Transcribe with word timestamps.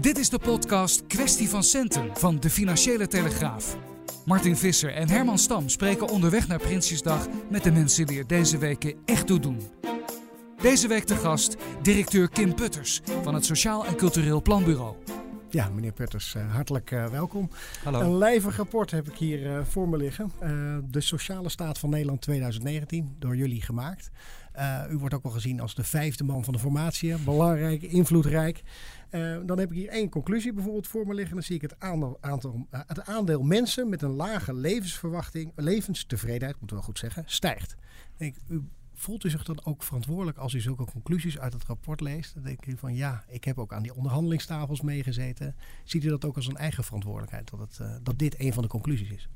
Dit 0.00 0.18
is 0.18 0.28
de 0.28 0.38
podcast 0.38 1.06
Kwestie 1.06 1.48
van 1.48 1.62
Centen 1.62 2.16
van 2.16 2.40
de 2.40 2.50
Financiële 2.50 3.06
Telegraaf. 3.06 3.76
Martin 4.24 4.56
Visser 4.56 4.94
en 4.94 5.08
Herman 5.08 5.38
Stam 5.38 5.68
spreken 5.68 6.08
onderweg 6.08 6.48
naar 6.48 6.58
Prinsjesdag 6.58 7.26
met 7.50 7.62
de 7.62 7.72
mensen 7.72 8.06
die 8.06 8.18
er 8.18 8.26
deze 8.26 8.58
weken 8.58 8.94
echt 9.04 9.26
toe 9.26 9.40
doen. 9.40 9.60
Deze 10.62 10.88
week 10.88 11.04
te 11.04 11.16
gast 11.16 11.56
directeur 11.82 12.28
Kim 12.28 12.54
Putters 12.54 13.00
van 13.22 13.34
het 13.34 13.44
Sociaal 13.44 13.86
en 13.86 13.96
Cultureel 13.96 14.42
Planbureau. 14.42 14.96
Ja, 15.48 15.68
meneer 15.68 15.92
Putters, 15.92 16.34
uh, 16.34 16.54
hartelijk 16.54 16.90
uh, 16.90 17.06
welkom. 17.06 17.50
Hallo. 17.84 18.00
Een 18.00 18.18
lijvig 18.18 18.56
rapport 18.56 18.90
heb 18.90 19.08
ik 19.08 19.16
hier 19.16 19.42
uh, 19.42 19.64
voor 19.64 19.88
me 19.88 19.96
liggen. 19.96 20.32
de 20.90 21.00
Sociale 21.00 21.48
Staat 21.48 21.78
van 21.78 21.90
Nederland 21.90 22.20
2019, 22.20 23.16
door 23.18 23.36
jullie 23.36 23.62
gemaakt. 23.62 24.10
U 24.90 24.96
wordt 24.98 25.14
ook 25.14 25.22
wel 25.22 25.32
gezien 25.32 25.60
als 25.60 25.74
de 25.74 25.84
vijfde 25.84 26.24
man 26.24 26.44
van 26.44 26.52
de 26.52 26.58
formatie. 26.58 27.16
Belangrijk, 27.16 27.82
invloedrijk. 27.82 28.62
dan 29.46 29.58
heb 29.58 29.70
ik 29.70 29.76
hier 29.76 29.88
één 29.88 30.08
conclusie 30.08 30.52
bijvoorbeeld 30.52 30.86
voor 30.86 31.06
me 31.06 31.14
liggen. 31.14 31.34
Dan 31.34 31.44
zie 31.44 31.54
ik 31.54 31.62
het 31.62 31.74
aandeel, 31.78 32.18
aantal, 32.20 32.66
het 32.70 33.04
aandeel 33.04 33.42
mensen 33.42 33.88
met 33.88 34.02
een 34.02 34.14
lage 34.14 34.54
levensverwachting, 34.54 35.52
levenstevredenheid, 35.56 36.60
moet 36.60 36.70
wel 36.70 36.82
goed 36.82 36.98
zeggen, 36.98 37.22
stijgt. 37.26 37.76
Ik, 38.16 38.36
u 38.48 38.62
voelt 38.94 39.24
u 39.24 39.30
zich 39.30 39.44
dan 39.44 39.64
ook 39.64 39.82
verantwoordelijk 39.82 40.38
als 40.38 40.54
u 40.54 40.60
zulke 40.60 40.84
conclusies 40.84 41.38
uit 41.38 41.52
het 41.52 41.64
rapport 41.64 42.00
leest? 42.00 42.34
Dan 42.34 42.42
denk 42.42 42.66
u 42.66 42.76
van 42.76 42.94
ja, 42.94 43.24
ik 43.28 43.44
heb 43.44 43.58
ook 43.58 43.72
aan 43.72 43.82
die 43.82 43.94
onderhandelingstafels 43.94 44.80
meegezeten. 44.80 45.56
Ziet 45.84 46.04
u 46.04 46.08
dat 46.08 46.24
ook 46.24 46.36
als 46.36 46.46
een 46.46 46.56
eigen 46.56 46.84
verantwoordelijkheid, 46.84 47.50
het, 47.50 47.80
dat 48.02 48.18
dit 48.18 48.40
een 48.40 48.52
van 48.52 48.62
de 48.62 48.68
conclusies 48.68 49.10
is? 49.10 49.28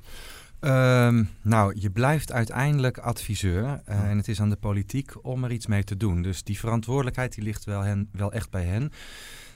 Um, 0.59 1.29
nou, 1.41 1.75
je 1.79 1.89
blijft 1.89 2.31
uiteindelijk 2.31 2.97
adviseur 2.97 3.63
uh, 3.63 4.09
en 4.09 4.17
het 4.17 4.27
is 4.27 4.41
aan 4.41 4.49
de 4.49 4.55
politiek 4.55 5.25
om 5.25 5.43
er 5.43 5.51
iets 5.51 5.67
mee 5.67 5.83
te 5.83 5.97
doen. 5.97 6.21
Dus 6.21 6.43
die 6.43 6.59
verantwoordelijkheid 6.59 7.35
die 7.35 7.43
ligt 7.43 7.63
wel, 7.63 7.81
hen, 7.81 8.09
wel 8.11 8.31
echt 8.31 8.49
bij 8.49 8.63
hen. 8.63 8.91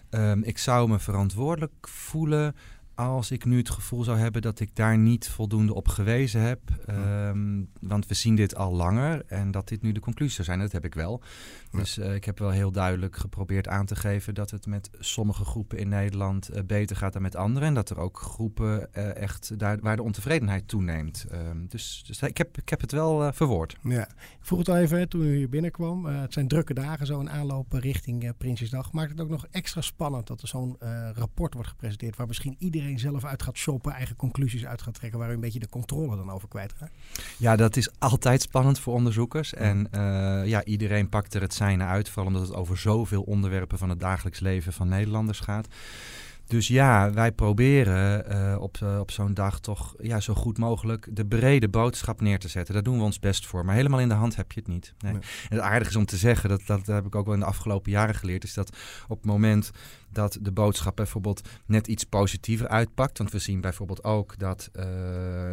Um, 0.09 0.43
ik 0.43 0.57
zou 0.57 0.89
me 0.89 0.99
verantwoordelijk 0.99 1.87
voelen 1.87 2.55
als 2.99 3.31
ik 3.31 3.45
nu 3.45 3.57
het 3.57 3.69
gevoel 3.69 4.03
zou 4.03 4.17
hebben 4.17 4.41
dat 4.41 4.59
ik 4.59 4.75
daar 4.75 4.97
niet 4.97 5.29
voldoende 5.29 5.73
op 5.73 5.87
gewezen 5.87 6.41
heb. 6.41 6.59
Um, 6.89 7.69
want 7.81 8.07
we 8.07 8.13
zien 8.13 8.35
dit 8.35 8.55
al 8.55 8.73
langer 8.73 9.23
en 9.25 9.51
dat 9.51 9.67
dit 9.67 9.81
nu 9.81 9.91
de 9.91 9.99
conclusie 9.99 10.33
zou 10.35 10.47
zijn, 10.47 10.59
dat 10.59 10.71
heb 10.71 10.85
ik 10.85 10.93
wel. 10.93 11.21
Dus 11.71 11.97
uh, 11.97 12.15
ik 12.15 12.25
heb 12.25 12.39
wel 12.39 12.49
heel 12.49 12.71
duidelijk 12.71 13.15
geprobeerd 13.17 13.67
aan 13.67 13.85
te 13.85 13.95
geven 13.95 14.33
dat 14.33 14.51
het 14.51 14.65
met 14.65 14.89
sommige 14.99 15.45
groepen 15.45 15.77
in 15.77 15.89
Nederland 15.89 16.49
uh, 16.53 16.63
beter 16.65 16.95
gaat 16.95 17.13
dan 17.13 17.21
met 17.21 17.35
anderen. 17.35 17.67
En 17.67 17.73
dat 17.73 17.89
er 17.89 17.97
ook 17.97 18.19
groepen 18.19 18.89
uh, 18.93 19.15
echt 19.15 19.59
daar, 19.59 19.79
waar 19.79 19.95
de 19.95 20.03
ontevredenheid 20.03 20.67
toeneemt. 20.67 21.25
Um, 21.31 21.65
dus, 21.69 22.03
dus 22.07 22.21
ik, 22.21 22.37
heb, 22.37 22.57
ik 22.57 22.69
heb 22.69 22.81
het 22.81 22.91
wel 22.91 23.33
verwoord. 23.33 23.77
Ja. 23.83 24.07
Ik 24.09 24.45
vroeg 24.45 24.59
het 24.59 24.69
al 24.69 24.77
even 24.77 25.09
toen 25.09 25.21
u 25.21 25.35
hier 25.35 25.49
binnenkwam. 25.49 26.05
het 26.05 26.33
zijn 26.33 26.47
drukke 26.47 26.73
dagen, 26.73 27.05
zo'n 27.05 27.29
aanloop 27.29 27.73
richting 27.73 28.37
Prinsjesdag. 28.37 28.91
Maakt 28.91 29.11
het 29.11 29.21
ook 29.21 29.29
nog 29.29 29.47
extra 29.51 29.81
spannend 29.81 30.27
dat 30.27 30.41
er 30.41 30.47
zo'n 30.47 30.77
rapport 31.13 31.53
wordt 31.53 31.69
gepresenteerd 31.69 32.15
waar 32.15 32.27
misschien 32.27 32.55
iedereen 32.59 32.88
zelf 32.97 33.25
uit 33.25 33.43
gaat 33.43 33.57
shoppen, 33.57 33.91
eigen 33.91 34.15
conclusies 34.15 34.65
uit 34.65 34.81
gaat 34.81 34.93
trekken, 34.93 35.19
waar 35.19 35.29
u 35.29 35.33
een 35.33 35.39
beetje 35.39 35.59
de 35.59 35.69
controle 35.69 36.15
dan 36.15 36.31
over 36.31 36.47
kwijtraakt? 36.47 36.93
Ja, 37.37 37.55
dat 37.55 37.75
is 37.75 37.89
altijd 37.99 38.41
spannend 38.41 38.79
voor 38.79 38.93
onderzoekers. 38.93 39.53
En 39.53 39.87
uh, 39.95 40.47
ja, 40.47 40.63
iedereen 40.63 41.09
pakt 41.09 41.33
er 41.33 41.41
het 41.41 41.53
zijne 41.53 41.83
uit, 41.83 42.09
vooral 42.09 42.31
omdat 42.33 42.47
het 42.47 42.57
over 42.57 42.77
zoveel 42.77 43.21
onderwerpen 43.21 43.77
van 43.77 43.89
het 43.89 43.99
dagelijks 43.99 44.39
leven 44.39 44.73
van 44.73 44.87
Nederlanders 44.87 45.39
gaat. 45.39 45.67
Dus 46.49 46.67
ja, 46.67 47.11
wij 47.13 47.31
proberen 47.31 48.25
uh, 48.31 48.61
op, 48.61 48.77
uh, 48.83 48.99
op 48.99 49.11
zo'n 49.11 49.33
dag 49.33 49.59
toch 49.59 49.95
ja, 50.01 50.19
zo 50.19 50.33
goed 50.33 50.57
mogelijk 50.57 51.07
de 51.11 51.25
brede 51.25 51.69
boodschap 51.69 52.21
neer 52.21 52.39
te 52.39 52.47
zetten. 52.47 52.73
Daar 52.73 52.83
doen 52.83 52.97
we 52.97 53.03
ons 53.03 53.19
best 53.19 53.45
voor. 53.45 53.65
Maar 53.65 53.75
helemaal 53.75 53.99
in 53.99 54.07
de 54.07 54.13
hand 54.13 54.35
heb 54.35 54.51
je 54.51 54.59
het 54.59 54.69
niet. 54.69 54.93
Nee. 54.99 55.11
Nee. 55.11 55.21
En 55.21 55.55
het 55.55 55.59
aardige 55.59 55.89
is 55.89 55.95
om 55.95 56.05
te 56.05 56.17
zeggen, 56.17 56.49
dat, 56.49 56.61
dat 56.65 56.85
heb 56.85 57.05
ik 57.05 57.15
ook 57.15 57.25
wel 57.25 57.33
in 57.33 57.39
de 57.39 57.45
afgelopen 57.45 57.91
jaren 57.91 58.15
geleerd, 58.15 58.43
is 58.43 58.53
dat 58.53 58.77
op 59.07 59.17
het 59.17 59.25
moment 59.25 59.71
dat 60.11 60.37
de 60.41 60.51
boodschap 60.51 60.95
bijvoorbeeld 60.95 61.41
net 61.65 61.87
iets 61.87 62.03
positiever 62.03 62.67
uitpakt. 62.67 63.17
Want 63.17 63.31
we 63.31 63.39
zien 63.39 63.61
bijvoorbeeld 63.61 64.03
ook 64.03 64.37
dat 64.37 64.69
uh, 64.73 64.83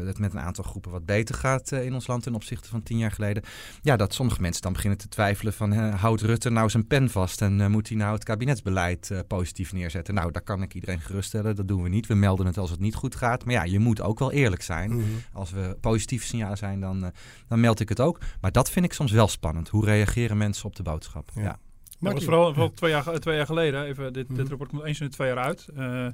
het 0.06 0.18
met 0.18 0.32
een 0.32 0.40
aantal 0.40 0.64
groepen 0.64 0.90
wat 0.90 1.06
beter 1.06 1.34
gaat 1.34 1.72
uh, 1.72 1.84
in 1.84 1.94
ons 1.94 2.06
land 2.06 2.22
ten 2.22 2.34
opzichte 2.34 2.68
van 2.68 2.82
tien 2.82 2.98
jaar 2.98 3.10
geleden. 3.10 3.42
Ja, 3.82 3.96
dat 3.96 4.14
sommige 4.14 4.40
mensen 4.40 4.62
dan 4.62 4.72
beginnen 4.72 4.98
te 4.98 5.08
twijfelen 5.08 5.52
van 5.52 5.72
houdt 5.72 6.22
Rutte 6.22 6.50
nou 6.50 6.70
zijn 6.70 6.86
pen 6.86 7.10
vast 7.10 7.42
en 7.42 7.70
moet 7.70 7.88
hij 7.88 7.96
nou 7.96 8.14
het 8.14 8.24
kabinetsbeleid 8.24 9.24
positief 9.26 9.72
neerzetten? 9.72 10.14
Nou, 10.14 10.32
daar 10.32 10.42
kan 10.42 10.62
ik 10.62 10.74
iedereen 10.74 11.00
geruststellen. 11.00 11.56
Dat 11.56 11.68
doen 11.68 11.82
we 11.82 11.88
niet. 11.88 12.06
We 12.06 12.14
melden 12.14 12.46
het 12.46 12.58
als 12.58 12.70
het 12.70 12.80
niet 12.80 12.94
goed 12.94 13.14
gaat. 13.14 13.44
Maar 13.44 13.54
ja, 13.54 13.64
je 13.64 13.78
moet 13.78 14.00
ook 14.00 14.18
wel 14.18 14.32
eerlijk 14.32 14.62
zijn. 14.62 14.90
Mm 14.90 14.98
-hmm. 14.98 15.22
Als 15.32 15.50
we 15.50 15.76
positieve 15.80 16.26
signalen 16.26 16.58
zijn, 16.58 16.80
dan, 16.80 17.12
dan 17.48 17.60
meld 17.60 17.80
ik 17.80 17.88
het 17.88 18.00
ook. 18.00 18.20
Maar 18.40 18.52
dat 18.52 18.70
vind 18.70 18.84
ik 18.84 18.92
soms 18.92 19.12
wel 19.12 19.28
spannend. 19.28 19.68
Hoe 19.68 19.84
reageren 19.84 20.36
mensen 20.36 20.66
op 20.66 20.76
de 20.76 20.82
boodschap? 20.82 21.30
ja. 21.34 21.42
ja. 21.42 21.58
Dat 22.00 22.12
was 22.12 22.24
vooral, 22.24 22.52
vooral 22.52 22.72
twee, 22.72 22.90
jaar, 22.90 23.18
twee 23.18 23.36
jaar 23.36 23.46
geleden. 23.46 23.84
Even, 23.84 24.12
dit, 24.12 24.36
dit 24.36 24.48
rapport 24.48 24.70
komt 24.70 24.84
eens 24.84 25.00
in 25.00 25.06
de 25.06 25.12
twee 25.12 25.28
jaar 25.28 25.38
uit. 25.38 25.68
Uh, 25.76 26.06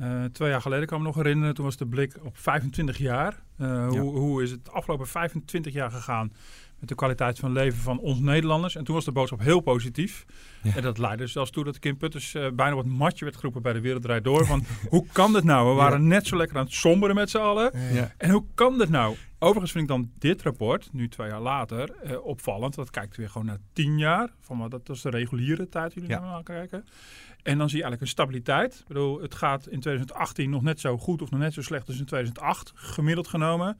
uh, 0.00 0.24
twee 0.24 0.50
jaar 0.50 0.60
geleden 0.60 0.86
kan 0.86 0.96
ik 0.96 1.02
me 1.02 1.08
nog 1.08 1.16
herinneren. 1.16 1.54
Toen 1.54 1.64
was 1.64 1.76
de 1.76 1.86
blik 1.86 2.16
op 2.22 2.36
25 2.36 2.98
jaar. 2.98 3.42
Uh, 3.58 3.66
ja. 3.68 3.88
hoe, 3.88 4.18
hoe 4.18 4.42
is 4.42 4.50
het 4.50 4.64
de 4.64 4.70
afgelopen 4.70 5.06
25 5.06 5.72
jaar 5.72 5.90
gegaan 5.90 6.32
met 6.78 6.88
de 6.88 6.94
kwaliteit 6.94 7.38
van 7.38 7.52
leven 7.52 7.78
van 7.78 7.98
ons 7.98 8.20
Nederlanders? 8.20 8.76
En 8.76 8.84
toen 8.84 8.94
was 8.94 9.04
de 9.04 9.12
boodschap 9.12 9.40
heel 9.40 9.60
positief. 9.60 10.24
Ja. 10.62 10.76
En 10.76 10.82
dat 10.82 10.98
leidde 10.98 11.26
zelfs 11.26 11.50
toe 11.50 11.64
dat 11.64 11.78
Kim 11.78 11.96
Putters 11.96 12.34
uh, 12.34 12.46
bijna 12.50 12.74
wat 12.74 12.84
matje 12.84 13.24
werd 13.24 13.36
geroepen 13.36 13.62
bij 13.62 13.72
de 13.72 13.80
Wereldrijd 13.80 14.24
Door. 14.24 14.46
Van 14.46 14.64
hoe 14.88 15.06
kan 15.12 15.32
dit 15.32 15.44
nou? 15.44 15.68
We 15.68 15.74
waren 15.74 16.00
ja. 16.00 16.06
net 16.06 16.26
zo 16.26 16.36
lekker 16.36 16.56
aan 16.56 16.64
het 16.64 16.74
somberen 16.74 17.14
met 17.14 17.30
z'n 17.30 17.38
allen. 17.38 17.72
Ja. 17.92 18.14
En 18.16 18.30
hoe 18.30 18.44
kan 18.54 18.78
dit 18.78 18.88
nou? 18.88 19.16
Overigens 19.38 19.72
vind 19.72 19.84
ik 19.84 19.90
dan 19.90 20.10
dit 20.18 20.42
rapport, 20.42 20.88
nu 20.92 21.08
twee 21.08 21.28
jaar 21.28 21.40
later, 21.40 21.90
uh, 22.04 22.24
opvallend. 22.24 22.74
Dat 22.74 22.90
kijkt 22.90 23.16
weer 23.16 23.28
gewoon 23.28 23.46
naar 23.46 23.58
tien 23.72 23.98
jaar. 23.98 24.30
Van 24.40 24.58
wat, 24.58 24.70
dat 24.70 24.88
is 24.88 25.00
de 25.00 25.10
reguliere 25.10 25.68
tijd 25.68 25.92
die 25.92 26.02
jullie 26.02 26.20
naar 26.20 26.42
kijken. 26.42 26.84
En 27.42 27.58
dan 27.58 27.68
zie 27.68 27.78
je 27.78 27.84
eigenlijk 27.84 28.00
een 28.00 28.08
stabiliteit. 28.08 28.74
Ik 28.74 28.86
bedoel, 28.88 29.20
het 29.20 29.34
gaat 29.34 29.68
in 29.68 29.80
2018 29.80 30.50
nog 30.50 30.62
net 30.62 30.80
zo 30.80 30.98
goed 30.98 31.22
of 31.22 31.30
nog 31.30 31.40
net 31.40 31.52
zo 31.52 31.62
slecht 31.62 31.88
als 31.88 31.98
in 31.98 32.04
2008, 32.04 32.72
gemiddeld 32.74 33.28
genomen. 33.28 33.78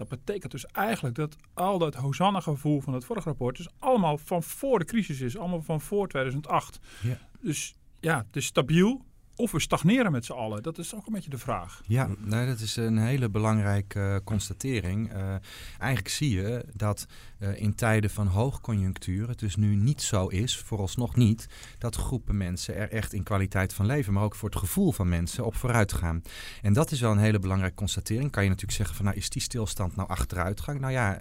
Dat 0.00 0.08
betekent 0.08 0.52
dus 0.52 0.66
eigenlijk 0.66 1.14
dat 1.14 1.36
al 1.54 1.78
dat 1.78 1.94
Hosanna-gevoel 1.94 2.80
van 2.80 2.94
het 2.94 3.04
vorige 3.04 3.28
rapport... 3.28 3.56
dus 3.56 3.68
allemaal 3.78 4.18
van 4.18 4.42
voor 4.42 4.78
de 4.78 4.84
crisis 4.84 5.20
is. 5.20 5.38
Allemaal 5.38 5.62
van 5.62 5.80
voor 5.80 6.08
2008. 6.08 6.78
Ja. 7.02 7.18
Dus 7.40 7.74
ja, 8.00 8.24
het 8.26 8.36
is 8.36 8.44
stabiel. 8.44 9.04
Of 9.36 9.50
we 9.50 9.60
stagneren 9.60 10.12
met 10.12 10.24
z'n 10.24 10.32
allen. 10.32 10.62
Dat 10.62 10.78
is 10.78 10.94
ook 10.94 11.06
een 11.06 11.12
beetje 11.12 11.30
de 11.30 11.38
vraag. 11.38 11.82
Ja, 11.86 12.08
nee, 12.18 12.46
dat 12.46 12.60
is 12.60 12.76
een 12.76 12.98
hele 12.98 13.28
belangrijke 13.28 13.98
uh, 13.98 14.16
constatering. 14.24 15.12
Uh, 15.12 15.34
eigenlijk 15.78 16.08
zie 16.08 16.30
je 16.30 16.64
dat 16.74 17.06
uh, 17.40 17.60
in 17.60 17.74
tijden 17.74 18.10
van 18.10 18.26
hoogconjunctuur 18.26 19.28
het 19.28 19.38
dus 19.38 19.56
nu 19.56 19.74
niet 19.74 20.02
zo 20.02 20.26
is, 20.26 20.56
vooralsnog 20.58 21.16
niet, 21.16 21.46
dat 21.78 21.96
groepen 21.96 22.36
mensen 22.36 22.74
er 22.76 22.90
echt 22.90 23.12
in 23.12 23.22
kwaliteit 23.22 23.72
van 23.72 23.86
leven, 23.86 24.12
maar 24.12 24.22
ook 24.22 24.34
voor 24.34 24.48
het 24.48 24.58
gevoel 24.58 24.92
van 24.92 25.08
mensen 25.08 25.44
op 25.44 25.54
vooruit 25.54 25.92
gaan. 25.92 26.22
En 26.62 26.72
dat 26.72 26.90
is 26.90 27.00
wel 27.00 27.10
een 27.10 27.18
hele 27.18 27.38
belangrijke 27.38 27.76
constatering. 27.76 28.30
Kan 28.30 28.42
je 28.42 28.48
natuurlijk 28.48 28.76
zeggen 28.76 28.96
van 28.96 29.04
nou 29.04 29.16
is 29.16 29.30
die 29.30 29.42
stilstand 29.42 29.96
nou 29.96 30.08
achteruitgang? 30.08 30.80
Nou 30.80 30.92
ja, 30.92 31.20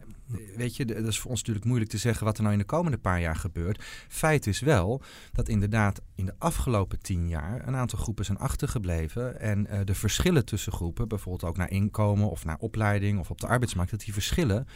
weet 0.55 0.75
je, 0.75 0.85
dat 0.85 1.07
is 1.07 1.19
voor 1.19 1.29
ons 1.29 1.39
natuurlijk 1.39 1.65
moeilijk 1.65 1.91
te 1.91 1.97
zeggen 1.97 2.25
wat 2.25 2.35
er 2.37 2.41
nou 2.41 2.53
in 2.53 2.59
de 2.59 2.65
komende 2.65 2.97
paar 2.97 3.19
jaar 3.19 3.35
gebeurt. 3.35 3.83
Feit 4.07 4.47
is 4.47 4.59
wel 4.59 5.01
dat 5.31 5.49
inderdaad 5.49 6.01
in 6.15 6.25
de 6.25 6.35
afgelopen 6.37 7.01
tien 7.01 7.27
jaar 7.27 7.67
een 7.67 7.75
aantal 7.75 7.99
groepen 7.99 8.25
zijn 8.25 8.37
achtergebleven. 8.37 9.39
En 9.39 9.67
uh, 9.69 9.79
de 9.83 9.95
verschillen 9.95 10.45
tussen 10.45 10.71
groepen, 10.71 11.07
bijvoorbeeld 11.07 11.51
ook 11.51 11.57
naar 11.57 11.71
inkomen 11.71 12.29
of 12.29 12.45
naar 12.45 12.57
opleiding 12.59 13.19
of 13.19 13.29
op 13.29 13.41
de 13.41 13.47
arbeidsmarkt, 13.47 13.91
dat 13.91 13.99
die 13.99 14.13
verschillen 14.13 14.67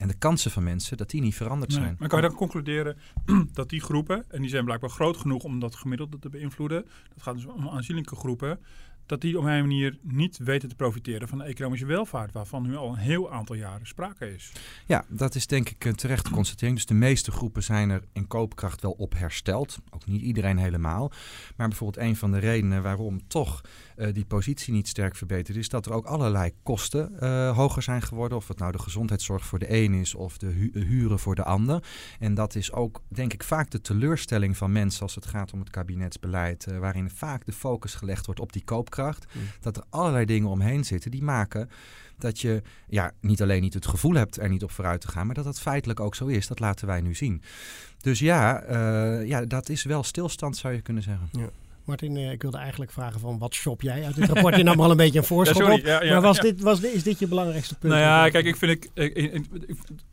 en 0.00 0.08
de 0.08 0.18
kansen 0.18 0.50
van 0.50 0.62
mensen, 0.62 0.96
dat 0.96 1.10
die 1.10 1.20
niet 1.20 1.34
veranderd 1.34 1.70
nee, 1.70 1.80
zijn. 1.80 1.96
Maar 1.98 2.08
kan 2.08 2.22
je 2.22 2.28
dan 2.28 2.36
concluderen 2.36 2.96
dat 3.52 3.68
die 3.68 3.80
groepen, 3.80 4.24
en 4.28 4.40
die 4.40 4.50
zijn 4.50 4.64
blijkbaar 4.64 4.90
groot 4.90 5.16
genoeg 5.16 5.42
om 5.42 5.60
dat 5.60 5.74
gemiddelde 5.74 6.18
te 6.18 6.28
beïnvloeden, 6.28 6.84
dat 7.14 7.22
gaat 7.22 7.34
dus 7.34 7.46
om 7.46 7.68
aanzienlijke 7.68 8.16
groepen, 8.16 8.60
dat 9.06 9.20
die 9.20 9.38
op 9.38 9.44
een 9.44 9.60
manier 9.60 9.98
niet 10.02 10.38
weten 10.38 10.68
te 10.68 10.74
profiteren 10.74 11.28
van 11.28 11.38
de 11.38 11.44
economische 11.44 11.86
welvaart, 11.86 12.32
waarvan 12.32 12.62
nu 12.62 12.76
al 12.76 12.88
een 12.88 12.98
heel 12.98 13.32
aantal 13.32 13.56
jaren 13.56 13.86
sprake 13.86 14.34
is. 14.34 14.52
Ja, 14.86 15.04
dat 15.08 15.34
is 15.34 15.46
denk 15.46 15.68
ik 15.68 15.84
een 15.84 15.94
terechte 15.94 16.30
constatering. 16.30 16.76
Dus 16.76 16.86
de 16.86 16.94
meeste 16.94 17.30
groepen 17.30 17.62
zijn 17.62 17.90
er 17.90 18.02
in 18.12 18.26
koopkracht 18.26 18.82
wel 18.82 18.92
op 18.92 19.14
hersteld. 19.14 19.78
Ook 19.90 20.06
niet 20.06 20.22
iedereen 20.22 20.58
helemaal. 20.58 21.12
Maar 21.56 21.68
bijvoorbeeld 21.68 22.06
een 22.06 22.16
van 22.16 22.32
de 22.32 22.38
redenen 22.38 22.82
waarom 22.82 23.28
toch 23.28 23.60
die 24.12 24.24
positie 24.24 24.72
niet 24.72 24.88
sterk 24.88 25.16
verbeterd 25.16 25.56
is, 25.56 25.68
dat 25.68 25.86
er 25.86 25.92
ook 25.92 26.06
allerlei 26.06 26.52
kosten 26.62 27.12
uh, 27.20 27.56
hoger 27.56 27.82
zijn 27.82 28.02
geworden. 28.02 28.38
Of 28.38 28.48
het 28.48 28.58
nou 28.58 28.72
de 28.72 28.78
gezondheidszorg 28.78 29.46
voor 29.46 29.58
de 29.58 29.74
een 29.74 29.94
is 29.94 30.14
of 30.14 30.38
de 30.38 30.46
hu 30.46 30.70
huren 30.84 31.18
voor 31.18 31.34
de 31.34 31.44
ander. 31.44 31.84
En 32.18 32.34
dat 32.34 32.54
is 32.54 32.72
ook, 32.72 33.02
denk 33.08 33.32
ik, 33.32 33.42
vaak 33.42 33.70
de 33.70 33.80
teleurstelling 33.80 34.56
van 34.56 34.72
mensen 34.72 35.02
als 35.02 35.14
het 35.14 35.26
gaat 35.26 35.52
om 35.52 35.58
het 35.60 35.70
kabinetsbeleid, 35.70 36.66
uh, 36.70 36.78
waarin 36.78 37.10
vaak 37.10 37.46
de 37.46 37.52
focus 37.52 37.94
gelegd 37.94 38.26
wordt 38.26 38.40
op 38.40 38.52
die 38.52 38.64
koopkracht. 38.64 39.26
Mm. 39.32 39.42
Dat 39.60 39.76
er 39.76 39.84
allerlei 39.90 40.24
dingen 40.24 40.48
omheen 40.48 40.84
zitten 40.84 41.10
die 41.10 41.22
maken 41.22 41.70
dat 42.18 42.40
je 42.40 42.62
ja, 42.88 43.12
niet 43.20 43.42
alleen 43.42 43.62
niet 43.62 43.74
het 43.74 43.86
gevoel 43.86 44.14
hebt 44.14 44.40
er 44.40 44.48
niet 44.48 44.62
op 44.62 44.70
vooruit 44.70 45.00
te 45.00 45.08
gaan, 45.08 45.26
maar 45.26 45.34
dat 45.34 45.44
dat 45.44 45.60
feitelijk 45.60 46.00
ook 46.00 46.14
zo 46.14 46.26
is. 46.26 46.46
Dat 46.46 46.60
laten 46.60 46.86
wij 46.86 47.00
nu 47.00 47.14
zien. 47.14 47.42
Dus 48.00 48.18
ja, 48.18 48.64
uh, 48.68 49.26
ja 49.26 49.44
dat 49.44 49.68
is 49.68 49.84
wel 49.84 50.02
stilstand, 50.02 50.56
zou 50.56 50.74
je 50.74 50.80
kunnen 50.80 51.02
zeggen. 51.02 51.28
Ja. 51.32 51.48
Martin, 51.90 52.16
eh, 52.16 52.30
ik 52.30 52.42
wilde 52.42 52.58
eigenlijk 52.58 52.90
vragen 52.90 53.20
van 53.20 53.38
wat 53.38 53.54
shop 53.54 53.82
jij 53.82 54.04
uit 54.04 54.14
dit 54.14 54.28
rapport? 54.28 54.56
Je 54.56 54.62
nam 54.62 54.80
al 54.80 54.90
een 54.90 54.96
beetje 54.96 55.18
een 55.18 55.24
voorschot 55.24 55.66
ja, 55.66 55.72
op. 55.72 55.80
Ja, 55.80 56.02
ja, 56.02 56.12
maar 56.12 56.22
was 56.22 56.38
dit, 56.38 56.60
was 56.60 56.80
is 56.80 57.02
dit 57.02 57.18
je 57.18 57.28
belangrijkste 57.28 57.78
punt? 57.78 57.92
Nou 57.92 58.04
ja, 58.04 58.28
kijk, 58.28 58.44
ik 58.44 58.56
vind 58.56 58.84
ik, 58.94 59.14
ik, 59.14 59.46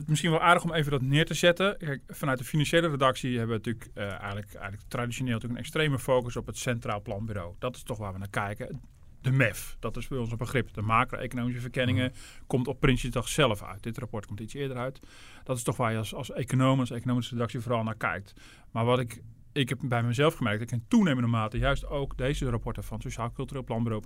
misschien 0.05 0.31
wel 0.31 0.41
aardig 0.41 0.63
om 0.63 0.73
even 0.73 0.91
dat 0.91 1.01
neer 1.01 1.25
te 1.25 1.33
zetten. 1.33 1.77
Kijk, 1.77 2.01
vanuit 2.07 2.37
de 2.37 2.43
financiële 2.43 2.89
redactie 2.89 3.37
hebben 3.37 3.61
we 3.61 3.63
natuurlijk 3.65 3.97
uh, 3.97 4.03
eigenlijk, 4.03 4.53
eigenlijk 4.53 4.83
traditioneel 4.87 5.33
natuurlijk 5.33 5.59
een 5.59 5.65
extreme 5.65 5.99
focus 5.99 6.35
op 6.35 6.45
het 6.45 6.57
Centraal 6.57 7.01
Planbureau. 7.01 7.53
Dat 7.59 7.75
is 7.75 7.83
toch 7.83 7.97
waar 7.97 8.13
we 8.13 8.19
naar 8.19 8.29
kijken. 8.29 8.81
De 9.21 9.31
MEF, 9.31 9.77
dat 9.79 9.97
is 9.97 10.07
bij 10.07 10.17
ons 10.17 10.31
een 10.31 10.37
begrip. 10.37 10.73
De 10.73 10.81
macro-economische 10.81 11.61
verkenningen 11.61 12.11
mm. 12.13 12.45
komt 12.47 12.67
op 12.67 12.79
Prinsjesdag 12.79 13.27
zelf 13.27 13.63
uit. 13.63 13.83
Dit 13.83 13.97
rapport 13.97 14.25
komt 14.25 14.39
iets 14.39 14.53
eerder 14.53 14.77
uit. 14.77 14.99
Dat 15.43 15.57
is 15.57 15.63
toch 15.63 15.77
waar 15.77 15.91
je 15.91 15.97
als, 15.97 16.13
als 16.13 16.31
econoom, 16.31 16.79
als 16.79 16.91
economische 16.91 17.33
redactie 17.33 17.59
vooral 17.59 17.83
naar 17.83 17.97
kijkt. 17.97 18.33
Maar 18.71 18.85
wat 18.85 18.99
ik 18.99 19.21
ik 19.57 19.69
heb 19.69 19.79
bij 19.81 20.03
mezelf 20.03 20.33
gemerkt 20.35 20.59
dat 20.59 20.71
ik 20.71 20.77
in 20.77 20.85
toenemende 20.87 21.29
mate 21.29 21.57
juist 21.57 21.85
ook 21.85 22.17
deze 22.17 22.49
rapporten 22.49 22.83
van 22.83 23.01
Sociaal 23.01 23.31
Cultureel 23.31 23.63
Planbureau 23.63 24.03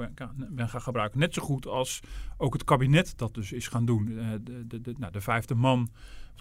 ben, 0.56 0.70
gaan 0.70 0.82
gebruiken. 0.82 1.20
Net 1.20 1.34
zo 1.34 1.42
goed 1.42 1.66
als 1.66 2.00
ook 2.38 2.54
het 2.54 2.64
kabinet 2.64 3.18
dat 3.18 3.34
dus 3.34 3.52
is 3.52 3.68
gaan 3.68 3.86
doen. 3.86 4.08
Uh, 4.08 4.32
de, 4.42 4.68
de, 4.68 4.82
de, 4.82 4.94
nou, 4.98 5.12
de 5.12 5.22
vijfde 5.22 5.56
man 5.56 5.90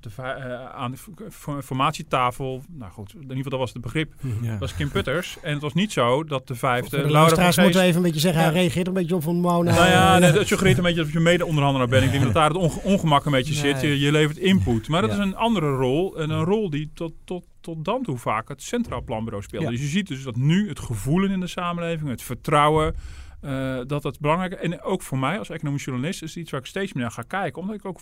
de, 0.02 0.10
uh, 0.18 0.70
aan 0.74 0.90
de 0.90 1.32
formatietafel. 1.62 2.62
Nou 2.68 2.92
goed, 2.92 3.14
in 3.14 3.20
ieder 3.20 3.36
geval 3.36 3.50
dat 3.50 3.60
was 3.60 3.72
het 3.72 3.82
begrip. 3.82 4.12
Dat 4.42 4.58
was 4.58 4.74
Kim 4.74 4.90
Putters. 4.90 5.36
En 5.42 5.52
het 5.52 5.62
was 5.62 5.74
niet 5.74 5.92
zo 5.92 6.24
dat 6.24 6.46
de 6.46 6.54
vijfde... 6.54 6.96
Voor 6.96 7.06
de 7.06 7.12
luisteraars 7.12 7.56
moeten 7.56 7.80
we 7.80 7.86
even 7.86 7.96
een 7.96 8.02
beetje 8.02 8.20
zeggen, 8.20 8.42
hij 8.42 8.52
reageert 8.52 8.86
een 8.86 8.92
beetje 8.92 9.14
op 9.14 9.22
van 9.22 9.36
Mona. 9.36 9.74
Nou 9.74 9.88
ja, 9.88 10.18
nee, 10.18 10.32
het 10.32 10.46
suggereert 10.46 10.76
een 10.76 10.84
beetje 10.84 11.02
dat 11.02 11.12
je 11.12 11.20
mede-onderhandelaar 11.20 11.88
bent. 11.88 12.04
Ik 12.04 12.10
denk 12.10 12.24
dat 12.24 12.34
daar 12.34 12.50
het 12.50 12.82
ongemak 12.82 13.24
een 13.24 13.32
beetje 13.32 13.54
zit. 13.54 13.80
Je, 13.80 14.00
je 14.00 14.12
levert 14.12 14.38
input. 14.38 14.88
Maar 14.88 15.00
dat 15.00 15.10
is 15.10 15.18
een 15.18 15.36
andere 15.36 15.70
rol. 15.70 16.18
En 16.18 16.30
een 16.30 16.44
rol 16.44 16.70
die 16.70 16.90
tot, 16.94 17.12
tot, 17.24 17.44
tot 17.60 17.84
dan 17.84 18.02
toe 18.02 18.18
vaak 18.18 18.48
het 18.48 18.62
Centraal 18.62 19.02
Planbureau 19.02 19.42
speelde. 19.42 19.70
Dus 19.70 19.80
je 19.80 19.86
ziet 19.86 20.08
dus 20.08 20.22
dat 20.22 20.36
nu 20.36 20.68
het 20.68 20.80
gevoelen 20.80 21.30
in 21.30 21.40
de 21.40 21.46
samenleving, 21.46 22.10
het 22.10 22.22
vertrouwen... 22.22 22.94
Uh, 23.42 23.80
dat 23.86 24.02
dat 24.02 24.20
belangrijk 24.20 24.52
is. 24.52 24.58
En 24.58 24.82
ook 24.82 25.02
voor 25.02 25.18
mij 25.18 25.38
als 25.38 25.50
economisch 25.50 25.84
journalist 25.84 26.22
is 26.22 26.28
het 26.28 26.42
iets 26.42 26.50
waar 26.50 26.60
ik 26.60 26.66
steeds 26.66 26.92
meer 26.92 27.02
naar 27.02 27.12
ga 27.12 27.22
kijken. 27.22 27.62
Omdat 27.62 27.76
ik 27.76 27.84
ook, 27.84 28.00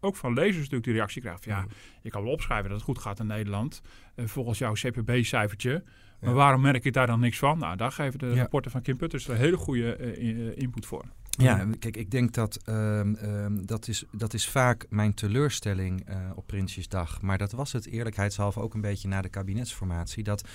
ook 0.00 0.16
van 0.16 0.32
lezers 0.32 0.56
natuurlijk 0.56 0.84
die 0.84 0.94
reactie 0.94 1.20
krijg. 1.20 1.38
Van, 1.40 1.52
ja, 1.52 1.66
je 2.02 2.10
kan 2.10 2.22
wel 2.22 2.32
opschrijven 2.32 2.68
dat 2.68 2.76
het 2.76 2.86
goed 2.86 2.98
gaat 2.98 3.20
in 3.20 3.26
Nederland. 3.26 3.82
Uh, 4.16 4.26
volgens 4.26 4.58
jouw 4.58 4.72
CPB-cijfertje. 4.72 5.84
Maar 6.20 6.34
waarom 6.34 6.60
merk 6.60 6.84
ik 6.84 6.92
daar 6.92 7.06
dan 7.06 7.20
niks 7.20 7.38
van? 7.38 7.58
Nou, 7.58 7.76
daar 7.76 7.92
geven 7.92 8.18
de 8.18 8.34
rapporten 8.34 8.70
van 8.70 8.82
Kim 8.82 8.96
Putters 8.96 9.28
een 9.28 9.36
hele 9.36 9.56
goede 9.56 10.16
uh, 10.18 10.56
input 10.56 10.86
voor. 10.86 11.04
Ja, 11.38 11.66
kijk, 11.78 11.96
ik 11.96 12.10
denk 12.10 12.34
dat 12.34 12.58
um, 12.68 13.16
um, 13.22 13.66
dat, 13.66 13.88
is, 13.88 14.04
dat 14.12 14.34
is 14.34 14.48
vaak 14.48 14.86
mijn 14.90 15.14
teleurstelling 15.14 16.08
uh, 16.08 16.16
op 16.34 16.46
Prinsjesdag. 16.46 17.22
Maar 17.22 17.38
dat 17.38 17.52
was 17.52 17.72
het 17.72 17.86
eerlijkheidshalve 17.86 18.60
ook 18.60 18.74
een 18.74 18.80
beetje 18.80 19.08
na 19.08 19.22
de 19.22 19.28
kabinetsformatie. 19.28 20.22
Dat 20.22 20.48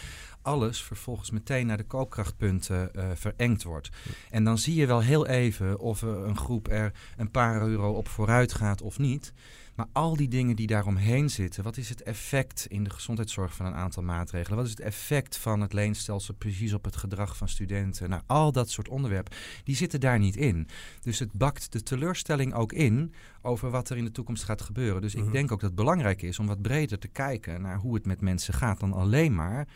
alles 0.47 0.83
vervolgens 0.83 1.31
meteen 1.31 1.67
naar 1.67 1.77
de 1.77 1.83
koopkrachtpunten 1.83 2.91
uh, 2.95 3.05
verengd 3.13 3.63
wordt. 3.63 3.89
En 4.29 4.43
dan 4.43 4.57
zie 4.57 4.75
je 4.75 4.85
wel 4.85 5.01
heel 5.01 5.27
even 5.27 5.79
of 5.79 6.01
er 6.01 6.17
een 6.27 6.37
groep 6.37 6.67
er 6.67 6.93
een 7.17 7.31
paar 7.31 7.61
euro 7.61 7.91
op 7.91 8.07
vooruit 8.07 8.53
gaat 8.53 8.81
of 8.81 8.99
niet. 8.99 9.33
Maar 9.77 9.87
al 9.91 10.15
die 10.15 10.27
dingen 10.27 10.55
die 10.55 10.67
daaromheen 10.67 11.29
zitten, 11.29 11.63
wat 11.63 11.77
is 11.77 11.89
het 11.89 12.03
effect 12.03 12.65
in 12.69 12.83
de 12.83 12.89
gezondheidszorg 12.89 13.53
van 13.55 13.65
een 13.65 13.73
aantal 13.73 14.03
maatregelen? 14.03 14.57
Wat 14.57 14.65
is 14.65 14.71
het 14.71 14.79
effect 14.79 15.37
van 15.37 15.61
het 15.61 15.73
leenstelsel 15.73 16.33
precies 16.33 16.73
op 16.73 16.83
het 16.85 16.95
gedrag 16.95 17.37
van 17.37 17.49
studenten? 17.49 18.09
Nou, 18.09 18.21
al 18.25 18.51
dat 18.51 18.69
soort 18.69 18.89
onderwerpen, 18.89 19.33
die 19.63 19.75
zitten 19.75 19.99
daar 19.99 20.19
niet 20.19 20.35
in. 20.35 20.67
Dus 21.01 21.19
het 21.19 21.31
bakt 21.33 21.71
de 21.71 21.83
teleurstelling 21.83 22.53
ook 22.53 22.73
in 22.73 23.13
over 23.41 23.69
wat 23.69 23.89
er 23.89 23.97
in 23.97 24.05
de 24.05 24.11
toekomst 24.11 24.43
gaat 24.43 24.61
gebeuren. 24.61 25.01
Dus 25.01 25.15
ik 25.15 25.23
mhm. 25.23 25.31
denk 25.31 25.51
ook 25.51 25.59
dat 25.59 25.69
het 25.69 25.79
belangrijk 25.79 26.21
is 26.21 26.39
om 26.39 26.47
wat 26.47 26.61
breder 26.61 26.99
te 26.99 27.07
kijken 27.07 27.61
naar 27.61 27.77
hoe 27.77 27.93
het 27.93 28.05
met 28.05 28.21
mensen 28.21 28.53
gaat 28.53 28.79
dan 28.79 28.93
alleen 28.93 29.35
maar 29.35 29.67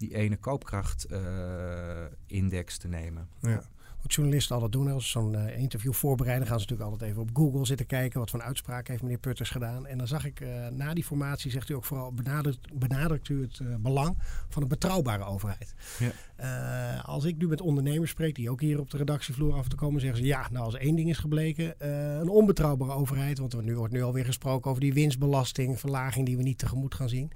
die 0.00 0.14
ene 0.14 0.36
koopkrachtindex 0.36 2.74
uh, 2.74 2.80
te 2.80 2.88
nemen. 2.88 3.28
Ja 3.40 3.62
wat 4.02 4.14
journalisten 4.14 4.54
altijd 4.54 4.72
doen. 4.72 4.92
Als 4.92 5.04
ze 5.04 5.10
zo'n 5.10 5.32
uh, 5.32 5.58
interview 5.58 5.92
voorbereiden, 5.92 6.46
gaan 6.46 6.60
ze 6.60 6.66
natuurlijk 6.66 6.90
altijd 6.90 7.10
even 7.10 7.22
op 7.22 7.30
Google 7.32 7.66
zitten 7.66 7.86
kijken. 7.86 8.20
Wat 8.20 8.30
voor 8.30 8.40
een 8.40 8.46
uitspraak 8.46 8.88
heeft 8.88 9.02
meneer 9.02 9.18
Putters 9.18 9.50
gedaan. 9.50 9.86
En 9.86 9.98
dan 9.98 10.06
zag 10.06 10.24
ik 10.24 10.40
uh, 10.40 10.68
na 10.68 10.94
die 10.94 11.04
formatie, 11.04 11.50
zegt 11.50 11.68
u 11.68 11.74
ook 11.74 11.84
vooral, 11.84 12.12
benadrukt, 12.12 12.78
benadrukt 12.78 13.28
u 13.28 13.42
het 13.42 13.58
uh, 13.58 13.74
belang 13.76 14.16
van 14.48 14.62
een 14.62 14.68
betrouwbare 14.68 15.24
overheid. 15.24 15.74
Ja. 15.98 16.96
als 16.96 17.24
ik 17.24 17.36
nu 17.36 17.48
met 17.48 17.60
ondernemers 17.60 18.10
spreek, 18.10 18.34
die 18.34 18.50
ook 18.50 18.60
hier 18.60 18.80
op 18.80 18.90
de 18.90 18.96
redactievloer 18.96 19.54
af 19.54 19.68
toe 19.68 19.78
komen, 19.78 20.00
zeggen 20.00 20.18
ze 20.18 20.24
ja, 20.24 20.48
nou 20.50 20.64
als 20.64 20.74
één 20.74 20.96
ding 20.96 21.08
is 21.08 21.18
gebleken, 21.18 21.74
een 22.20 22.28
onbetrouwbare 22.28 22.92
overheid. 22.92 23.38
Want 23.38 23.52
er 23.52 23.62
nu 23.62 23.76
wordt 23.76 23.92
nu 23.92 24.02
alweer 24.02 24.24
gesproken 24.24 24.70
over 24.70 24.82
die 24.82 24.94
winstbelasting, 24.94 25.80
verlaging 25.80 26.26
die 26.26 26.36
we 26.36 26.42
niet 26.42 26.58
tegemoet 26.58 26.94
gaan 26.94 27.08
zien. 27.08 27.30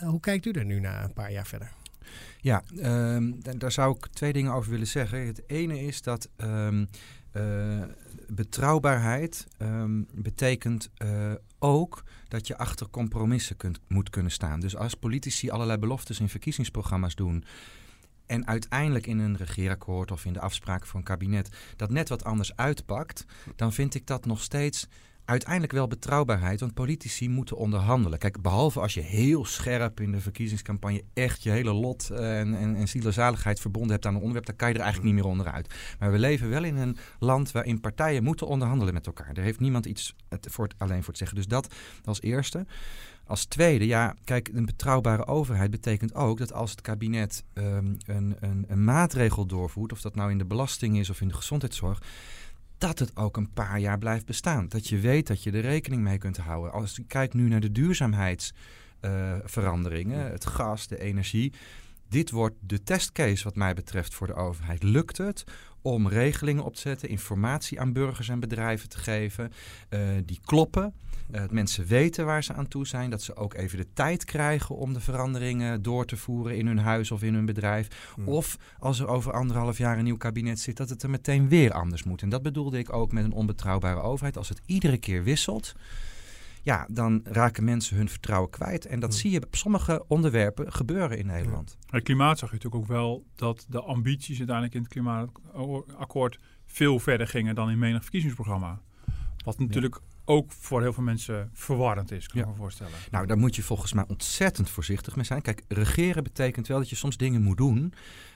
hoe 0.00 0.20
kijkt 0.20 0.46
u 0.46 0.50
er 0.50 0.64
nu 0.64 0.80
na 0.80 1.04
een 1.04 1.12
paar 1.12 1.32
jaar 1.32 1.46
verder? 1.46 1.72
Ja, 2.44 2.62
um, 2.82 3.40
daar 3.58 3.72
zou 3.72 3.96
ik 3.96 4.06
twee 4.06 4.32
dingen 4.32 4.52
over 4.52 4.70
willen 4.70 4.86
zeggen. 4.86 5.26
Het 5.26 5.42
ene 5.46 5.80
is 5.80 6.02
dat 6.02 6.28
um, 6.36 6.88
uh, 7.32 7.82
betrouwbaarheid 8.28 9.46
um, 9.58 10.06
betekent 10.12 10.90
uh, 11.02 11.32
ook 11.58 12.04
dat 12.28 12.46
je 12.46 12.58
achter 12.58 12.88
compromissen 12.90 13.56
kunt, 13.56 13.80
moet 13.88 14.10
kunnen 14.10 14.32
staan. 14.32 14.60
Dus 14.60 14.76
als 14.76 14.94
politici 14.94 15.50
allerlei 15.50 15.78
beloftes 15.78 16.20
in 16.20 16.28
verkiezingsprogramma's 16.28 17.14
doen 17.14 17.44
en 18.26 18.46
uiteindelijk 18.46 19.06
in 19.06 19.18
een 19.18 19.36
regeerakkoord 19.36 20.10
of 20.10 20.24
in 20.24 20.32
de 20.32 20.40
afspraken 20.40 20.86
van 20.86 21.00
een 21.00 21.06
kabinet 21.06 21.48
dat 21.76 21.90
net 21.90 22.08
wat 22.08 22.24
anders 22.24 22.56
uitpakt, 22.56 23.24
dan 23.56 23.72
vind 23.72 23.94
ik 23.94 24.06
dat 24.06 24.26
nog 24.26 24.40
steeds 24.40 24.88
uiteindelijk 25.24 25.72
wel 25.72 25.86
betrouwbaarheid, 25.86 26.60
want 26.60 26.74
politici 26.74 27.28
moeten 27.28 27.56
onderhandelen. 27.56 28.18
Kijk, 28.18 28.42
behalve 28.42 28.80
als 28.80 28.94
je 28.94 29.00
heel 29.00 29.44
scherp 29.44 30.00
in 30.00 30.12
de 30.12 30.20
verkiezingscampagne 30.20 31.04
echt 31.14 31.42
je 31.42 31.50
hele 31.50 31.72
lot 31.72 32.08
uh, 32.12 32.40
en, 32.40 32.54
en, 32.54 32.76
en 32.76 32.88
zielenzaligheid 32.88 33.60
verbonden 33.60 33.90
hebt 33.90 34.06
aan 34.06 34.12
een 34.14 34.20
onderwerp, 34.20 34.46
dan 34.46 34.56
kan 34.56 34.68
je 34.68 34.74
er 34.74 34.80
eigenlijk 34.80 35.12
niet 35.14 35.22
meer 35.22 35.32
onderuit. 35.32 35.74
Maar 35.98 36.12
we 36.12 36.18
leven 36.18 36.48
wel 36.48 36.64
in 36.64 36.76
een 36.76 36.96
land 37.18 37.52
waarin 37.52 37.80
partijen 37.80 38.22
moeten 38.22 38.46
onderhandelen 38.46 38.94
met 38.94 39.06
elkaar. 39.06 39.30
Er 39.34 39.42
heeft 39.42 39.60
niemand 39.60 39.86
iets 39.86 40.14
voor 40.40 40.68
alleen 40.78 41.02
voor 41.02 41.12
te 41.12 41.18
zeggen. 41.18 41.36
Dus 41.36 41.46
dat 41.46 41.74
als 42.04 42.20
eerste. 42.20 42.66
Als 43.26 43.44
tweede, 43.44 43.86
ja, 43.86 44.14
kijk, 44.24 44.50
een 44.52 44.66
betrouwbare 44.66 45.26
overheid 45.26 45.70
betekent 45.70 46.14
ook 46.14 46.38
dat 46.38 46.52
als 46.52 46.70
het 46.70 46.80
kabinet 46.80 47.44
um, 47.54 47.96
een, 48.06 48.36
een, 48.40 48.64
een 48.68 48.84
maatregel 48.84 49.46
doorvoert, 49.46 49.92
of 49.92 50.00
dat 50.00 50.14
nou 50.14 50.30
in 50.30 50.38
de 50.38 50.44
belasting 50.44 50.98
is 50.98 51.10
of 51.10 51.20
in 51.20 51.28
de 51.28 51.34
gezondheidszorg, 51.34 52.02
dat 52.78 52.98
het 52.98 53.16
ook 53.16 53.36
een 53.36 53.52
paar 53.52 53.78
jaar 53.78 53.98
blijft 53.98 54.26
bestaan. 54.26 54.68
Dat 54.68 54.88
je 54.88 54.98
weet 54.98 55.26
dat 55.26 55.42
je 55.42 55.50
er 55.50 55.60
rekening 55.60 56.02
mee 56.02 56.18
kunt 56.18 56.36
houden. 56.36 56.72
Als 56.72 56.96
je 56.96 57.04
kijkt 57.04 57.34
nu 57.34 57.48
naar 57.48 57.60
de 57.60 57.72
duurzaamheidsveranderingen, 57.72 60.26
uh, 60.26 60.30
het 60.30 60.46
gas, 60.46 60.86
de 60.86 61.00
energie. 61.00 61.52
Dit 62.14 62.30
wordt 62.30 62.56
de 62.60 62.82
testcase 62.82 63.44
wat 63.44 63.56
mij 63.56 63.74
betreft 63.74 64.14
voor 64.14 64.26
de 64.26 64.34
overheid. 64.34 64.82
Lukt 64.82 65.18
het 65.18 65.44
om 65.82 66.08
regelingen 66.08 66.64
op 66.64 66.74
te 66.74 66.80
zetten, 66.80 67.08
informatie 67.08 67.80
aan 67.80 67.92
burgers 67.92 68.28
en 68.28 68.40
bedrijven 68.40 68.88
te 68.88 68.98
geven 68.98 69.52
uh, 69.90 70.00
die 70.24 70.40
kloppen? 70.44 70.94
Uh, 71.30 71.40
dat 71.40 71.50
mensen 71.50 71.86
weten 71.86 72.24
waar 72.24 72.44
ze 72.44 72.52
aan 72.52 72.68
toe 72.68 72.86
zijn. 72.86 73.10
Dat 73.10 73.22
ze 73.22 73.36
ook 73.36 73.54
even 73.54 73.78
de 73.78 73.86
tijd 73.92 74.24
krijgen 74.24 74.76
om 74.76 74.92
de 74.92 75.00
veranderingen 75.00 75.82
door 75.82 76.06
te 76.06 76.16
voeren 76.16 76.56
in 76.56 76.66
hun 76.66 76.78
huis 76.78 77.10
of 77.10 77.22
in 77.22 77.34
hun 77.34 77.46
bedrijf. 77.46 78.10
Hmm. 78.14 78.28
Of 78.28 78.58
als 78.78 79.00
er 79.00 79.08
over 79.08 79.32
anderhalf 79.32 79.78
jaar 79.78 79.98
een 79.98 80.04
nieuw 80.04 80.16
kabinet 80.16 80.60
zit, 80.60 80.76
dat 80.76 80.88
het 80.88 81.02
er 81.02 81.10
meteen 81.10 81.48
weer 81.48 81.72
anders 81.72 82.04
moet. 82.04 82.22
En 82.22 82.28
dat 82.28 82.42
bedoelde 82.42 82.78
ik 82.78 82.92
ook 82.92 83.12
met 83.12 83.24
een 83.24 83.32
onbetrouwbare 83.32 84.00
overheid. 84.00 84.36
Als 84.36 84.48
het 84.48 84.60
iedere 84.66 84.98
keer 84.98 85.24
wisselt 85.24 85.74
ja, 86.64 86.86
dan 86.90 87.20
raken 87.24 87.64
mensen 87.64 87.96
hun 87.96 88.08
vertrouwen 88.08 88.50
kwijt. 88.50 88.86
En 88.86 89.00
dat 89.00 89.10
hmm. 89.10 89.18
zie 89.18 89.30
je 89.30 89.42
op 89.44 89.54
sommige 89.54 90.04
onderwerpen 90.08 90.72
gebeuren 90.72 91.18
in 91.18 91.26
Nederland. 91.26 91.78
Het 91.86 92.02
klimaat 92.02 92.38
zag 92.38 92.48
je 92.48 92.54
natuurlijk 92.54 92.82
ook 92.82 92.88
wel 92.88 93.24
dat 93.34 93.66
de 93.68 93.80
ambities 93.80 94.38
uiteindelijk 94.38 94.74
in 94.74 94.82
het 94.82 94.90
klimaatakkoord 94.90 96.38
veel 96.66 96.98
verder 96.98 97.26
gingen 97.26 97.54
dan 97.54 97.70
in 97.70 97.78
menig 97.78 98.02
verkiezingsprogramma. 98.02 98.80
Wat 99.44 99.58
natuurlijk 99.58 100.00
ook 100.24 100.52
voor 100.52 100.82
heel 100.82 100.92
veel 100.92 101.02
mensen 101.02 101.50
verwarrend 101.52 102.10
is, 102.10 102.26
kan 102.26 102.40
ja. 102.40 102.46
ik 102.46 102.52
me 102.52 102.58
voorstellen. 102.58 102.92
Nou, 103.10 103.26
daar 103.26 103.38
moet 103.38 103.56
je 103.56 103.62
volgens 103.62 103.92
mij 103.92 104.04
ontzettend 104.08 104.70
voorzichtig 104.70 105.16
mee 105.16 105.24
zijn. 105.24 105.42
Kijk, 105.42 105.62
regeren 105.68 106.22
betekent 106.22 106.66
wel 106.66 106.78
dat 106.78 106.90
je 106.90 106.96
soms 106.96 107.16
dingen 107.16 107.42
moet 107.42 107.56
doen 107.56 107.92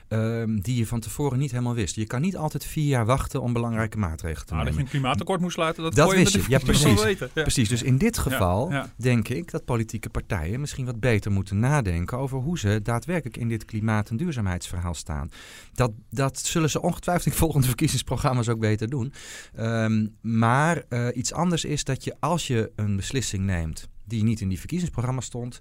ehm, 0.09 0.59
die 0.59 0.75
je 0.75 0.87
van 0.87 0.99
tevoren 0.99 1.39
niet 1.39 1.51
helemaal 1.51 1.73
wist. 1.73 1.95
Je 1.95 2.05
kan 2.05 2.21
niet 2.21 2.37
altijd 2.37 2.65
vier 2.65 2.87
jaar 2.87 3.05
wachten 3.05 3.41
om 3.41 3.53
belangrijke 3.53 3.97
maatregelen 3.97 4.45
te 4.45 4.53
nou, 4.53 4.65
nemen. 4.65 4.79
Dat 4.79 4.89
je 4.89 4.95
een 4.95 5.01
klimaatakkoord 5.01 5.41
moest 5.41 5.53
sluiten, 5.53 5.83
dat, 5.83 5.95
dat 5.95 6.11
wist 6.11 6.33
je. 6.33 6.43
Ja, 6.47 6.59
precies. 6.59 7.03
Weten. 7.03 7.29
Ja. 7.33 7.41
precies. 7.41 7.69
Dus 7.69 7.83
in 7.83 7.97
dit 7.97 8.17
geval 8.17 8.71
ja. 8.71 8.93
denk 8.95 9.27
ik 9.27 9.51
dat 9.51 9.65
politieke 9.65 10.09
partijen 10.09 10.59
misschien 10.59 10.85
wat 10.85 10.99
beter 10.99 11.31
moeten 11.31 11.59
nadenken 11.59 12.17
over 12.17 12.37
hoe 12.37 12.59
ze 12.59 12.79
daadwerkelijk 12.83 13.37
in 13.37 13.47
dit 13.47 13.65
klimaat- 13.65 14.09
en 14.09 14.17
duurzaamheidsverhaal 14.17 14.93
staan. 14.93 15.29
Dat, 15.73 15.91
dat 16.09 16.39
zullen 16.39 16.69
ze 16.69 16.81
ongetwijfeld 16.81 17.25
in 17.25 17.39
volgende 17.39 17.67
verkiezingsprogramma's 17.73 18.49
ook 18.49 18.59
beter 18.59 18.89
doen. 18.89 19.13
Ehm, 19.55 20.07
maar 20.21 20.83
uh, 20.89 21.07
iets 21.13 21.33
anders 21.33 21.65
is 21.65 21.83
dat 21.83 22.03
je 22.03 22.15
als 22.19 22.47
je 22.47 22.71
een 22.75 22.95
beslissing 22.95 23.45
neemt 23.45 23.89
die 24.09 24.23
niet 24.23 24.41
in 24.41 24.49
die 24.49 24.59
verkiezingsprogramma 24.59 25.21
stond, 25.21 25.59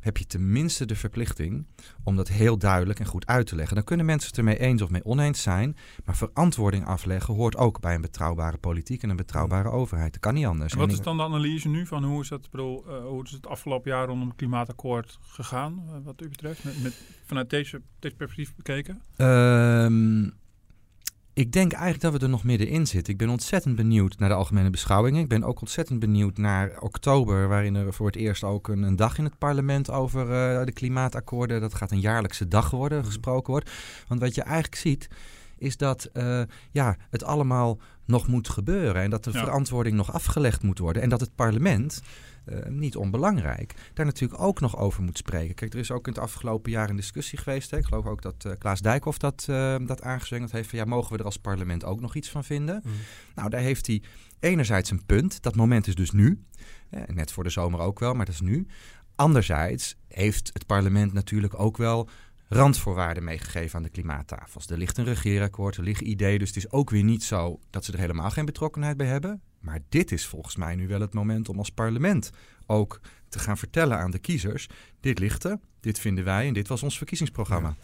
heb 0.00 0.16
je 0.16 0.26
tenminste 0.26 0.86
de 0.86 0.96
verplichting 0.96 1.66
om 2.02 2.16
dat 2.16 2.28
heel 2.28 2.58
duidelijk 2.58 2.98
en 2.98 3.06
goed 3.06 3.26
uit 3.26 3.46
te 3.46 3.56
leggen. 3.56 3.74
Dan 3.74 3.84
kunnen 3.84 4.06
mensen 4.06 4.28
het 4.28 4.38
ermee 4.38 4.58
eens 4.58 4.82
of 4.82 4.90
mee 4.90 5.04
oneens 5.04 5.42
zijn, 5.42 5.76
maar 6.04 6.16
verantwoording 6.16 6.86
afleggen 6.86 7.34
hoort 7.34 7.56
ook 7.56 7.80
bij 7.80 7.94
een 7.94 8.00
betrouwbare 8.00 8.58
politiek 8.58 9.02
en 9.02 9.10
een 9.10 9.16
betrouwbare 9.16 9.70
overheid. 9.70 10.12
Dat 10.12 10.20
kan 10.20 10.34
niet 10.34 10.46
anders. 10.46 10.72
En 10.72 10.78
wat 10.78 10.92
is 10.92 11.00
dan 11.00 11.16
de 11.16 11.22
analyse 11.22 11.68
nu 11.68 11.86
van 11.86 12.04
hoe 12.04 12.22
is, 12.22 12.28
dat, 12.28 12.50
bedoel, 12.50 12.84
uh, 12.88 13.06
hoe 13.06 13.24
is 13.24 13.30
het 13.30 13.46
afgelopen 13.46 13.90
jaar 13.90 14.06
rondom 14.06 14.28
het 14.28 14.36
klimaatakkoord 14.36 15.18
gegaan, 15.20 15.82
uh, 15.86 15.94
wat 16.04 16.22
u 16.22 16.28
betreft, 16.28 16.64
met, 16.64 16.82
met, 16.82 17.00
vanuit 17.26 17.50
deze, 17.50 17.82
deze 17.98 18.14
perspectief 18.14 18.54
bekeken? 18.54 19.02
Um, 19.16 20.32
ik 21.38 21.52
denk 21.52 21.72
eigenlijk 21.72 22.02
dat 22.02 22.12
we 22.12 22.18
er 22.18 22.28
nog 22.28 22.44
middenin 22.44 22.86
zitten. 22.86 23.12
Ik 23.12 23.18
ben 23.18 23.28
ontzettend 23.28 23.76
benieuwd 23.76 24.18
naar 24.18 24.28
de 24.28 24.34
algemene 24.34 24.70
beschouwingen. 24.70 25.22
Ik 25.22 25.28
ben 25.28 25.44
ook 25.44 25.60
ontzettend 25.60 25.98
benieuwd 25.98 26.38
naar 26.38 26.80
oktober, 26.80 27.48
waarin 27.48 27.74
er 27.74 27.92
voor 27.92 28.06
het 28.06 28.16
eerst 28.16 28.44
ook 28.44 28.68
een, 28.68 28.82
een 28.82 28.96
dag 28.96 29.18
in 29.18 29.24
het 29.24 29.38
parlement 29.38 29.90
over 29.90 30.22
uh, 30.22 30.64
de 30.64 30.72
klimaatakkoorden. 30.72 31.60
Dat 31.60 31.74
gaat 31.74 31.90
een 31.90 32.00
jaarlijkse 32.00 32.48
dag 32.48 32.70
worden, 32.70 33.04
gesproken 33.04 33.50
wordt. 33.52 33.70
Want 34.08 34.20
wat 34.20 34.34
je 34.34 34.42
eigenlijk 34.42 34.74
ziet, 34.74 35.08
is 35.58 35.76
dat 35.76 36.10
uh, 36.12 36.42
ja, 36.70 36.96
het 37.10 37.24
allemaal 37.24 37.78
nog 38.04 38.26
moet 38.26 38.48
gebeuren. 38.48 39.02
En 39.02 39.10
dat 39.10 39.24
de 39.24 39.32
ja. 39.32 39.44
verantwoording 39.44 39.96
nog 39.96 40.12
afgelegd 40.12 40.62
moet 40.62 40.78
worden. 40.78 41.02
En 41.02 41.08
dat 41.08 41.20
het 41.20 41.34
parlement. 41.34 42.02
Uh, 42.50 42.66
niet 42.66 42.96
onbelangrijk, 42.96 43.74
daar 43.94 44.06
natuurlijk 44.06 44.40
ook 44.40 44.60
nog 44.60 44.76
over 44.76 45.02
moet 45.02 45.18
spreken. 45.18 45.54
Kijk, 45.54 45.72
er 45.72 45.78
is 45.78 45.90
ook 45.90 46.06
in 46.06 46.12
het 46.12 46.22
afgelopen 46.22 46.70
jaar 46.70 46.90
een 46.90 46.96
discussie 46.96 47.38
geweest. 47.38 47.70
Hè. 47.70 47.76
Ik 47.76 47.84
geloof 47.84 48.06
ook 48.06 48.22
dat 48.22 48.44
uh, 48.46 48.52
Klaas 48.58 48.80
Dijkhoff 48.80 49.18
dat, 49.18 49.46
uh, 49.50 49.76
dat 49.86 50.02
aangezwengeld 50.02 50.52
heeft. 50.52 50.68
Van, 50.68 50.78
ja, 50.78 50.84
mogen 50.84 51.12
we 51.12 51.18
er 51.18 51.24
als 51.24 51.36
parlement 51.36 51.84
ook 51.84 52.00
nog 52.00 52.14
iets 52.14 52.30
van 52.30 52.44
vinden? 52.44 52.82
Mm. 52.84 52.92
Nou, 53.34 53.50
daar 53.50 53.60
heeft 53.60 53.86
hij 53.86 54.02
enerzijds 54.40 54.90
een 54.90 55.06
punt. 55.06 55.42
Dat 55.42 55.56
moment 55.56 55.86
is 55.86 55.94
dus 55.94 56.10
nu. 56.10 56.44
net 57.06 57.32
voor 57.32 57.44
de 57.44 57.50
zomer 57.50 57.80
ook 57.80 57.98
wel, 57.98 58.14
maar 58.14 58.26
dat 58.26 58.34
is 58.34 58.40
nu. 58.40 58.66
Anderzijds 59.14 59.96
heeft 60.08 60.50
het 60.52 60.66
parlement 60.66 61.12
natuurlijk 61.12 61.60
ook 61.60 61.76
wel 61.76 62.08
randvoorwaarden 62.48 63.24
meegegeven 63.24 63.76
aan 63.76 63.82
de 63.82 63.88
klimaattafels. 63.88 64.66
Er 64.66 64.78
ligt 64.78 64.98
een 64.98 65.04
regeerakkoord, 65.04 65.76
er 65.76 65.82
liggen 65.82 66.08
ideeën. 66.08 66.38
Dus 66.38 66.48
het 66.48 66.56
is 66.56 66.70
ook 66.70 66.90
weer 66.90 67.02
niet 67.02 67.22
zo 67.22 67.60
dat 67.70 67.84
ze 67.84 67.92
er 67.92 67.98
helemaal 67.98 68.30
geen 68.30 68.44
betrokkenheid 68.44 68.96
bij 68.96 69.06
hebben. 69.06 69.42
Maar 69.60 69.80
dit 69.88 70.12
is 70.12 70.26
volgens 70.26 70.56
mij 70.56 70.74
nu 70.74 70.88
wel 70.88 71.00
het 71.00 71.14
moment 71.14 71.48
om 71.48 71.58
als 71.58 71.70
parlement 71.70 72.30
ook 72.66 73.00
te 73.28 73.38
gaan 73.38 73.58
vertellen 73.58 73.98
aan 73.98 74.10
de 74.10 74.18
kiezers: 74.18 74.68
dit 75.00 75.18
ligt 75.18 75.44
er, 75.44 75.58
dit 75.80 76.00
vinden 76.00 76.24
wij 76.24 76.46
en 76.46 76.54
dit 76.54 76.68
was 76.68 76.82
ons 76.82 76.96
verkiezingsprogramma. 76.96 77.76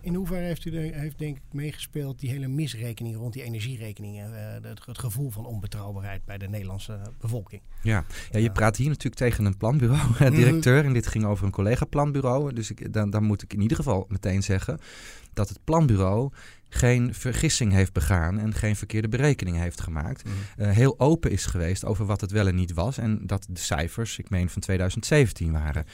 In 0.00 0.14
hoeverre 0.14 0.44
heeft 0.44 0.64
u 0.64 0.76
er, 0.76 0.94
heeft 0.94 1.18
denk 1.18 1.36
ik 1.36 1.42
meegespeeld 1.52 2.20
die 2.20 2.30
hele 2.30 2.48
misrekening 2.48 3.16
rond 3.16 3.32
die 3.32 3.42
energierekeningen, 3.42 4.30
uh, 4.30 4.68
het, 4.68 4.86
het, 4.86 4.98
gevoel 4.98 5.30
van 5.30 5.46
onbetrouwbaarheid 5.46 6.24
bij 6.24 6.38
de 6.38 6.48
Nederlandse 6.48 7.00
bevolking? 7.20 7.62
Ja, 7.82 8.04
ja 8.30 8.38
je 8.38 8.52
praat 8.52 8.76
hier 8.76 8.88
natuurlijk 8.88 9.16
tegen 9.16 9.44
een 9.44 9.56
planbureau, 9.56 10.30
directeur, 10.30 10.84
en 10.84 10.92
dit 10.92 11.06
ging 11.06 11.24
over 11.24 11.44
een 11.44 11.50
collega-planbureau. 11.50 12.52
Dus 12.52 12.70
ik, 12.70 12.92
dan, 12.92 13.10
dan 13.10 13.24
moet 13.24 13.42
ik 13.42 13.52
in 13.52 13.60
ieder 13.60 13.76
geval 13.76 14.06
meteen 14.08 14.42
zeggen 14.42 14.78
dat 15.32 15.48
het 15.48 15.64
planbureau 15.64 16.30
geen 16.68 17.14
vergissing 17.14 17.72
heeft 17.72 17.92
begaan 17.92 18.38
en 18.38 18.54
geen 18.54 18.76
verkeerde 18.76 19.08
berekening 19.08 19.56
heeft 19.56 19.80
gemaakt. 19.80 20.24
Mm. 20.24 20.32
Uh, 20.56 20.70
heel 20.70 20.98
open 20.98 21.30
is 21.30 21.46
geweest 21.46 21.84
over 21.84 22.06
wat 22.06 22.20
het 22.20 22.30
wel 22.30 22.46
en 22.46 22.54
niet 22.54 22.72
was. 22.72 22.98
En 22.98 23.26
dat 23.26 23.46
de 23.50 23.60
cijfers, 23.60 24.18
ik 24.18 24.30
meen 24.30 24.48
van 24.48 24.62
2017 24.62 25.52
waren. 25.52 25.84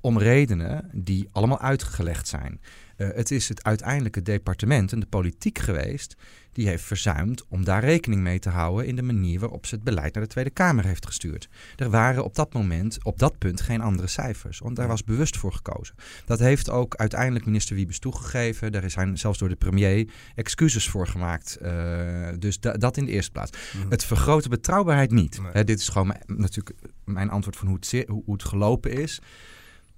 Om 0.00 0.18
redenen 0.18 0.90
die 0.92 1.28
allemaal 1.32 1.60
uitgelegd 1.60 2.28
zijn. 2.28 2.60
Uh, 3.02 3.08
het 3.14 3.30
is 3.30 3.48
het 3.48 3.64
uiteindelijke 3.64 4.22
departement 4.22 4.92
en 4.92 5.00
de 5.00 5.06
politiek 5.06 5.58
geweest 5.58 6.16
die 6.52 6.68
heeft 6.68 6.84
verzuimd 6.84 7.44
om 7.48 7.64
daar 7.64 7.84
rekening 7.84 8.22
mee 8.22 8.38
te 8.38 8.48
houden 8.48 8.86
in 8.86 8.96
de 8.96 9.02
manier 9.02 9.40
waarop 9.40 9.66
ze 9.66 9.74
het 9.74 9.84
beleid 9.84 10.14
naar 10.14 10.22
de 10.22 10.28
Tweede 10.28 10.50
Kamer 10.50 10.84
heeft 10.84 11.06
gestuurd. 11.06 11.48
Er 11.76 11.90
waren 11.90 12.24
op 12.24 12.34
dat 12.34 12.52
moment, 12.52 13.04
op 13.04 13.18
dat 13.18 13.38
punt, 13.38 13.60
geen 13.60 13.80
andere 13.80 14.08
cijfers, 14.08 14.58
want 14.58 14.76
daar 14.76 14.88
was 14.88 15.04
bewust 15.04 15.36
voor 15.36 15.52
gekozen. 15.52 15.94
Dat 16.24 16.38
heeft 16.38 16.70
ook 16.70 16.96
uiteindelijk 16.96 17.44
minister 17.44 17.76
Wiebes 17.76 17.98
toegegeven. 17.98 18.72
Daar 18.72 18.90
zijn 18.90 19.18
zelfs 19.18 19.38
door 19.38 19.48
de 19.48 19.56
premier 19.56 20.08
excuses 20.34 20.88
voor 20.88 21.06
gemaakt. 21.06 21.58
Uh, 21.62 22.28
dus 22.38 22.60
da 22.60 22.72
dat 22.72 22.96
in 22.96 23.04
de 23.04 23.12
eerste 23.12 23.30
plaats. 23.30 23.58
Mm. 23.76 23.90
Het 23.90 24.04
vergroot 24.04 24.42
de 24.42 24.48
betrouwbaarheid 24.48 25.10
niet. 25.10 25.40
Nee. 25.42 25.52
Hè, 25.52 25.64
dit 25.64 25.78
is 25.80 25.88
gewoon 25.88 26.16
natuurlijk 26.26 26.76
mijn 27.04 27.30
antwoord 27.30 27.56
van 27.56 27.68
hoe 27.68 27.76
het, 27.76 28.04
hoe 28.08 28.32
het 28.32 28.44
gelopen 28.44 28.92
is. 28.92 29.20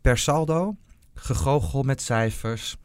Per 0.01 0.19
saldo, 0.19 0.77
gegoochel 1.14 1.83
met 1.83 2.02
cijfers. 2.02 2.76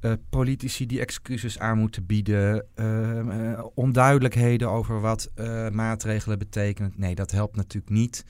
Uh, 0.00 0.12
politici 0.30 0.86
die 0.86 1.00
excuses 1.00 1.58
aan 1.58 1.78
moeten 1.78 2.06
bieden, 2.06 2.66
uh, 2.76 3.18
uh, 3.18 3.64
onduidelijkheden 3.74 4.70
over 4.70 5.00
wat 5.00 5.30
maatregelen 5.72 6.38
betekenen. 6.38 6.92
Nee, 6.96 7.14
dat 7.14 7.30
helpt 7.30 7.56
natuurlijk 7.56 7.92
niet 7.92 8.24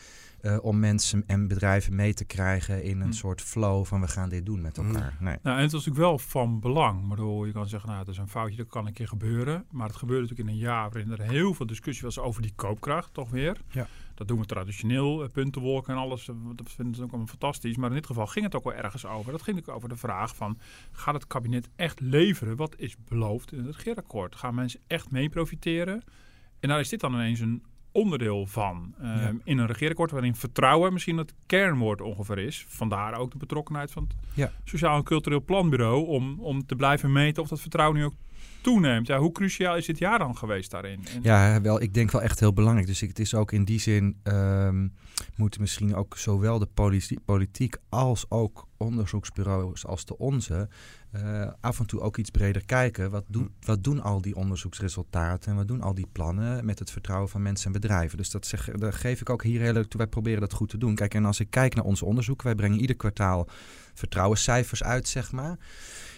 om 0.60 0.78
mensen 0.78 1.24
en 1.26 1.48
bedrijven 1.48 1.94
mee 1.94 2.14
te 2.14 2.24
krijgen 2.24 2.82
in 2.82 3.00
een 3.00 3.06
hm. 3.06 3.12
soort 3.12 3.40
flow 3.40 3.84
van 3.84 4.00
we 4.00 4.08
gaan 4.08 4.28
dit 4.28 4.46
doen 4.46 4.60
met 4.60 4.78
elkaar. 4.78 5.16
Nee. 5.20 5.36
Nou, 5.42 5.56
en 5.56 5.62
het 5.62 5.72
was 5.72 5.86
natuurlijk 5.86 6.10
wel 6.10 6.18
van 6.18 6.60
belang. 6.60 7.06
Maar 7.06 7.46
je 7.46 7.52
kan 7.52 7.68
zeggen, 7.68 7.88
nou, 7.88 8.00
het 8.00 8.08
is 8.08 8.18
een 8.18 8.28
foutje, 8.28 8.56
dat 8.56 8.66
kan 8.66 8.86
een 8.86 8.92
keer 8.92 9.08
gebeuren. 9.08 9.64
Maar 9.70 9.86
het 9.86 9.96
gebeurde 9.96 10.22
natuurlijk 10.22 10.48
in 10.48 10.54
een 10.54 10.60
jaar 10.60 10.90
waarin 10.90 11.12
er 11.12 11.22
heel 11.22 11.54
veel 11.54 11.66
discussie 11.66 12.04
was 12.04 12.18
over 12.18 12.42
die 12.42 12.52
koopkracht, 12.54 13.14
toch 13.14 13.30
weer. 13.30 13.60
Ja. 13.70 13.86
Dat 14.16 14.28
doen 14.28 14.38
we 14.38 14.46
traditioneel, 14.46 15.28
puntenwolken 15.28 15.94
en 15.94 16.00
alles. 16.00 16.24
Dat 16.54 16.72
vinden 16.72 16.94
ze 16.94 17.02
ook 17.02 17.08
allemaal 17.08 17.26
fantastisch. 17.26 17.76
Maar 17.76 17.88
in 17.88 17.96
dit 17.96 18.06
geval 18.06 18.26
ging 18.26 18.44
het 18.44 18.54
ook 18.54 18.64
wel 18.64 18.74
ergens 18.74 19.06
over. 19.06 19.32
Dat 19.32 19.42
ging 19.42 19.58
ook 19.58 19.74
over 19.74 19.88
de 19.88 19.96
vraag 19.96 20.36
van, 20.36 20.58
gaat 20.92 21.14
het 21.14 21.26
kabinet 21.26 21.68
echt 21.76 22.00
leveren 22.00 22.56
wat 22.56 22.74
is 22.78 22.96
beloofd 23.08 23.52
in 23.52 23.64
het 23.64 23.76
regeerakkoord? 23.76 24.36
Gaan 24.36 24.54
mensen 24.54 24.80
echt 24.86 25.10
mee 25.10 25.28
profiteren? 25.28 26.02
En 26.60 26.68
daar 26.68 26.80
is 26.80 26.88
dit 26.88 27.00
dan 27.00 27.12
ineens 27.12 27.40
een 27.40 27.62
onderdeel 27.92 28.46
van. 28.46 28.94
Ja. 29.00 29.32
In 29.44 29.58
een 29.58 29.66
regeerakkoord 29.66 30.10
waarin 30.10 30.34
vertrouwen 30.34 30.92
misschien 30.92 31.16
het 31.16 31.34
kernwoord 31.46 32.00
ongeveer 32.00 32.38
is. 32.38 32.64
Vandaar 32.68 33.18
ook 33.18 33.30
de 33.30 33.38
betrokkenheid 33.38 33.90
van 33.90 34.02
het 34.02 34.14
ja. 34.34 34.52
Sociaal 34.64 34.96
en 34.96 35.04
Cultureel 35.04 35.44
Planbureau... 35.44 36.06
Om, 36.06 36.40
om 36.40 36.66
te 36.66 36.76
blijven 36.76 37.12
meten 37.12 37.42
of 37.42 37.48
dat 37.48 37.60
vertrouwen 37.60 37.98
nu 37.98 38.04
ook 38.04 38.14
toeneemt. 38.66 39.06
Ja, 39.06 39.18
hoe 39.18 39.32
cruciaal 39.32 39.76
is 39.76 39.86
dit 39.86 39.98
jaar 39.98 40.18
dan 40.18 40.36
geweest 40.36 40.70
daarin? 40.70 41.04
En 41.14 41.22
ja, 41.22 41.60
wel, 41.60 41.82
ik 41.82 41.94
denk 41.94 42.10
wel 42.10 42.22
echt 42.22 42.40
heel 42.40 42.52
belangrijk. 42.52 42.86
Dus 42.86 43.00
het 43.00 43.18
is 43.18 43.34
ook 43.34 43.52
in 43.52 43.64
die 43.64 43.80
zin 43.80 44.20
um, 44.24 44.92
moeten 45.36 45.60
misschien 45.60 45.94
ook 45.94 46.16
zowel 46.16 46.58
de 46.58 46.68
politiek, 46.74 47.24
politiek 47.24 47.76
als 47.88 48.26
ook 48.28 48.66
onderzoeksbureaus 48.76 49.86
als 49.86 50.04
de 50.04 50.18
onze 50.18 50.68
uh, 51.16 51.50
af 51.60 51.78
en 51.78 51.86
toe 51.86 52.00
ook 52.00 52.16
iets 52.16 52.30
breder 52.30 52.64
kijken. 52.64 53.10
Wat, 53.10 53.24
doen, 53.28 53.54
wat 53.60 53.84
doen 53.84 54.02
al 54.02 54.20
die 54.20 54.36
onderzoeksresultaten 54.36 55.50
en 55.50 55.56
wat 55.56 55.68
doen 55.68 55.82
al 55.82 55.94
die 55.94 56.08
plannen 56.12 56.64
met 56.64 56.78
het 56.78 56.90
vertrouwen 56.90 57.28
van 57.28 57.42
mensen 57.42 57.66
en 57.66 57.80
bedrijven? 57.80 58.16
Dus 58.16 58.30
dat, 58.30 58.46
zeg, 58.46 58.70
dat 58.70 58.94
geef 58.94 59.20
ik 59.20 59.30
ook 59.30 59.42
hier 59.42 59.60
heel 59.60 59.76
erg 59.76 59.86
toe. 59.86 60.00
Wij 60.00 60.08
proberen 60.08 60.40
dat 60.40 60.52
goed 60.52 60.68
te 60.68 60.78
doen. 60.78 60.94
Kijk, 60.94 61.14
en 61.14 61.24
als 61.24 61.40
ik 61.40 61.50
kijk 61.50 61.74
naar 61.74 61.84
ons 61.84 62.02
onderzoek, 62.02 62.42
wij 62.42 62.54
brengen 62.54 62.80
ieder 62.80 62.96
kwartaal 62.96 63.48
vertrouwenscijfers 63.94 64.82
uit, 64.82 65.08
zeg 65.08 65.32
maar. 65.32 65.58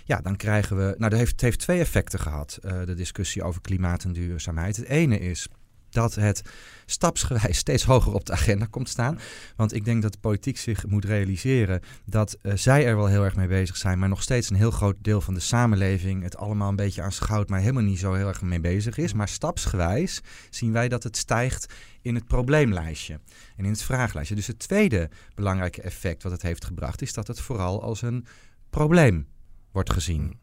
Ja, 0.09 0.21
dan 0.21 0.37
krijgen 0.37 0.77
we. 0.77 0.95
Nou, 0.99 1.11
dat 1.11 1.19
heeft, 1.19 1.41
heeft 1.41 1.59
twee 1.59 1.81
effecten 1.81 2.19
gehad, 2.19 2.59
uh, 2.65 2.85
de 2.85 2.95
discussie 2.95 3.43
over 3.43 3.61
klimaat 3.61 4.05
en 4.05 4.12
duurzaamheid. 4.12 4.77
Het 4.77 4.87
ene 4.87 5.19
is 5.19 5.49
dat 5.91 6.15
het 6.15 6.43
stapsgewijs 6.87 7.59
steeds 7.65 7.85
hoger 7.85 8.12
op 8.12 8.25
de 8.25 8.33
agenda 8.33 8.67
komt 8.71 8.88
staan. 8.88 9.19
Want 9.57 9.75
ik 9.75 9.85
denk 9.85 10.03
dat 10.03 10.12
de 10.12 10.19
politiek 10.19 10.59
zich 10.59 10.87
moet 10.87 11.05
realiseren 11.05 11.81
dat 12.05 12.38
uh, 12.43 12.53
zij 12.55 12.87
er 12.87 12.97
wel 12.97 13.07
heel 13.07 13.25
erg 13.25 13.37
mee 13.37 13.47
bezig 13.47 13.77
zijn, 13.77 13.99
maar 13.99 14.09
nog 14.09 14.23
steeds 14.23 14.50
een 14.50 14.57
heel 14.57 14.71
groot 14.71 14.97
deel 15.00 15.21
van 15.21 15.35
de 15.35 15.41
samenleving 15.41 16.23
het 16.23 16.37
allemaal 16.37 16.69
een 16.69 16.77
beetje 16.77 17.03
aanschouwt, 17.03 17.49
maar 17.49 17.61
helemaal 17.61 17.83
niet 17.83 17.99
zo 17.99 18.12
heel 18.12 18.29
erg 18.29 18.43
mee 18.43 18.61
bezig 18.61 18.99
is. 18.99 19.12
Maar 19.12 19.29
stapsgewijs 19.29 20.21
zien 20.50 20.73
wij 20.73 20.88
dat 20.88 21.03
het 21.03 21.17
stijgt 21.17 21.75
in 22.03 22.15
het 22.15 22.27
probleemlijstje 22.27 23.21
en 23.57 23.65
in 23.65 23.71
het 23.71 23.83
vraaglijstje. 23.83 24.35
Dus 24.35 24.47
het 24.47 24.59
tweede 24.59 25.11
belangrijke 25.35 25.83
effect 25.83 26.23
wat 26.23 26.33
het 26.33 26.43
heeft 26.43 26.65
gebracht 26.65 27.03
is 27.03 27.12
dat 27.12 27.27
het 27.27 27.41
vooral 27.41 27.83
als 27.83 28.03
een 28.03 28.27
probleem 28.71 29.27
wordt 29.79 29.93
gezien. 29.93 30.39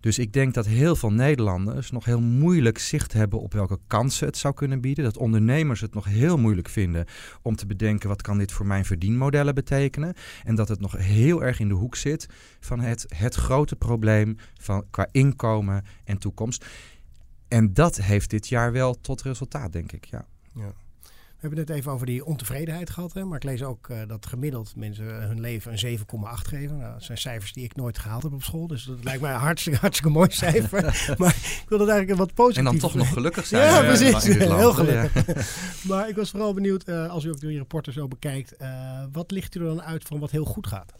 Dus 0.00 0.18
ik 0.18 0.32
denk 0.32 0.54
dat 0.54 0.66
heel 0.66 0.96
veel 0.96 1.12
Nederlanders 1.12 1.90
nog 1.90 2.04
heel 2.04 2.20
moeilijk 2.20 2.78
zicht 2.78 3.12
hebben 3.12 3.40
op 3.40 3.52
welke 3.52 3.78
kansen 3.86 4.26
het 4.26 4.36
zou 4.36 4.54
kunnen 4.54 4.80
bieden. 4.80 5.04
Dat 5.04 5.16
ondernemers 5.16 5.80
het 5.80 5.94
nog 5.94 6.04
heel 6.04 6.38
moeilijk 6.38 6.68
vinden 6.68 7.04
om 7.42 7.56
te 7.56 7.66
bedenken 7.66 8.08
wat 8.08 8.22
kan 8.22 8.38
dit 8.38 8.52
voor 8.52 8.66
mijn 8.66 8.84
verdienmodellen 8.84 9.54
betekenen. 9.54 10.14
En 10.44 10.54
dat 10.54 10.68
het 10.68 10.80
nog 10.80 10.96
heel 10.96 11.42
erg 11.42 11.60
in 11.60 11.68
de 11.68 11.74
hoek 11.74 11.96
zit 11.96 12.26
van 12.60 12.80
het, 12.80 13.04
het 13.16 13.34
grote 13.34 13.76
probleem 13.76 14.36
van, 14.60 14.84
qua 14.90 15.08
inkomen 15.12 15.84
en 16.04 16.18
toekomst. 16.18 16.66
En 17.48 17.74
dat 17.74 17.96
heeft 17.96 18.30
dit 18.30 18.48
jaar 18.48 18.72
wel 18.72 19.00
tot 19.00 19.22
resultaat, 19.22 19.72
denk 19.72 19.92
ik. 19.92 20.04
Ja. 20.04 20.26
ja. 20.54 20.72
We 21.42 21.48
hebben 21.48 21.66
het 21.66 21.68
net 21.68 21.78
even 21.78 21.92
over 21.92 22.06
die 22.06 22.24
ontevredenheid 22.24 22.90
gehad. 22.90 23.12
Hè? 23.12 23.24
Maar 23.24 23.36
ik 23.36 23.44
lees 23.44 23.62
ook 23.62 23.88
uh, 23.88 23.98
dat 24.06 24.26
gemiddeld 24.26 24.76
mensen 24.76 25.04
hun 25.04 25.40
leven 25.40 25.72
een 25.72 25.98
7,8 25.98 26.04
geven. 26.32 26.78
Nou, 26.78 26.92
dat 26.92 27.02
zijn 27.02 27.18
cijfers 27.18 27.52
die 27.52 27.64
ik 27.64 27.76
nooit 27.76 27.98
gehaald 27.98 28.22
heb 28.22 28.32
op 28.32 28.42
school. 28.42 28.66
Dus 28.66 28.84
dat 28.84 29.04
lijkt 29.04 29.20
mij 29.20 29.32
een 29.32 29.40
hartstikke, 29.40 29.78
hartstikke 29.84 30.12
mooi 30.12 30.30
cijfer. 30.30 31.14
maar 31.18 31.36
ik 31.62 31.64
wil 31.68 31.78
dat 31.78 31.88
eigenlijk 31.88 32.18
wat 32.18 32.34
positief. 32.34 32.58
En 32.58 32.64
dan 32.64 32.78
toch 32.78 32.94
nog 32.94 33.12
gelukkig 33.12 33.46
zijn. 33.46 33.62
Ja, 33.62 33.80
precies. 33.80 34.24
Heel 34.24 34.72
gelukkig. 34.72 35.26
maar 35.88 36.08
ik 36.08 36.16
was 36.16 36.30
vooral 36.30 36.54
benieuwd, 36.54 36.88
uh, 36.88 37.10
als 37.10 37.24
u 37.24 37.30
ook 37.30 37.40
die 37.40 37.58
rapporten 37.58 37.92
zo 37.92 38.08
bekijkt. 38.08 38.54
Uh, 38.58 39.04
wat 39.12 39.30
ligt 39.30 39.54
u 39.54 39.60
er 39.60 39.66
dan 39.66 39.82
uit 39.82 40.04
van 40.04 40.18
wat 40.18 40.30
heel 40.30 40.44
goed 40.44 40.66
gaat? 40.66 40.92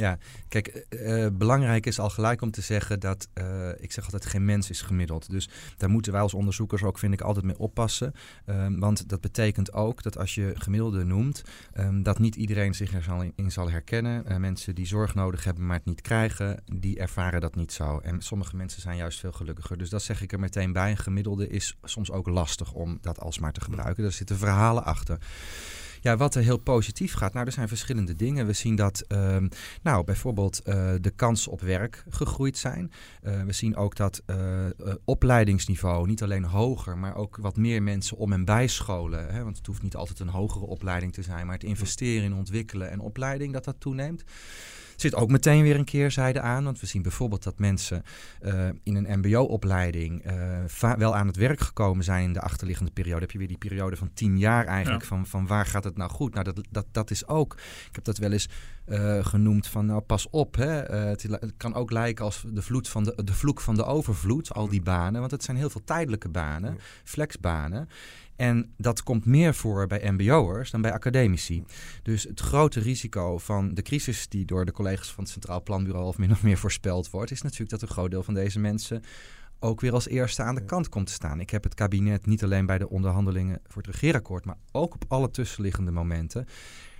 Ja, 0.00 0.18
kijk, 0.48 0.86
uh, 0.90 1.26
belangrijk 1.32 1.86
is 1.86 1.98
al 1.98 2.10
gelijk 2.10 2.42
om 2.42 2.50
te 2.50 2.60
zeggen 2.60 3.00
dat, 3.00 3.28
uh, 3.34 3.68
ik 3.78 3.92
zeg 3.92 4.04
altijd, 4.04 4.26
geen 4.26 4.44
mens 4.44 4.70
is 4.70 4.82
gemiddeld. 4.82 5.30
Dus 5.30 5.48
daar 5.76 5.90
moeten 5.90 6.12
wij 6.12 6.20
als 6.20 6.34
onderzoekers 6.34 6.82
ook, 6.82 6.98
vind 6.98 7.12
ik, 7.12 7.20
altijd 7.20 7.44
mee 7.44 7.58
oppassen. 7.58 8.12
Um, 8.46 8.78
want 8.78 9.08
dat 9.08 9.20
betekent 9.20 9.72
ook 9.72 10.02
dat 10.02 10.18
als 10.18 10.34
je 10.34 10.52
gemiddelde 10.54 11.04
noemt, 11.04 11.42
um, 11.78 12.02
dat 12.02 12.18
niet 12.18 12.36
iedereen 12.36 12.74
zich 12.74 12.94
er 12.94 13.02
zal 13.02 13.24
in, 13.34 13.50
zal 13.50 13.70
herkennen. 13.70 14.40
Mensen 14.40 14.74
die 14.74 14.86
zorg 14.86 15.14
nodig 15.14 15.44
hebben, 15.44 15.66
maar 15.66 15.76
het 15.76 15.84
niet 15.84 16.00
krijgen, 16.00 16.62
die 16.64 16.98
ervaren 16.98 17.40
dat 17.40 17.54
niet 17.54 17.72
zo. 17.72 17.98
En 17.98 18.20
sommige 18.20 18.56
mensen 18.56 18.82
zijn 18.82 18.96
juist 18.96 19.20
veel 19.20 19.32
gelukkiger. 19.32 19.78
Dus 19.78 19.90
dat 19.90 20.02
zeg 20.02 20.22
ik 20.22 20.32
er 20.32 20.40
meteen 20.40 20.72
bij. 20.72 20.90
Een 20.90 20.96
gemiddelde 20.96 21.48
is 21.48 21.76
soms 21.82 22.10
ook 22.10 22.28
lastig 22.28 22.72
om 22.72 22.98
dat 23.00 23.20
alsmaar 23.20 23.52
te 23.52 23.60
gebruiken. 23.60 24.04
Er 24.04 24.12
zitten 24.12 24.38
verhalen 24.38 24.84
achter. 24.84 25.18
Ja, 26.00 26.16
wat 26.16 26.34
er 26.34 26.42
heel 26.42 26.56
positief 26.56 27.12
gaat. 27.12 27.32
Nou, 27.32 27.46
er 27.46 27.52
zijn 27.52 27.68
verschillende 27.68 28.14
dingen. 28.14 28.46
We 28.46 28.52
zien 28.52 28.76
dat 28.76 29.04
um, 29.08 29.48
nou, 29.82 30.04
bijvoorbeeld 30.04 30.60
uh, 30.64 30.92
de 31.00 31.10
kansen 31.10 31.52
op 31.52 31.60
werk 31.60 32.04
gegroeid 32.08 32.58
zijn. 32.58 32.92
Uh, 33.22 33.42
we 33.42 33.52
zien 33.52 33.76
ook 33.76 33.96
dat 33.96 34.22
uh, 34.26 34.36
opleidingsniveau 35.04 36.06
niet 36.06 36.22
alleen 36.22 36.44
hoger, 36.44 36.98
maar 36.98 37.14
ook 37.14 37.36
wat 37.40 37.56
meer 37.56 37.82
mensen 37.82 38.16
om 38.16 38.32
en 38.32 38.44
bijscholen. 38.44 39.32
Hè, 39.32 39.44
want 39.44 39.56
het 39.56 39.66
hoeft 39.66 39.82
niet 39.82 39.96
altijd 39.96 40.20
een 40.20 40.28
hogere 40.28 40.66
opleiding 40.66 41.12
te 41.12 41.22
zijn, 41.22 41.46
maar 41.46 41.54
het 41.54 41.64
investeren 41.64 42.24
in 42.24 42.34
ontwikkelen 42.34 42.90
en 42.90 43.00
opleiding, 43.00 43.52
dat 43.52 43.64
dat 43.64 43.76
toeneemt 43.78 44.24
zit 45.00 45.14
ook 45.14 45.30
meteen 45.30 45.62
weer 45.62 45.76
een 45.76 45.84
keerzijde 45.84 46.40
aan. 46.40 46.64
Want 46.64 46.80
we 46.80 46.86
zien 46.86 47.02
bijvoorbeeld 47.02 47.42
dat 47.42 47.58
mensen 47.58 48.02
uh, 48.42 48.68
in 48.82 48.96
een 48.96 49.18
mbo-opleiding 49.18 50.26
uh, 50.26 50.94
wel 50.96 51.16
aan 51.16 51.26
het 51.26 51.36
werk 51.36 51.60
gekomen 51.60 52.04
zijn 52.04 52.24
in 52.24 52.32
de 52.32 52.40
achterliggende 52.40 52.92
periode. 52.92 53.20
Heb 53.20 53.30
je 53.30 53.38
weer 53.38 53.48
die 53.48 53.58
periode 53.58 53.96
van 53.96 54.10
tien 54.14 54.38
jaar 54.38 54.66
eigenlijk. 54.66 55.02
Ja. 55.02 55.08
Van, 55.08 55.26
van 55.26 55.46
waar 55.46 55.66
gaat 55.66 55.84
het 55.84 55.96
nou 55.96 56.10
goed? 56.10 56.32
Nou, 56.32 56.44
dat, 56.44 56.66
dat, 56.70 56.86
dat 56.92 57.10
is 57.10 57.26
ook. 57.26 57.54
Ik 57.88 57.94
heb 57.94 58.04
dat 58.04 58.18
wel 58.18 58.32
eens 58.32 58.48
uh, 58.90 59.24
genoemd 59.24 59.66
van 59.66 59.86
nou 59.86 60.00
pas 60.00 60.30
op. 60.30 60.56
Hè. 60.56 60.70
Het, 60.70 61.22
het, 61.22 61.52
kan 61.56 61.74
ook 61.74 61.90
lijken 61.90 62.24
als 62.24 62.44
de, 62.46 62.62
vloed 62.62 62.88
van 62.88 63.04
de, 63.04 63.24
de 63.24 63.34
vloek 63.34 63.60
van 63.60 63.74
de 63.74 63.84
overvloed, 63.84 64.52
al 64.52 64.68
die 64.68 64.82
banen. 64.82 65.20
Want 65.20 65.32
het 65.32 65.44
zijn 65.44 65.56
heel 65.56 65.70
veel 65.70 65.84
tijdelijke 65.84 66.28
banen, 66.28 66.78
flexbanen. 67.04 67.88
En 68.36 68.72
dat 68.76 69.02
komt 69.02 69.24
meer 69.24 69.54
voor 69.54 69.86
bij 69.86 70.10
MBO'ers 70.12 70.70
dan 70.70 70.80
bij 70.80 70.92
academici. 70.92 71.64
Dus 72.02 72.22
het 72.22 72.40
grote 72.40 72.80
risico 72.80 73.38
van 73.38 73.74
de 73.74 73.82
crisis 73.82 74.28
die 74.28 74.44
door 74.44 74.64
de 74.64 74.72
collega's 74.72 75.12
van 75.12 75.24
het 75.24 75.32
Centraal 75.32 75.62
Planbureau 75.62 76.06
of 76.06 76.18
min 76.18 76.30
of 76.30 76.42
meer 76.42 76.58
voorspeld 76.58 77.10
wordt, 77.10 77.30
is 77.30 77.42
natuurlijk 77.42 77.70
dat 77.70 77.82
een 77.82 77.88
groot 77.88 78.10
deel 78.10 78.22
van 78.22 78.34
deze 78.34 78.58
mensen 78.58 79.02
ook 79.58 79.80
weer 79.80 79.92
als 79.92 80.08
eerste 80.08 80.42
aan 80.42 80.54
de 80.54 80.64
kant 80.64 80.88
komt 80.88 81.06
te 81.06 81.12
staan. 81.12 81.40
Ik 81.40 81.50
heb 81.50 81.64
het 81.64 81.74
kabinet 81.74 82.26
niet 82.26 82.44
alleen 82.44 82.66
bij 82.66 82.78
de 82.78 82.88
onderhandelingen 82.88 83.60
voor 83.66 83.82
het 83.82 83.90
regeerakkoord, 83.90 84.44
maar 84.44 84.58
ook 84.72 84.94
op 84.94 85.04
alle 85.08 85.30
tussenliggende 85.30 85.90
momenten 85.90 86.46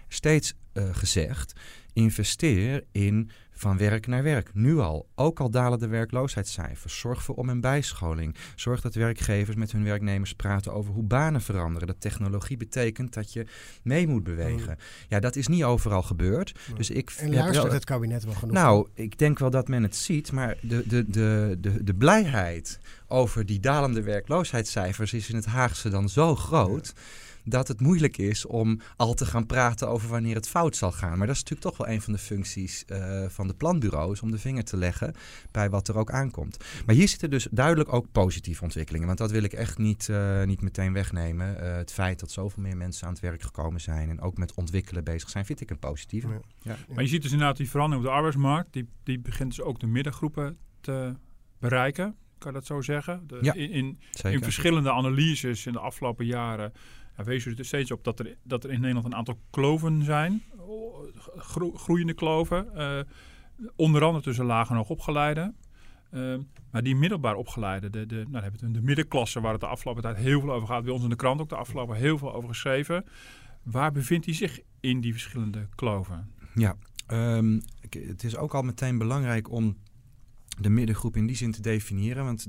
steeds 0.09 0.55
uh, 0.73 0.85
gezegd: 0.93 1.53
investeer 1.93 2.85
in 2.93 3.31
van 3.61 3.79
werk 3.79 4.07
naar 4.07 4.23
werk. 4.23 4.51
Nu 4.55 4.79
al. 4.79 5.09
Ook 5.15 5.41
al 5.41 5.51
dalen 5.51 5.79
de 5.79 5.87
werkloosheidscijfers. 5.87 6.99
Zorg 6.99 7.23
voor 7.23 7.35
om- 7.35 7.49
en 7.49 7.61
bijscholing. 7.61 8.37
Zorg 8.55 8.81
dat 8.81 8.95
werkgevers 8.95 9.57
met 9.57 9.73
hun 9.73 9.85
werknemers 9.85 10.35
praten 10.35 10.73
over 10.73 10.93
hoe 10.93 11.03
banen 11.03 11.41
veranderen. 11.41 11.87
Dat 11.87 12.01
technologie 12.01 12.57
betekent 12.57 13.15
dat 13.15 13.33
je 13.33 13.47
mee 13.83 14.07
moet 14.07 14.23
bewegen. 14.23 14.71
Mm. 14.79 15.07
Ja, 15.09 15.21
dat 15.21 15.37
is 15.37 15.47
niet 15.47 15.65
overal 15.65 16.03
gebeurd. 16.03 16.59
Mm. 16.69 16.77
Dus 16.77 16.91
ik 16.91 17.11
en 17.11 17.35
luistert 17.35 17.65
wel, 17.65 17.73
het 17.73 17.85
kabinet 17.85 18.25
wel 18.25 18.35
genoeg? 18.35 18.55
Nou, 18.55 18.89
ik 18.95 19.19
denk 19.19 19.39
wel 19.39 19.51
dat 19.51 19.69
men 19.69 19.83
het 19.83 19.97
ziet. 19.97 20.33
Maar 20.33 20.57
de, 20.61 20.87
de, 20.87 21.11
de, 21.11 21.57
de, 21.61 21.85
de 21.85 21.95
blijheid 21.95 22.81
over 23.09 23.47
die 23.47 23.61
dalende 23.61 24.03
werkloosheidscijfers 24.03 25.13
is 25.13 25.31
in 25.31 25.37
het 25.37 25.47
Haagse 25.47 25.89
dan 25.89 26.09
zo 26.09 26.37
groot... 26.37 26.93
Ja 26.97 27.03
dat 27.45 27.69
het 27.69 27.81
moeilijk 27.81 28.19
is 28.19 28.47
om 28.47 28.81
al 28.97 29.15
te 29.15 29.27
gaan 29.27 29.47
praten 29.47 29.89
over 29.89 30.09
wanneer 30.09 30.35
het 30.35 30.49
fout 30.49 30.77
zal 30.77 30.93
gaan. 30.93 31.19
Maar 31.19 31.27
dat 31.27 31.37
is 31.37 31.43
natuurlijk 31.43 31.77
toch 31.77 31.87
wel 31.87 31.95
een 31.95 32.03
van 32.03 32.13
de 32.13 32.19
functies 32.19 32.85
uh, 32.89 33.25
van 33.29 33.47
de 33.47 33.55
planbureaus 33.55 34.23
om 34.23 34.31
de 34.31 34.39
vinger 34.39 34.65
te 34.65 34.77
leggen 34.77 35.15
bij 35.51 35.71
wat 35.71 35.89
er 35.89 35.97
ook 35.97 36.11
aankomt. 36.11 36.57
Maar 36.87 36.95
hier 36.95 37.09
zitten 37.09 37.31
dus 37.31 37.49
duidelijk 37.51 37.93
ook 37.93 38.13
positieve 38.13 38.63
ontwikkelingen. 38.63 39.07
Want 39.07 39.19
dat 39.19 39.31
wil 39.31 39.43
ik 39.43 39.53
echt 39.53 39.79
niet, 39.79 40.09
uh, 40.11 40.45
niet 40.45 40.61
meteen 40.61 40.93
wegnemen. 40.93 41.57
Uh, 41.57 41.77
het 41.77 41.93
feit 41.93 42.21
dat 42.21 42.31
zoveel 42.31 42.63
meer 42.63 42.77
mensen 42.77 43.07
aan 43.07 43.13
het 43.13 43.23
werk 43.23 43.43
gekomen 43.43 43.81
zijn 43.81 44.11
en 44.11 44.21
ook 44.21 44.37
met 44.37 44.55
ontwikkelen 44.55 45.05
bezig 45.05 45.31
zijn, 45.31 45.45
vind 45.45 45.61
ik 45.61 45.71
een 45.71 45.79
positieve. 45.79 46.29
Ja. 46.29 46.41
Ja. 46.63 46.77
Maar 46.95 47.03
je 47.03 47.09
ziet 47.09 47.23
dus 47.23 47.33
inderdaad 47.33 47.57
die 47.57 47.71
verandering 47.71 48.07
op 48.07 48.11
de 48.11 48.17
arbeidsmarkt. 48.17 48.73
Die, 48.73 48.89
die 49.03 49.19
begint 49.19 49.57
dus 49.57 49.61
ook 49.61 49.81
de 49.81 49.87
middengroepen 49.87 50.59
te 50.81 51.15
bereiken. 51.59 52.17
Kan 52.39 52.53
dat 52.53 52.67
zo 52.67 52.81
zeggen? 52.81 53.27
De, 53.27 53.39
ja, 53.41 53.55
in, 53.55 53.71
in, 53.71 53.99
in 54.23 54.43
verschillende 54.43 54.93
analyses 54.93 55.67
in 55.67 55.73
de 55.73 55.79
afgelopen 55.79 56.27
jaren 56.27 56.73
ja, 57.21 57.27
wees 57.27 57.47
er 57.47 57.65
steeds 57.65 57.91
op 57.91 58.05
dat 58.05 58.19
er, 58.19 58.37
dat 58.43 58.65
er 58.65 58.71
in 58.71 58.81
Nederland 58.81 59.07
een 59.07 59.15
aantal 59.15 59.39
kloven 59.51 60.05
zijn, 60.05 60.43
gro 61.37 61.73
groeiende 61.73 62.15
kloven, 62.15 62.67
uh, 62.75 63.01
onder 63.77 64.05
andere 64.05 64.25
tussen 64.25 64.45
laag 64.45 64.71
en 64.71 64.77
hoog 64.77 64.91
opgeleiden. 64.91 65.57
Uh, 66.13 66.39
maar 66.71 66.83
die 66.83 66.97
middelbaar 66.97 67.35
opgeleiden, 67.35 67.93
de, 67.93 68.07
de, 68.07 68.25
nou, 68.29 68.43
hebben 68.43 68.61
we 68.61 68.71
de 68.71 68.83
middenklasse 68.83 69.41
waar 69.41 69.53
het 69.53 69.61
de 69.61 69.67
afgelopen 69.67 70.03
tijd 70.03 70.17
heel 70.17 70.41
veel 70.41 70.53
over 70.53 70.69
gaat, 70.69 70.85
bij 70.85 70.93
ons 70.93 71.03
in 71.03 71.09
de 71.09 71.17
krant 71.17 71.41
ook 71.41 71.49
de 71.49 71.57
afgelopen 71.57 71.97
heel 71.97 72.19
veel 72.19 72.35
over 72.35 72.49
geschreven. 72.49 73.05
Waar 73.63 73.93
bevindt 73.93 74.25
hij 74.27 74.35
zich 74.35 74.61
in 74.81 75.01
die 75.01 75.13
verschillende 75.13 75.69
kloven? 75.75 76.31
Ja, 76.55 76.77
um, 77.09 77.63
het 77.91 78.25
is 78.25 78.37
ook 78.37 78.55
al 78.55 78.63
meteen 78.63 78.99
belangrijk 78.99 79.51
om 79.51 79.77
de 80.61 80.69
middengroep 80.71 81.17
in 81.17 81.27
die 81.27 81.37
zin 81.37 81.53
te 81.53 81.63
definiëren. 81.63 82.25
Want 82.25 82.47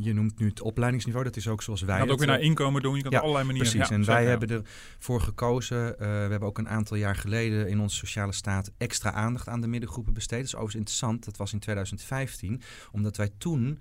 je 0.00 0.14
noemt 0.14 0.38
nu 0.38 0.48
het 0.48 0.60
opleidingsniveau. 0.60 1.24
Dat 1.24 1.36
is 1.36 1.48
ook 1.48 1.62
zoals 1.62 1.80
wij. 1.80 1.94
Je 1.94 2.02
kan 2.02 2.12
ook 2.12 2.18
weer 2.18 2.28
naar 2.28 2.40
inkomen 2.40 2.82
doen. 2.82 2.96
Je 2.96 3.02
kan 3.02 3.10
ja, 3.10 3.18
op 3.18 3.22
allerlei 3.22 3.46
manieren. 3.46 3.70
Precies. 3.70 3.88
Ja, 3.88 3.96
en 3.96 4.04
wij 4.04 4.22
ja. 4.22 4.28
hebben 4.28 4.64
ervoor 4.98 5.20
gekozen. 5.20 5.92
Uh, 5.92 5.98
we 5.98 6.04
hebben 6.06 6.42
ook 6.42 6.58
een 6.58 6.68
aantal 6.68 6.96
jaar 6.96 7.16
geleden 7.16 7.68
in 7.68 7.80
onze 7.80 7.96
sociale 7.96 8.32
staat 8.32 8.72
extra 8.78 9.12
aandacht 9.12 9.48
aan 9.48 9.60
de 9.60 9.66
middengroepen 9.66 10.12
besteed. 10.12 10.38
Dat 10.38 10.46
is 10.46 10.54
overigens 10.54 10.80
interessant. 10.80 11.24
Dat 11.24 11.36
was 11.36 11.52
in 11.52 11.58
2015. 11.58 12.60
Omdat 12.92 13.16
wij 13.16 13.30
toen 13.38 13.78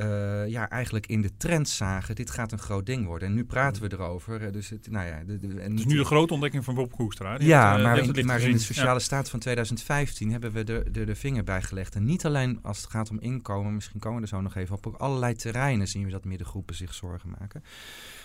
uh, 0.00 0.48
ja, 0.48 0.68
eigenlijk 0.68 1.06
in 1.06 1.22
de 1.22 1.36
trend 1.36 1.68
zagen, 1.68 2.14
dit 2.14 2.30
gaat 2.30 2.52
een 2.52 2.58
groot 2.58 2.86
ding 2.86 3.06
worden. 3.06 3.28
En 3.28 3.34
nu 3.34 3.44
praten 3.44 3.82
we 3.82 3.92
erover. 3.92 4.52
Dus 4.52 4.68
het, 4.68 4.90
nou 4.90 5.06
ja, 5.06 5.22
de, 5.26 5.38
de, 5.38 5.60
en 5.60 5.76
dus 5.76 5.84
nu 5.84 5.96
de 5.96 6.04
grote 6.04 6.32
ontdekking 6.32 6.64
van 6.64 6.74
Bob 6.74 6.92
Koestra. 6.92 7.36
Ja, 7.38 7.76
uh, 7.76 7.82
maar, 7.82 7.98
in, 7.98 8.26
maar 8.26 8.40
in 8.40 8.52
de 8.52 8.58
sociale 8.58 8.92
ja. 8.92 8.98
staat 8.98 9.30
van 9.30 9.38
2015 9.38 10.30
hebben 10.30 10.52
we 10.52 10.64
er 10.64 10.92
de, 10.92 11.04
de, 11.04 11.14
vinger 11.14 11.44
bij 11.44 11.62
gelegd. 11.62 11.94
En 11.94 12.04
niet 12.04 12.26
alleen 12.26 12.58
als 12.62 12.80
het 12.80 12.90
gaat 12.90 13.10
om 13.10 13.18
inkomen, 13.20 13.74
misschien 13.74 14.00
komen 14.00 14.16
we 14.16 14.22
er 14.22 14.28
zo 14.28 14.40
nog 14.40 14.54
even 14.54 14.76
op. 14.76 14.86
Op 14.86 14.94
allerlei 14.94 15.34
terreinen 15.34 15.88
zien 15.88 16.04
we 16.04 16.10
dat 16.10 16.24
middengroepen 16.24 16.74
zich 16.74 16.94
zorgen 16.94 17.34
maken. 17.38 17.62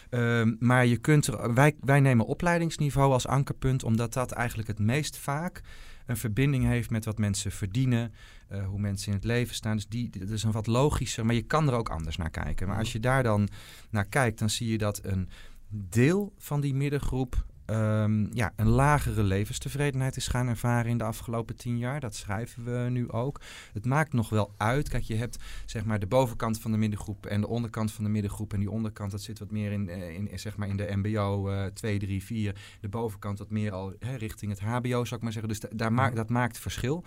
Uh, 0.10 0.54
maar 0.60 0.86
je 0.86 0.98
kunt 0.98 1.28
er, 1.28 1.54
wij, 1.54 1.76
wij 1.80 2.00
nemen 2.00 2.26
opleidingsniveau 2.26 3.12
als 3.12 3.28
ankerpunt, 3.28 3.84
omdat 3.84 4.14
dat 4.14 4.32
eigenlijk 4.32 4.68
het 4.68 4.80
meest 4.80 5.18
vaak 5.18 5.62
een 6.06 6.18
verbinding 6.18 6.66
heeft 6.66 6.90
met 6.90 7.06
wat 7.06 7.18
mensen 7.18 7.52
verdienen, 7.52 8.14
uh, 8.52 8.66
hoe 8.68 8.80
mensen 8.80 9.08
in 9.08 9.14
het 9.14 9.24
leven 9.24 9.56
staan. 9.56 9.76
Dus 9.76 9.88
die, 9.88 10.10
dat 10.20 10.30
is 10.30 10.44
een 10.44 10.52
wat 10.52 10.68
logischer, 10.68 11.26
maar 11.26 11.36
je 11.36 11.42
kan 11.42 11.68
er 11.68 11.74
ook 11.74 11.90
anders 11.90 12.18
naar 12.18 12.30
kijken. 12.30 12.68
Maar 12.68 12.78
als 12.78 12.92
je 12.92 13.00
daar 13.00 13.24
dan 13.24 13.50
naar 13.90 14.06
kijkt, 14.06 14.40
dan 14.40 14.50
zie 14.50 14.72
je 14.72 14.78
dat 14.78 15.00
een 15.04 15.30
deel 15.70 16.34
van 16.38 16.62
die 16.62 16.74
middengroep 16.74 17.46
um, 17.66 18.30
ja, 18.34 18.54
een 18.56 18.68
lagere 18.68 19.24
levenstevredenheid 19.24 20.16
is 20.16 20.28
gaan 20.28 20.48
ervaren 20.48 20.92
in 20.92 20.98
de 20.98 21.04
afgelopen 21.04 21.56
tien 21.56 21.78
jaar. 21.78 22.00
Dat 22.00 22.16
schrijven 22.16 22.64
we 22.64 22.90
nu 22.90 23.12
ook. 23.12 23.42
Het 23.74 23.86
maakt 23.86 24.14
nog 24.14 24.30
wel 24.30 24.54
uit. 24.58 24.90
Kijk, 24.90 25.04
je 25.04 25.16
hebt 25.16 25.38
zeg 25.66 25.86
maar 25.86 26.00
de 26.00 26.08
bovenkant 26.08 26.60
van 26.60 26.72
de 26.72 26.78
middengroep 26.78 27.26
en 27.26 27.42
de 27.42 27.48
onderkant 27.48 27.92
van 27.92 28.04
de 28.04 28.10
middengroep. 28.10 28.54
En 28.54 28.60
die 28.60 28.72
onderkant, 28.72 29.12
dat 29.12 29.22
zit 29.22 29.40
wat 29.40 29.52
meer 29.52 29.72
in, 29.72 29.90
in, 29.90 30.32
in 30.32 30.40
zeg 30.40 30.58
maar 30.58 30.68
in 30.68 30.78
de 30.78 30.96
MBO 30.96 31.52
uh, 31.52 31.66
2, 31.66 32.00
3, 32.00 32.24
4. 32.24 32.56
De 32.82 32.90
bovenkant 32.90 33.40
wat 33.40 33.50
meer 33.50 33.72
al 33.72 33.94
hè, 34.00 34.16
richting 34.16 34.52
het 34.52 34.60
HBO, 34.60 35.06
zou 35.06 35.16
ik 35.16 35.22
maar 35.22 35.32
zeggen. 35.32 35.50
Dus 35.50 35.64
daar 35.72 35.94
maakt, 35.94 36.16
dat 36.16 36.30
maakt 36.30 36.58
verschil. 36.58 37.04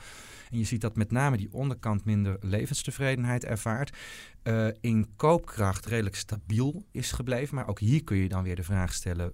En 0.50 0.58
je 0.58 0.64
ziet 0.64 0.80
dat 0.80 0.96
met 0.96 1.10
name 1.10 1.36
die 1.36 1.52
onderkant 1.52 2.04
minder 2.04 2.36
levenstevredenheid 2.40 3.44
ervaart. 3.44 3.96
Uh, 4.44 4.68
in 4.80 5.06
koopkracht 5.16 5.86
redelijk 5.86 6.16
stabiel 6.16 6.84
is 6.90 7.12
gebleven. 7.12 7.54
Maar 7.54 7.68
ook 7.68 7.80
hier 7.80 8.04
kun 8.04 8.16
je 8.16 8.28
dan 8.28 8.42
weer 8.42 8.56
de 8.56 8.62
vraag 8.62 8.94
stellen 8.94 9.32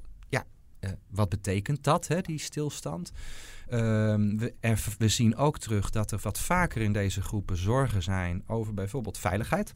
wat 1.10 1.28
betekent 1.28 1.84
dat, 1.84 2.08
hè, 2.08 2.20
die 2.20 2.38
stilstand? 2.38 3.12
Uh, 3.64 3.78
we, 4.36 4.54
we, 4.98 5.08
zien 5.08 5.36
ook 5.36 5.58
terug 5.58 5.90
dat 5.90 6.10
er 6.10 6.18
wat 6.22 6.40
vaker 6.40 6.82
in 6.82 6.92
deze 6.92 7.22
groepen 7.22 7.56
zorgen 7.56 8.02
zijn 8.02 8.42
over 8.46 8.74
bijvoorbeeld 8.74 9.18
veiligheid. 9.18 9.74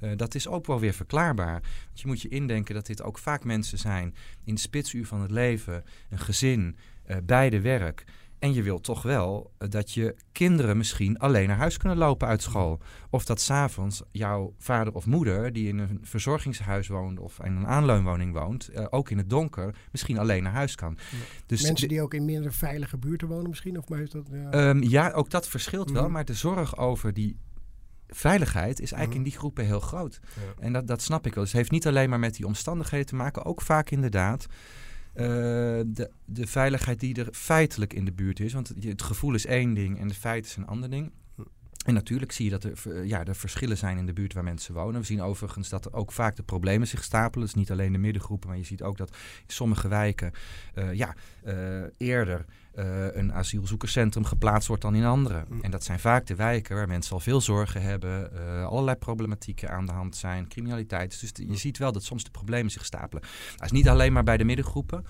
Uh, 0.00 0.10
dat 0.16 0.34
is 0.34 0.48
ook 0.48 0.66
wel 0.66 0.80
weer 0.80 0.92
verklaarbaar. 0.92 1.62
Want 1.86 2.00
je 2.00 2.06
moet 2.06 2.22
je 2.22 2.28
indenken 2.28 2.74
dat 2.74 2.86
dit 2.86 3.02
ook 3.02 3.18
vaak 3.18 3.44
mensen 3.44 3.78
zijn 3.78 4.14
in 4.44 4.54
de 4.54 4.60
spitsuur 4.60 5.06
van 5.06 5.20
het 5.20 5.30
leven, 5.30 5.84
een 6.10 6.18
gezin, 6.18 6.76
uh, 7.06 7.16
beide 7.24 7.60
werk. 7.60 8.04
En 8.38 8.54
je 8.54 8.62
wilt 8.62 8.84
toch 8.84 9.02
wel 9.02 9.50
eh, 9.58 9.68
dat 9.68 9.92
je 9.92 10.14
kinderen 10.32 10.76
misschien 10.76 11.18
alleen 11.18 11.48
naar 11.48 11.56
huis 11.56 11.76
kunnen 11.76 11.98
lopen 11.98 12.28
uit 12.28 12.42
school. 12.42 12.80
Of 13.10 13.24
dat 13.24 13.40
s'avonds 13.40 14.02
jouw 14.10 14.54
vader 14.58 14.94
of 14.94 15.06
moeder, 15.06 15.52
die 15.52 15.68
in 15.68 15.78
een 15.78 15.98
verzorgingshuis 16.02 16.88
woont 16.88 17.18
of 17.18 17.38
in 17.44 17.56
een 17.56 17.66
aanleunwoning 17.66 18.32
woont, 18.32 18.70
uh, 18.72 18.86
ook 18.90 19.10
in 19.10 19.18
het 19.18 19.30
donker, 19.30 19.74
misschien 19.92 20.18
alleen 20.18 20.42
naar 20.42 20.52
huis 20.52 20.74
kan. 20.74 20.98
Dus 21.46 21.62
Mensen 21.62 21.88
die 21.88 22.02
ook 22.02 22.14
in 22.14 22.24
minder 22.24 22.52
veilige 22.52 22.98
buurten 22.98 23.28
wonen 23.28 23.48
misschien? 23.48 23.78
Of 23.78 23.88
maar 23.88 24.00
is 24.00 24.10
dat, 24.10 24.28
ja... 24.32 24.68
Um, 24.68 24.82
ja, 24.82 25.10
ook 25.10 25.30
dat 25.30 25.48
verschilt 25.48 25.90
wel. 25.90 26.02
Mhm. 26.02 26.12
Maar 26.12 26.24
de 26.24 26.34
zorg 26.34 26.76
over 26.76 27.14
die 27.14 27.36
veiligheid 28.06 28.80
is 28.80 28.92
eigenlijk 28.92 29.08
mhm. 29.08 29.18
in 29.18 29.22
die 29.22 29.38
groepen 29.38 29.64
heel 29.64 29.80
groot. 29.80 30.20
En 30.58 30.72
dat, 30.72 30.86
dat 30.86 31.02
snap 31.02 31.26
ik 31.26 31.34
wel. 31.34 31.42
Dus 31.42 31.52
het 31.52 31.60
heeft 31.60 31.72
niet 31.72 31.86
alleen 31.86 32.10
maar 32.10 32.18
met 32.18 32.34
die 32.34 32.46
omstandigheden 32.46 33.06
te 33.06 33.14
maken, 33.14 33.44
ook 33.44 33.60
vaak 33.60 33.90
inderdaad 33.90 34.46
uh, 35.20 35.24
de, 35.86 36.10
de 36.24 36.46
veiligheid 36.46 37.00
die 37.00 37.14
er 37.14 37.28
feitelijk 37.32 37.92
in 37.92 38.04
de 38.04 38.12
buurt 38.12 38.40
is. 38.40 38.52
Want 38.52 38.72
het 38.80 39.02
gevoel 39.02 39.34
is 39.34 39.46
één 39.46 39.74
ding 39.74 39.98
en 39.98 40.08
de 40.08 40.14
feiten 40.14 40.50
is 40.50 40.56
een 40.56 40.66
ander 40.66 40.90
ding. 40.90 41.12
En 41.84 41.94
natuurlijk 41.94 42.32
zie 42.32 42.44
je 42.44 42.50
dat 42.58 42.64
er, 42.64 43.04
ja, 43.04 43.24
er 43.24 43.36
verschillen 43.36 43.76
zijn 43.76 43.98
in 43.98 44.06
de 44.06 44.12
buurt 44.12 44.32
waar 44.32 44.44
mensen 44.44 44.74
wonen. 44.74 45.00
We 45.00 45.06
zien 45.06 45.22
overigens 45.22 45.68
dat 45.68 45.84
er 45.84 45.92
ook 45.92 46.12
vaak 46.12 46.36
de 46.36 46.42
problemen 46.42 46.88
zich 46.88 47.04
stapelen. 47.04 47.46
Dus 47.46 47.54
niet 47.54 47.70
alleen 47.70 47.92
de 47.92 47.98
middengroepen, 47.98 48.48
maar 48.48 48.58
je 48.58 48.64
ziet 48.64 48.82
ook 48.82 48.96
dat 48.96 49.16
sommige 49.46 49.88
wijken 49.88 50.32
uh, 50.74 50.92
ja, 50.92 51.14
eerder 51.96 52.44
uh, 52.78 53.14
een 53.14 53.32
asielzoekerscentrum 53.32 54.24
geplaatst 54.24 54.68
wordt 54.68 54.82
dan 54.82 54.94
in 54.94 55.04
andere. 55.04 55.44
Mm. 55.48 55.60
En 55.62 55.70
dat 55.70 55.84
zijn 55.84 55.98
vaak 55.98 56.26
de 56.26 56.34
wijken 56.34 56.76
waar 56.76 56.88
mensen 56.88 57.12
al 57.12 57.20
veel 57.20 57.40
zorgen 57.40 57.82
hebben, 57.82 58.30
uh, 58.34 58.66
allerlei 58.66 58.96
problematieken 58.96 59.70
aan 59.70 59.86
de 59.86 59.92
hand 59.92 60.16
zijn, 60.16 60.48
criminaliteit. 60.48 61.20
Dus 61.20 61.32
je 61.34 61.56
ziet 61.56 61.78
wel 61.78 61.92
dat 61.92 62.04
soms 62.04 62.24
de 62.24 62.30
problemen 62.30 62.70
zich 62.70 62.84
stapelen. 62.84 63.22
Dat 63.56 63.64
is 63.64 63.70
niet 63.70 63.88
alleen 63.88 64.12
maar 64.12 64.24
bij 64.24 64.36
de 64.36 64.44
middengroepen, 64.44 65.04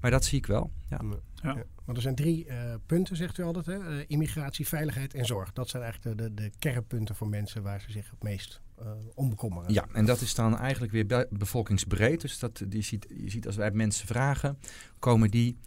maar 0.00 0.10
dat 0.10 0.24
zie 0.24 0.38
ik 0.38 0.46
wel. 0.46 0.72
Ja. 0.88 1.00
Ja. 1.42 1.64
Want 1.84 1.96
er 1.96 2.02
zijn 2.02 2.14
drie 2.14 2.46
uh, 2.46 2.74
punten, 2.86 3.16
zegt 3.16 3.38
u 3.38 3.42
altijd: 3.42 3.66
hè? 3.66 4.06
immigratie, 4.06 4.68
veiligheid 4.68 5.14
en 5.14 5.24
zorg. 5.24 5.52
Dat 5.52 5.68
zijn 5.68 5.82
eigenlijk 5.82 6.18
de, 6.18 6.24
de, 6.24 6.42
de 6.42 6.50
kernpunten 6.58 7.14
voor 7.14 7.28
mensen 7.28 7.62
waar 7.62 7.80
ze 7.80 7.90
zich 7.92 8.10
het 8.10 8.22
meest 8.22 8.60
uh, 8.80 8.86
om 9.14 9.30
bekommeren. 9.30 9.72
Ja, 9.72 9.86
en 9.92 10.04
dat 10.04 10.20
is 10.20 10.34
dan 10.34 10.58
eigenlijk 10.58 10.92
weer 10.92 11.26
bevolkingsbreed. 11.30 12.20
Dus 12.20 12.38
dat, 12.38 12.62
die 12.66 12.82
ziet, 12.82 13.06
je 13.16 13.30
ziet 13.30 13.46
als 13.46 13.56
wij 13.56 13.70
mensen 13.70 14.06
vragen, 14.06 14.58
komen 14.98 15.30
die 15.30 15.58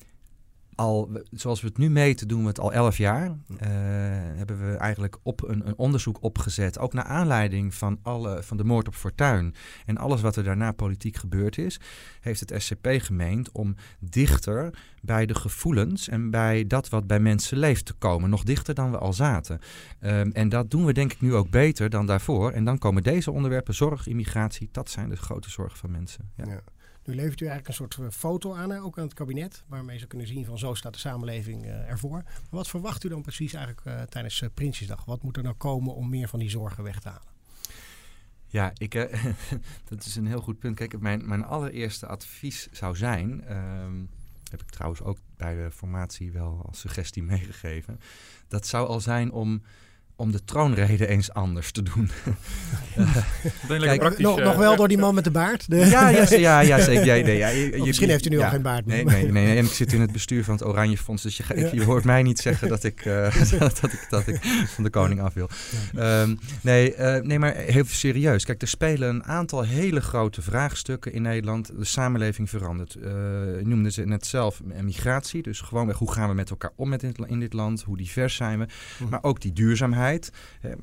al, 0.75 1.09
zoals 1.31 1.61
we 1.61 1.67
het 1.67 1.77
nu 1.77 1.89
meten, 1.89 2.27
doen 2.27 2.41
we 2.41 2.47
het 2.47 2.59
al 2.59 2.73
elf 2.73 2.97
jaar. 2.97 3.27
Uh, 3.27 3.57
hebben 4.35 4.71
we 4.71 4.77
eigenlijk 4.77 5.17
op 5.23 5.47
een, 5.47 5.67
een, 5.67 5.77
onderzoek 5.77 6.17
opgezet. 6.23 6.79
Ook 6.79 6.93
naar 6.93 7.03
aanleiding 7.03 7.73
van, 7.73 7.99
alle, 8.01 8.43
van 8.43 8.57
de 8.57 8.63
moord 8.63 8.88
op 8.88 8.95
Fortuin. 8.95 9.55
En 9.85 9.97
alles 9.97 10.21
wat 10.21 10.35
er 10.35 10.43
daarna 10.43 10.71
politiek 10.71 11.15
gebeurd 11.15 11.57
is. 11.57 11.79
Heeft 12.21 12.39
het 12.39 12.63
SCP 12.63 12.88
gemeend 12.97 13.51
om 13.51 13.75
dichter 13.99 14.73
bij 15.01 15.25
de 15.25 15.35
gevoelens. 15.35 16.09
En 16.09 16.29
bij 16.29 16.67
dat 16.67 16.89
wat 16.89 17.07
bij 17.07 17.19
mensen 17.19 17.57
leeft 17.57 17.85
te 17.85 17.93
komen. 17.93 18.29
Nog 18.29 18.43
dichter 18.43 18.73
dan 18.73 18.91
we 18.91 18.97
al 18.97 19.13
zaten. 19.13 19.59
Um, 20.01 20.31
en 20.31 20.49
dat 20.49 20.71
doen 20.71 20.85
we 20.85 20.93
denk 20.93 21.13
ik 21.13 21.21
nu 21.21 21.35
ook 21.35 21.49
beter 21.49 21.89
dan 21.89 22.05
daarvoor. 22.05 22.51
En 22.51 22.63
dan 22.63 22.77
komen 22.77 23.03
deze 23.03 23.31
onderwerpen, 23.31 23.73
zorg, 23.73 24.07
immigratie. 24.07 24.69
Dat 24.71 24.89
zijn 24.89 25.09
de 25.09 25.15
grote 25.15 25.49
zorgen 25.49 25.77
van 25.77 25.91
mensen. 25.91 26.31
ja. 26.35 26.45
ja. 26.45 26.61
Nu 27.05 27.15
levert 27.15 27.41
u 27.41 27.45
eigenlijk 27.45 27.67
een 27.67 27.73
soort 27.73 27.97
eh, 27.97 28.17
foto 28.19 28.53
aan, 28.53 28.71
ook 28.71 28.97
aan 28.97 29.03
het 29.03 29.13
kabinet, 29.13 29.63
waarmee 29.67 29.97
ze 29.97 30.07
kunnen 30.07 30.27
zien 30.27 30.45
van 30.45 30.57
zo 30.57 30.73
staat 30.73 30.93
de 30.93 30.99
samenleving 30.99 31.65
uh, 31.65 31.89
ervoor. 31.89 32.23
Maar 32.23 32.45
wat 32.49 32.67
verwacht 32.67 33.03
u 33.03 33.09
dan 33.09 33.21
precies 33.21 33.53
eigenlijk 33.53 33.87
uh, 33.87 34.01
tijdens 34.01 34.43
Prinsjesdag? 34.53 35.05
Wat 35.05 35.23
moet 35.23 35.37
er 35.37 35.43
nou 35.43 35.55
komen 35.55 35.95
om 35.95 36.09
meer 36.09 36.27
van 36.27 36.39
die 36.39 36.49
zorgen 36.49 36.83
weg 36.83 36.99
te 36.99 37.09
halen? 37.09 37.33
Ja, 38.47 38.71
ik, 38.77 38.93
dat 39.89 40.05
is 40.05 40.15
een 40.15 40.27
heel 40.27 40.41
goed 40.41 40.59
punt. 40.59 40.75
Kijk, 40.75 40.99
mijn, 40.99 41.27
mijn 41.27 41.43
allereerste 41.43 42.07
advies 42.07 42.67
zou 42.71 42.95
zijn, 42.95 43.55
um, 43.55 44.09
heb 44.51 44.61
ik 44.61 44.69
trouwens 44.69 45.01
ook 45.01 45.17
bij 45.37 45.55
de 45.55 45.71
formatie 45.71 46.31
wel 46.31 46.61
als 46.65 46.79
suggestie 46.79 47.23
meegegeven. 47.33 47.99
Dat 48.47 48.67
zou 48.67 48.87
al 48.87 48.99
zijn 48.99 49.31
om 49.31 49.61
om 50.15 50.32
de 50.32 50.43
troonrede 50.45 51.08
eens 51.08 51.34
anders 51.34 51.71
te 51.71 51.84
doen. 51.84 52.10
Kijk, 53.67 54.17
nog, 54.17 54.39
nog, 54.39 54.56
wel 54.56 54.71
eh, 54.71 54.78
door 54.78 54.88
die 54.88 54.97
man 54.97 55.15
met 55.15 55.23
de 55.23 55.32
baard? 55.32 55.69
De 55.69 55.75
ja, 55.75 56.10
ja, 56.10 56.25
ja, 56.30 56.60
ja, 56.60 56.80
zeker. 56.80 57.06
Ja, 57.06 57.25
nee, 57.25 57.38
ja, 57.38 57.47
je, 57.47 57.84
misschien 57.86 58.10
heeft 58.10 58.25
u 58.25 58.30
nu 58.30 58.39
al 58.39 58.49
geen 58.49 58.62
baard 58.62 58.86
meer. 58.86 59.06
Nee, 59.06 59.23
nee, 59.23 59.32
nee, 59.32 59.58
en 59.58 59.65
ik 59.65 59.71
zit 59.71 59.93
in 59.93 60.01
het 60.01 60.12
bestuur 60.12 60.43
van 60.43 60.54
het 60.54 60.65
Oranje 60.65 60.97
Fonds, 60.97 61.23
dus 61.23 61.38
je, 61.38 61.69
je 61.73 61.84
hoort 61.84 62.04
mij 62.04 62.23
niet 62.23 62.39
zeggen 62.39 62.67
dat 62.67 62.84
ik, 62.84 63.06
uh, 63.06 63.49
dat, 63.60 63.84
ik, 63.84 64.08
dat 64.10 64.28
ik 64.28 64.39
van 64.67 64.84
de 64.84 64.89
koning 64.89 65.21
af 65.21 65.34
wil. 65.34 65.49
Um, 65.95 66.39
nee, 66.62 66.95
uh, 66.97 67.15
nee, 67.15 67.39
maar 67.39 67.56
heel 67.56 67.84
serieus. 67.88 68.45
Kijk, 68.45 68.62
er 68.62 68.67
spelen 68.67 69.10
een 69.10 69.23
aantal 69.23 69.62
hele 69.62 70.01
grote 70.01 70.41
vraagstukken 70.41 71.13
in 71.13 71.21
Nederland. 71.21 71.71
De 71.78 71.86
samenleving 71.86 72.49
verandert. 72.49 72.95
Uh, 72.95 73.12
noemde 73.63 73.91
ze 73.91 74.06
net 74.06 74.25
zelf 74.25 74.62
migratie, 74.82 75.41
dus 75.41 75.62
gewoonweg 75.62 75.97
hoe 75.97 76.12
gaan 76.12 76.30
we 76.30 76.36
met 76.36 76.49
elkaar 76.49 76.71
om 76.75 76.89
met 76.89 77.04
in, 77.04 77.15
in 77.28 77.39
dit 77.39 77.54
land, 77.54 77.84
hoe 77.84 77.97
divers 77.97 78.36
zijn 78.36 78.60
we, 78.60 78.67
hm. 78.97 79.10
maar 79.10 79.23
ook 79.23 79.41
die 79.41 79.54
duurzaamheid 79.54 80.04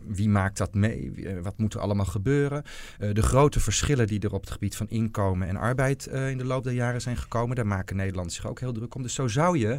wie 0.07 0.29
maakt 0.29 0.59
dat 0.59 0.75
mee? 0.75 1.13
Eh, 1.15 1.41
wat 1.43 1.59
moet 1.59 1.75
er 1.75 1.81
allemaal 1.81 2.07
gebeuren? 2.07 2.63
Eh, 2.99 3.15
de 3.15 3.23
grote 3.23 3.61
verschillen 3.61 4.07
die 4.07 4.21
er 4.21 4.33
op 4.33 4.41
het 4.41 4.51
gebied 4.51 4.77
van 4.77 4.89
inkomen 4.89 5.49
en 5.49 5.57
arbeid 5.57 6.07
eh, 6.07 6.31
in 6.31 6.39
de 6.39 6.45
loop 6.45 6.65
der 6.65 6.73
jaren 6.73 7.01
zijn 7.01 7.17
gekomen, 7.17 7.57
daar 7.57 7.67
maken 7.67 7.97
Nederlanders 7.97 8.37
zich 8.37 8.47
ook 8.47 8.61
heel 8.61 8.73
druk 8.73 8.95
om. 8.95 9.03
Dus 9.03 9.15
zo 9.15 9.29
zou 9.29 9.59
je 9.59 9.79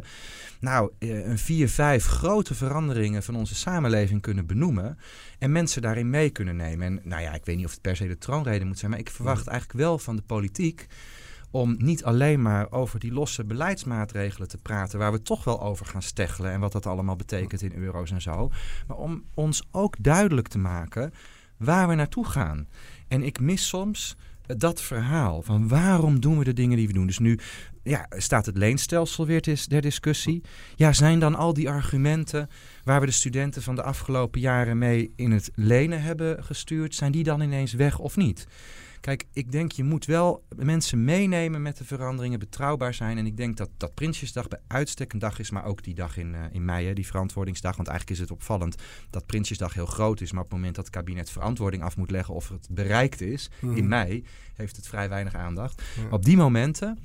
nou 0.60 0.90
een 0.98 1.38
vier, 1.38 1.68
vijf 1.68 2.04
grote 2.04 2.54
veranderingen 2.54 3.22
van 3.22 3.36
onze 3.36 3.54
samenleving 3.54 4.20
kunnen 4.20 4.46
benoemen 4.46 4.98
en 5.38 5.52
mensen 5.52 5.82
daarin 5.82 6.10
mee 6.10 6.30
kunnen 6.30 6.56
nemen. 6.56 6.86
En 6.86 7.00
nou 7.02 7.22
ja, 7.22 7.34
ik 7.34 7.44
weet 7.44 7.56
niet 7.56 7.64
of 7.64 7.70
het 7.70 7.80
per 7.80 7.96
se 7.96 8.06
de 8.06 8.18
troonrede 8.18 8.64
moet 8.64 8.78
zijn, 8.78 8.90
maar 8.90 9.00
ik 9.00 9.10
verwacht 9.10 9.46
eigenlijk 9.46 9.78
wel 9.78 9.98
van 9.98 10.16
de 10.16 10.22
politiek 10.22 10.86
om 11.54 11.74
niet 11.78 12.04
alleen 12.04 12.42
maar 12.42 12.72
over 12.72 12.98
die 13.00 13.12
losse 13.12 13.44
beleidsmaatregelen 13.44 14.48
te 14.48 14.58
praten, 14.58 14.98
waar 14.98 15.12
we 15.12 15.22
toch 15.22 15.44
wel 15.44 15.62
over 15.62 15.86
gaan 15.86 16.02
steggelen 16.02 16.52
en 16.52 16.60
wat 16.60 16.72
dat 16.72 16.86
allemaal 16.86 17.16
betekent 17.16 17.62
in 17.62 17.72
euro's 17.74 18.10
en 18.10 18.22
zo, 18.22 18.50
maar 18.86 18.96
om 18.96 19.24
ons 19.34 19.62
ook 19.70 19.96
duidelijk 19.98 20.48
te 20.48 20.58
maken 20.58 21.12
waar 21.56 21.88
we 21.88 21.94
naartoe 21.94 22.26
gaan. 22.26 22.68
En 23.08 23.22
ik 23.22 23.40
mis 23.40 23.68
soms 23.68 24.16
dat 24.46 24.80
verhaal 24.80 25.42
van 25.42 25.68
waarom 25.68 26.20
doen 26.20 26.38
we 26.38 26.44
de 26.44 26.52
dingen 26.52 26.76
die 26.76 26.86
we 26.86 26.92
doen. 26.92 27.06
Dus 27.06 27.18
nu 27.18 27.38
ja, 27.82 28.06
staat 28.10 28.46
het 28.46 28.56
leenstelsel 28.56 29.26
weer 29.26 29.40
ter 29.40 29.80
discussie. 29.80 30.42
Ja, 30.74 30.92
zijn 30.92 31.18
dan 31.18 31.34
al 31.34 31.52
die 31.52 31.70
argumenten 31.70 32.48
waar 32.84 33.00
we 33.00 33.06
de 33.06 33.12
studenten 33.12 33.62
van 33.62 33.74
de 33.74 33.82
afgelopen 33.82 34.40
jaren 34.40 34.78
mee 34.78 35.12
in 35.16 35.30
het 35.30 35.50
lenen 35.54 36.02
hebben 36.02 36.44
gestuurd, 36.44 36.94
zijn 36.94 37.12
die 37.12 37.24
dan 37.24 37.40
ineens 37.40 37.72
weg 37.72 37.98
of 37.98 38.16
niet? 38.16 38.46
Kijk, 39.04 39.24
ik 39.32 39.52
denk 39.52 39.72
je 39.72 39.84
moet 39.84 40.04
wel 40.04 40.44
mensen 40.56 41.04
meenemen 41.04 41.62
met 41.62 41.76
de 41.76 41.84
veranderingen, 41.84 42.38
betrouwbaar 42.38 42.94
zijn. 42.94 43.18
En 43.18 43.26
ik 43.26 43.36
denk 43.36 43.56
dat, 43.56 43.70
dat 43.76 43.94
Prinsjesdag 43.94 44.48
bij 44.48 44.60
uitstek 44.66 45.12
een 45.12 45.18
dag 45.18 45.38
is, 45.38 45.50
maar 45.50 45.64
ook 45.64 45.82
die 45.82 45.94
dag 45.94 46.16
in, 46.16 46.32
uh, 46.32 46.40
in 46.50 46.64
mei, 46.64 46.86
hè, 46.86 46.92
die 46.92 47.06
verantwoordingsdag. 47.06 47.76
Want 47.76 47.88
eigenlijk 47.88 48.20
is 48.20 48.28
het 48.28 48.38
opvallend 48.38 48.76
dat 49.10 49.26
Prinsjesdag 49.26 49.74
heel 49.74 49.86
groot 49.86 50.20
is. 50.20 50.32
Maar 50.32 50.42
op 50.42 50.46
het 50.46 50.56
moment 50.56 50.74
dat 50.74 50.84
het 50.84 50.94
kabinet 50.94 51.30
verantwoording 51.30 51.82
af 51.82 51.96
moet 51.96 52.10
leggen 52.10 52.34
of 52.34 52.48
het 52.48 52.68
bereikt 52.70 53.20
is, 53.20 53.50
in 53.60 53.68
mhm. 53.68 53.88
mei, 53.88 54.24
heeft 54.54 54.76
het 54.76 54.86
vrij 54.86 55.08
weinig 55.08 55.34
aandacht. 55.34 55.82
Op 56.10 56.24
die 56.24 56.36
momenten 56.36 56.98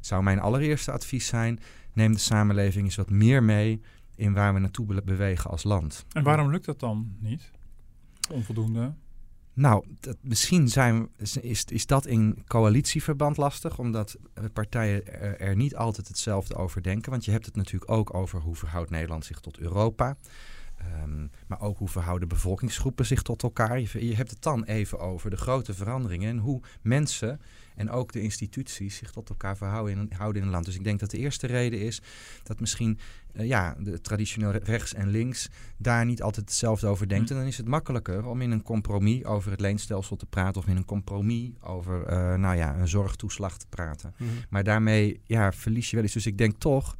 zou 0.00 0.22
mijn 0.22 0.40
allereerste 0.40 0.92
advies 0.92 1.26
zijn, 1.26 1.60
neem 1.92 2.12
de 2.12 2.18
samenleving 2.18 2.84
eens 2.84 2.96
wat 2.96 3.10
meer 3.10 3.42
mee 3.42 3.80
in 4.14 4.32
waar 4.32 4.54
we 4.54 4.60
naartoe 4.60 5.02
bewegen 5.02 5.50
als 5.50 5.62
land. 5.62 6.04
En 6.12 6.22
waarom 6.22 6.50
lukt 6.50 6.64
dat 6.64 6.80
dan 6.80 7.16
niet? 7.20 7.50
Onvoldoende? 8.30 8.94
Nou, 9.54 9.84
misschien 10.20 10.68
zijn, 10.68 11.08
is, 11.40 11.64
is 11.64 11.86
dat 11.86 12.06
in 12.06 12.42
coalitieverband 12.46 13.36
lastig, 13.36 13.78
omdat 13.78 14.16
partijen 14.52 15.06
er, 15.06 15.40
er, 15.40 15.56
niet 15.56 15.76
altijd 15.76 16.08
hetzelfde 16.08 16.54
over 16.54 16.82
denken. 16.82 17.10
Want 17.10 17.24
je 17.24 17.30
hebt 17.30 17.46
het 17.46 17.56
natuurlijk 17.56 17.90
ook 17.90 18.14
over 18.14 18.40
hoe 18.40 18.54
verhoudt 18.54 18.90
Nederland 18.90 19.24
zich 19.24 19.40
tot 19.40 19.58
Europa. 19.58 20.16
Um, 21.02 21.30
maar 21.46 21.60
ook 21.60 21.78
hoe 21.78 21.88
verhouden 21.88 22.28
bevolkingsgroepen 22.28 23.06
zich 23.06 23.22
tot 23.22 23.42
elkaar. 23.42 23.80
Je, 23.80 24.06
je 24.06 24.14
hebt 24.14 24.30
het 24.30 24.42
dan 24.42 24.64
even 24.64 24.98
over 24.98 25.30
de 25.30 25.36
grote 25.36 25.74
veranderingen 25.74 26.28
en 26.28 26.38
hoe 26.38 26.62
mensen 26.82 27.40
en 27.76 27.90
ook 27.90 28.12
de 28.12 28.20
instituties 28.20 28.96
zich 28.96 29.10
tot 29.10 29.28
elkaar 29.28 29.56
verhouden 29.56 29.98
in, 29.98 30.16
houden 30.16 30.40
in 30.40 30.46
een 30.46 30.54
land. 30.54 30.64
Dus 30.64 30.74
ik 30.74 30.84
denk 30.84 31.00
dat 31.00 31.10
de 31.10 31.18
eerste 31.18 31.46
reden 31.46 31.80
is 31.80 32.02
dat 32.42 32.60
misschien 32.60 32.98
uh, 33.32 33.46
ja, 33.46 33.76
de 33.78 34.00
traditioneel 34.00 34.50
rechts 34.50 34.94
en 34.94 35.08
links 35.08 35.48
daar 35.76 36.04
niet 36.04 36.22
altijd 36.22 36.46
hetzelfde 36.46 36.86
over 36.86 37.08
denkt. 37.08 37.28
Hm. 37.28 37.34
En 37.34 37.40
dan 37.40 37.48
is 37.48 37.56
het 37.56 37.68
makkelijker 37.68 38.26
om 38.26 38.42
in 38.42 38.50
een 38.50 38.62
compromis 38.62 39.24
over 39.24 39.50
het 39.50 39.60
leenstelsel 39.60 40.16
te 40.16 40.26
praten 40.26 40.60
of 40.60 40.68
in 40.68 40.76
een 40.76 40.84
compromis 40.84 41.50
over 41.60 42.12
uh, 42.12 42.34
nou 42.34 42.56
ja, 42.56 42.76
een 42.76 42.88
zorgtoeslag 42.88 43.58
te 43.58 43.66
praten. 43.68 44.14
Hm. 44.16 44.24
Maar 44.48 44.64
daarmee 44.64 45.20
ja, 45.24 45.52
verlies 45.52 45.90
je 45.90 45.96
wel 45.96 46.04
eens. 46.04 46.14
Dus 46.14 46.26
ik 46.26 46.38
denk 46.38 46.58
toch 46.58 46.96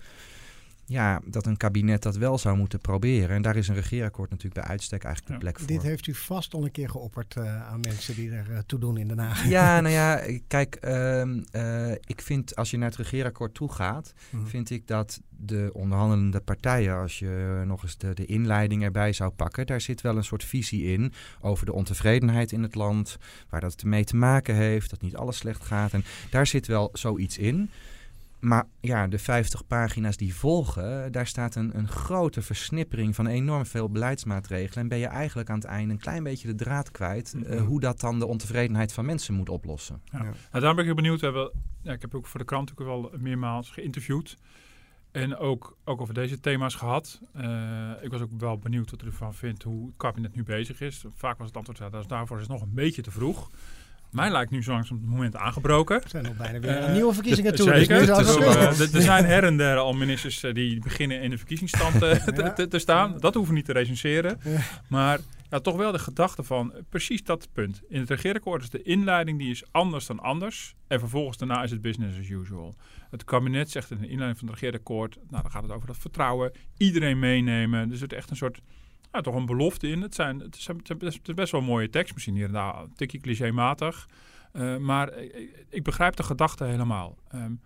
ja, 0.86 1.20
dat 1.24 1.46
een 1.46 1.56
kabinet 1.56 2.02
dat 2.02 2.16
wel 2.16 2.38
zou 2.38 2.56
moeten 2.56 2.80
proberen. 2.80 3.36
En 3.36 3.42
daar 3.42 3.56
is 3.56 3.68
een 3.68 3.74
regeerakkoord 3.74 4.30
natuurlijk 4.30 4.60
bij 4.60 4.70
uitstek 4.70 5.04
eigenlijk 5.04 5.34
de 5.34 5.40
plek 5.40 5.58
voor. 5.58 5.66
Dit 5.66 5.82
heeft 5.82 6.06
u 6.06 6.14
vast 6.14 6.54
al 6.54 6.64
een 6.64 6.70
keer 6.70 6.88
geopperd 6.88 7.36
uh, 7.36 7.68
aan 7.68 7.80
mensen 7.80 8.14
die 8.14 8.30
er 8.30 8.46
uh, 8.50 8.58
toe 8.66 8.78
doen 8.78 8.96
in 8.96 9.08
Den 9.08 9.18
Haag. 9.18 9.48
Ja, 9.48 9.80
nou 9.80 9.94
ja, 9.94 10.22
kijk, 10.46 10.78
uh, 10.84 11.90
ik 11.90 12.22
vind 12.22 12.56
als 12.56 12.70
je 12.70 12.76
naar 12.76 12.88
het 12.88 12.98
regeerakkoord 12.98 13.54
toe 13.54 13.72
gaat, 13.72 14.12
mm. 14.30 14.46
vind 14.46 14.70
ik 14.70 14.86
dat 14.86 15.20
de 15.28 15.70
onderhandelende 15.72 16.40
partijen, 16.40 16.96
als 16.96 17.18
je 17.18 17.62
nog 17.66 17.82
eens 17.82 17.98
de, 17.98 18.14
de 18.14 18.26
inleiding 18.26 18.82
erbij 18.82 19.12
zou 19.12 19.30
pakken, 19.30 19.66
daar 19.66 19.80
zit 19.80 20.00
wel 20.00 20.16
een 20.16 20.24
soort 20.24 20.44
visie 20.44 20.84
in 20.92 21.12
over 21.40 21.66
de 21.66 21.72
ontevredenheid 21.72 22.52
in 22.52 22.62
het 22.62 22.74
land, 22.74 23.18
waar 23.48 23.60
dat 23.60 23.84
mee 23.84 24.04
te 24.04 24.16
maken 24.16 24.54
heeft, 24.54 24.90
dat 24.90 25.00
niet 25.00 25.16
alles 25.16 25.36
slecht 25.36 25.64
gaat. 25.64 25.92
En 25.92 26.04
daar 26.30 26.46
zit 26.46 26.66
wel 26.66 26.88
zoiets 26.92 27.38
in. 27.38 27.70
Maar 28.44 28.66
ja, 28.80 29.06
de 29.06 29.18
50 29.18 29.66
pagina's 29.66 30.16
die 30.16 30.34
volgen, 30.34 31.12
daar 31.12 31.26
staat 31.26 31.54
een, 31.54 31.78
een 31.78 31.88
grote 31.88 32.42
versnippering 32.42 33.14
van 33.14 33.26
enorm 33.26 33.66
veel 33.66 33.90
beleidsmaatregelen. 33.90 34.82
En 34.82 34.88
ben 34.88 34.98
je 34.98 35.06
eigenlijk 35.06 35.50
aan 35.50 35.58
het 35.58 35.64
einde 35.64 35.92
een 35.92 36.00
klein 36.00 36.22
beetje 36.22 36.48
de 36.48 36.54
draad 36.54 36.90
kwijt 36.90 37.34
eh, 37.34 37.62
hoe 37.62 37.80
dat 37.80 38.00
dan 38.00 38.18
de 38.18 38.26
ontevredenheid 38.26 38.92
van 38.92 39.04
mensen 39.04 39.34
moet 39.34 39.48
oplossen. 39.48 40.02
Ja. 40.04 40.22
Nou, 40.22 40.34
daar 40.64 40.74
ben 40.74 40.88
ik 40.88 40.94
benieuwd. 40.94 41.20
We 41.20 41.26
hebben, 41.26 41.52
ja, 41.82 41.92
ik 41.92 42.00
heb 42.00 42.14
ook 42.14 42.26
voor 42.26 42.40
de 42.40 42.46
krant 42.46 42.70
ook 42.70 42.78
wel 42.78 43.10
meermaals 43.18 43.70
geïnterviewd. 43.70 44.36
En 45.10 45.36
ook, 45.36 45.76
ook 45.84 46.00
over 46.00 46.14
deze 46.14 46.40
thema's 46.40 46.74
gehad. 46.74 47.20
Uh, 47.36 47.90
ik 48.00 48.10
was 48.10 48.20
ook 48.20 48.30
wel 48.38 48.58
benieuwd 48.58 48.90
wat 48.90 49.02
u 49.02 49.06
ervan 49.06 49.34
vindt, 49.34 49.62
hoe 49.62 49.86
het 49.86 49.96
kabinet 49.96 50.34
nu 50.34 50.42
bezig 50.42 50.80
is. 50.80 51.04
Vaak 51.14 51.38
was 51.38 51.46
het 51.46 51.56
antwoord, 51.56 51.78
ja, 51.78 52.02
daarvoor 52.06 52.36
is 52.36 52.42
het 52.42 52.52
nog 52.52 52.62
een 52.62 52.74
beetje 52.74 53.02
te 53.02 53.10
vroeg. 53.10 53.50
Mij 54.14 54.30
lijkt 54.30 54.50
nu 54.50 54.62
zo 54.62 54.72
langzaam 54.72 54.96
het 54.96 55.08
moment 55.08 55.36
aangebroken. 55.36 56.02
Er 56.02 56.08
zijn 56.08 56.24
nog 56.24 56.36
bijna 56.36 56.58
weer 56.58 56.82
uh, 56.82 56.92
nieuwe 56.92 57.12
verkiezingen 57.14 57.54
toe. 57.54 57.74
Zeker. 57.74 58.06
Dus 58.06 58.36
uh, 58.36 58.94
er 58.94 59.02
zijn 59.02 59.24
her 59.24 59.44
en 59.44 59.56
der 59.56 59.76
al 59.76 59.92
ministers 59.92 60.40
die 60.40 60.80
beginnen 60.80 61.20
in 61.20 61.30
de 61.30 61.38
verkiezingsstand 61.38 61.98
te, 61.98 62.52
te, 62.54 62.68
te, 62.68 62.78
staan. 62.78 63.18
Dat 63.18 63.34
hoeven 63.34 63.52
we 63.52 63.58
niet 63.58 63.66
te 63.66 63.72
recenseren. 63.72 64.40
Ja. 64.44 64.60
Maar 64.88 65.18
ja, 65.50 65.60
toch 65.60 65.76
wel 65.76 65.92
de 65.92 65.98
gedachte 65.98 66.42
van 66.42 66.72
precies 66.88 67.24
dat 67.24 67.48
punt. 67.52 67.82
In 67.88 68.00
het 68.00 68.08
regeerakkoord 68.08 68.62
is 68.62 68.70
de 68.70 68.82
inleiding 68.82 69.38
die 69.38 69.50
is 69.50 69.64
anders 69.70 70.06
dan 70.06 70.20
anders. 70.20 70.74
En 70.86 70.98
vervolgens 70.98 71.36
daarna 71.36 71.62
is 71.62 71.70
het 71.70 71.80
business 71.80 72.18
as 72.18 72.28
usual. 72.28 72.76
Het 73.10 73.24
kabinet 73.24 73.70
zegt 73.70 73.90
in 73.90 74.00
de 74.00 74.08
inleiding 74.08 74.38
van 74.38 74.48
het 74.48 74.58
regeerakkoord... 74.58 75.16
nou, 75.30 75.42
dan 75.42 75.50
gaat 75.50 75.62
het 75.62 75.72
over 75.72 75.86
dat 75.86 75.98
vertrouwen. 75.98 76.52
Iedereen 76.76 77.18
meenemen. 77.18 77.88
Dus 77.88 78.00
het 78.00 78.12
is 78.12 78.18
echt 78.18 78.30
een 78.30 78.36
soort... 78.36 78.60
Ja, 79.14 79.20
toch 79.20 79.34
een 79.34 79.46
belofte 79.46 79.88
in. 79.88 80.02
Het, 80.02 80.14
zijn, 80.14 80.40
het, 80.40 80.56
is, 80.56 80.66
het 80.66 81.28
is 81.28 81.34
best 81.34 81.52
wel 81.52 81.60
een 81.60 81.66
mooie 81.66 81.90
tekst. 81.90 82.14
Misschien 82.14 82.34
hier 82.34 82.46
en 82.46 82.52
daar 82.52 82.80
een 82.80 82.92
tikje 82.94 83.20
clichématig. 83.20 84.08
Uh, 84.52 84.76
maar 84.76 85.18
ik, 85.18 85.64
ik, 85.68 85.82
begrijp 85.82 86.16
de 86.16 86.22
gedachte 86.22 86.64
helemaal. 86.64 87.16
Um, 87.34 87.60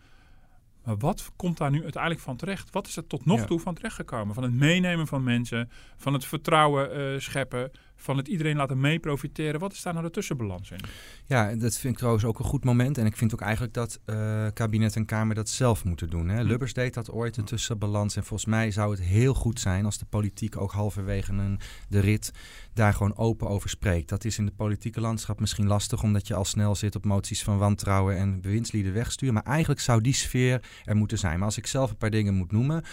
maar 0.85 0.97
wat 0.97 1.33
komt 1.37 1.59
daar 1.59 1.71
nu 1.71 1.83
uiteindelijk 1.83 2.23
van 2.23 2.37
terecht? 2.37 2.71
Wat 2.71 2.87
is 2.87 2.97
er 2.97 3.07
tot 3.07 3.25
nog 3.25 3.47
toe 3.47 3.61
van 3.61 3.75
terecht 3.75 3.95
gekomen? 3.95 4.35
Van 4.35 4.43
het 4.43 4.53
meenemen 4.53 5.07
van 5.07 5.23
mensen, 5.23 5.71
van 5.97 6.13
het 6.13 6.25
vertrouwen 6.25 6.99
uh, 6.99 7.21
scheppen, 7.21 7.71
van 8.01 8.17
het 8.17 8.29
iedereen 8.29 8.57
laten 8.57 8.81
mee 8.81 8.99
profiteren. 8.99 9.61
Wat 9.61 9.73
is 9.73 9.83
daar 9.83 9.93
nou 9.93 10.05
de 10.05 10.13
tussenbalans 10.13 10.71
in? 10.71 10.81
Ja, 11.27 11.55
dat 11.55 11.79
vind 11.79 11.93
ik 11.93 11.99
trouwens 11.99 12.25
ook 12.25 12.39
een 12.39 12.45
goed 12.45 12.65
moment. 12.65 12.99
En 12.99 13.07
ik 13.07 13.17
vind 13.17 13.33
ook 13.35 13.41
eigenlijk 13.41 13.75
dat 13.75 14.01
uh, 14.07 14.47
kabinet 14.55 14.97
en 14.97 15.05
Kamer 15.05 15.35
dat 15.35 15.49
zelf 15.49 15.85
moeten 15.85 16.11
doen. 16.11 16.29
Hè. 16.29 16.41
Hm. 16.41 16.47
Lubbers 16.47 16.73
deed 16.73 16.95
dat 16.95 17.11
ooit, 17.11 17.35
de 17.35 17.43
tussenbalans. 17.43 18.17
En 18.17 18.25
volgens 18.25 18.49
mij 18.49 18.71
zou 18.71 18.91
het 18.91 19.01
heel 19.01 19.35
goed 19.35 19.61
zijn 19.61 19.85
als 19.85 19.99
de 19.99 20.05
politiek 20.05 20.57
ook 20.57 20.73
halverwege 20.73 21.33
een, 21.33 21.59
de 21.89 22.01
rit 22.01 22.33
daar 22.75 22.95
gewoon 22.95 23.17
open 23.17 23.49
over 23.49 23.71
spreekt. 23.71 24.09
Dat 24.09 24.25
is 24.25 24.39
in 24.39 24.45
het 24.45 24.57
politieke 24.57 25.01
landschap 25.01 25.41
misschien 25.41 25.67
lastig, 25.67 26.03
omdat 26.03 26.27
je 26.27 26.35
al 26.35 26.45
snel 26.45 26.75
zit 26.75 26.97
op 26.97 27.05
moties 27.05 27.43
van 27.43 27.59
wantrouwen 27.59 28.17
en 28.17 28.41
bewindslieden 28.41 28.93
wegsturen. 28.93 29.35
Maar 29.35 29.43
eigenlijk 29.43 29.81
zou 29.81 30.01
die 30.01 30.15
sfeer 30.15 30.63
er 30.85 30.97
moeten 30.97 31.19
zijn. 31.19 31.37
Maar 31.37 31.47
als 31.47 31.59
ik 31.59 31.67
zelf 31.67 31.91
een 31.91 31.97
paar 31.97 32.11
dingen 32.11 32.35
moet 32.35 32.53
noemen. 32.53 32.85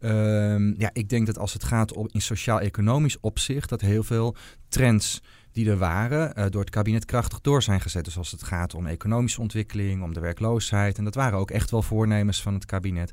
Ehm, 0.00 0.80
ja, 0.80 0.90
ik 0.92 1.08
denk 1.08 1.26
dat 1.26 1.38
als 1.38 1.52
het 1.52 1.64
gaat 1.64 1.92
om 1.92 2.08
in 2.10 2.22
sociaal-economisch 2.22 3.20
opzicht, 3.20 3.68
dat 3.68 3.80
heel 3.80 4.02
veel 4.02 4.36
trends 4.68 5.22
die 5.52 5.70
er 5.70 5.78
waren, 5.78 6.32
uh, 6.38 6.44
door 6.50 6.60
het 6.60 6.70
kabinet 6.70 7.04
krachtig 7.04 7.40
door 7.40 7.62
zijn 7.62 7.80
gezet. 7.80 8.04
Dus 8.04 8.16
als 8.16 8.30
het 8.30 8.42
gaat 8.42 8.74
om 8.74 8.86
economische 8.86 9.40
ontwikkeling, 9.40 10.02
om 10.02 10.14
de 10.14 10.20
werkloosheid. 10.20 10.98
En 10.98 11.04
dat 11.04 11.14
waren 11.14 11.38
ook 11.38 11.50
echt 11.50 11.70
wel 11.70 11.82
voornemens 11.82 12.42
van 12.42 12.54
het 12.54 12.64
kabinet. 12.64 13.12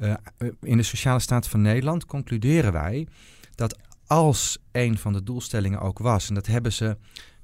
Uh, 0.00 0.14
in 0.62 0.76
de 0.76 0.82
sociale 0.82 1.20
staat 1.20 1.48
van 1.48 1.62
Nederland 1.62 2.04
concluderen 2.04 2.72
wij 2.72 3.06
dat 3.54 3.78
als 4.06 4.58
een 4.72 4.98
van 4.98 5.12
de 5.12 5.22
doelstellingen 5.22 5.80
ook 5.80 5.98
was, 5.98 6.28
en 6.28 6.34
dat 6.34 6.46
hebben 6.46 6.72
ze 6.72 6.96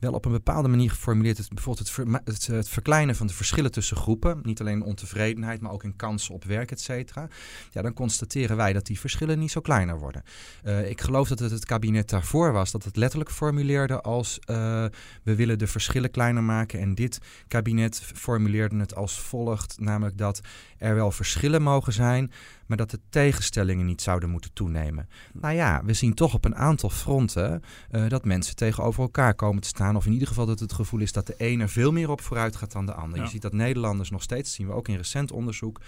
wel 0.04 0.12
op 0.12 0.24
een 0.24 0.32
bepaalde 0.32 0.68
manier 0.68 0.90
geformuleerd. 0.90 1.38
Het, 1.38 1.48
bijvoorbeeld 1.48 1.96
het, 2.24 2.46
het, 2.46 2.68
verkleinen 2.68 3.16
van 3.16 3.26
de 3.26 3.34
verschillen 3.34 3.72
tussen 3.72 3.96
groepen. 3.96 4.40
Niet 4.42 4.60
alleen 4.60 4.82
ontevredenheid, 4.82 5.60
maar 5.60 5.72
ook 5.72 5.84
in 5.84 5.96
kansen 5.96 6.34
op 6.34 6.44
werk, 6.44 6.70
et 6.70 6.80
cetera. 6.80 7.28
Ja, 7.70 7.82
dan 7.82 7.92
constateren 7.92 8.56
wij 8.56 8.72
dat 8.72 8.86
die 8.86 9.00
verschillen 9.00 9.38
niet 9.38 9.50
zo 9.50 9.60
kleiner 9.60 9.98
worden. 9.98 10.22
Uh, 10.64 10.90
ik 10.90 11.00
geloof 11.00 11.28
dat 11.28 11.38
het 11.38 11.50
het 11.50 11.64
kabinet 11.64 12.08
daarvoor 12.10 12.52
was 12.52 12.70
dat 12.70 12.84
het 12.84 12.96
letterlijk 12.96 13.30
formuleerde 13.30 14.00
als 14.00 14.38
uh, 14.38 14.84
we 15.22 15.34
willen 15.34 15.58
de 15.58 15.66
verschillen 15.66 16.10
kleiner 16.10 16.42
maken. 16.42 16.80
En 16.80 16.94
dit 16.94 17.18
kabinet 17.48 18.00
formuleerde 18.14 18.76
het 18.76 18.94
als 18.94 19.20
volgt, 19.20 19.80
namelijk 19.80 20.18
dat 20.18 20.40
er 20.78 20.94
wel 20.94 21.10
verschillen 21.10 21.62
mogen 21.62 21.92
zijn, 21.92 22.32
maar 22.66 22.76
dat 22.76 22.90
de 22.90 23.00
tegenstellingen 23.10 23.86
niet 23.86 24.02
zouden 24.02 24.30
moeten 24.30 24.52
toenemen. 24.52 25.08
Nou 25.32 25.54
ja, 25.54 25.82
we 25.84 25.92
zien 25.92 26.14
toch 26.14 26.34
op 26.34 26.44
een 26.44 26.56
aantal 26.56 26.90
fronten 26.90 27.62
dat 28.08 28.24
mensen 28.24 28.56
tegenover 28.56 29.02
elkaar 29.02 29.34
komen 29.34 29.62
te 29.62 29.68
staan. 29.68 29.93
Of 29.96 30.07
in 30.07 30.12
ieder 30.12 30.28
geval 30.28 30.46
dat 30.46 30.61
het 30.61 30.72
gevoel 30.72 31.00
is 31.00 31.12
dat 31.12 31.26
de 31.26 31.35
een 31.38 31.61
er 31.61 31.68
veel 31.68 31.92
meer 31.92 32.11
op 32.11 32.20
vooruit 32.20 32.57
gaat 32.57 32.72
dan 32.72 32.87
de 32.87 32.94
ander. 32.94 33.20
Je 33.20 33.28
ziet 33.28 33.42
dat 33.42 33.52
Nederlanders 33.52 34.11
nog 34.11 34.22
steeds, 34.22 34.54
zien 34.54 34.66
we 34.66 34.72
ook 34.72 34.88
in 34.88 34.96
recent 34.96 35.33
onderzoek, 35.33 35.80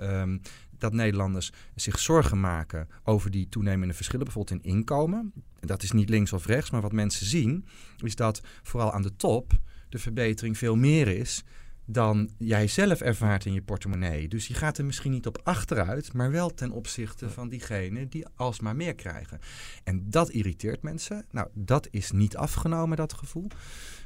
um, 0.00 0.40
dat 0.78 0.92
Nederlanders 0.92 1.52
zich 1.74 1.98
zorgen 1.98 2.40
maken 2.40 2.88
over 3.04 3.30
die 3.30 3.48
toenemende 3.48 3.94
verschillen, 3.94 4.24
bijvoorbeeld 4.24 4.64
in 4.64 4.70
inkomen. 4.70 5.32
Dat 5.60 5.82
is 5.82 5.92
niet 5.92 6.08
links 6.08 6.32
of 6.32 6.46
rechts, 6.46 6.70
maar 6.70 6.80
wat 6.80 6.92
mensen 6.92 7.26
zien, 7.26 7.66
is 7.98 8.16
dat 8.16 8.40
vooral 8.62 8.92
aan 8.92 9.02
de 9.02 9.16
top 9.16 9.52
de 9.88 9.98
verbetering 9.98 10.58
veel 10.58 10.76
meer 10.76 11.08
is 11.08 11.44
dan 11.84 12.30
jij 12.38 12.66
zelf 12.66 13.00
ervaart 13.00 13.44
in 13.44 13.52
je 13.52 13.62
portemonnee. 13.62 14.28
Dus 14.28 14.46
je 14.46 14.54
gaat 14.54 14.78
er 14.78 14.84
misschien 14.84 15.10
niet 15.10 15.26
op 15.26 15.40
achteruit, 15.44 16.12
maar 16.12 16.30
wel 16.30 16.54
ten 16.54 16.70
opzichte 16.70 17.30
van 17.30 17.48
diegenen 17.48 18.08
die 18.08 18.26
alsmaar 18.34 18.76
meer 18.76 18.94
krijgen. 18.94 19.40
En 19.84 20.10
dat 20.10 20.30
irriteert 20.30 20.82
mensen. 20.82 21.24
Nou, 21.30 21.48
dat 21.54 21.88
is 21.90 22.10
niet 22.10 22.36
afgenomen, 22.36 22.96
dat 22.96 23.12
gevoel. 23.12 23.46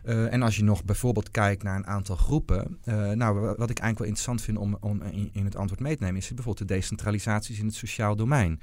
Uh, 0.06 0.32
en 0.32 0.42
als 0.42 0.56
je 0.56 0.64
nog 0.64 0.84
bijvoorbeeld 0.84 1.30
kijkt 1.30 1.62
naar 1.62 1.76
een 1.76 1.86
aantal 1.86 2.16
groepen. 2.16 2.78
Uh, 2.84 3.10
nou, 3.10 3.40
wat 3.40 3.70
ik 3.70 3.78
eigenlijk 3.78 3.98
wel 3.98 4.06
interessant 4.06 4.42
vind 4.42 4.58
om, 4.58 4.76
om 4.80 5.02
in, 5.32 5.44
het 5.44 5.56
antwoord 5.56 5.80
mee 5.80 5.96
te 5.96 6.02
nemen, 6.02 6.20
is 6.20 6.28
bijvoorbeeld 6.28 6.68
de 6.68 6.74
decentralisaties 6.74 7.58
in 7.58 7.66
het 7.66 7.74
sociaal 7.74 8.16
domein. 8.16 8.60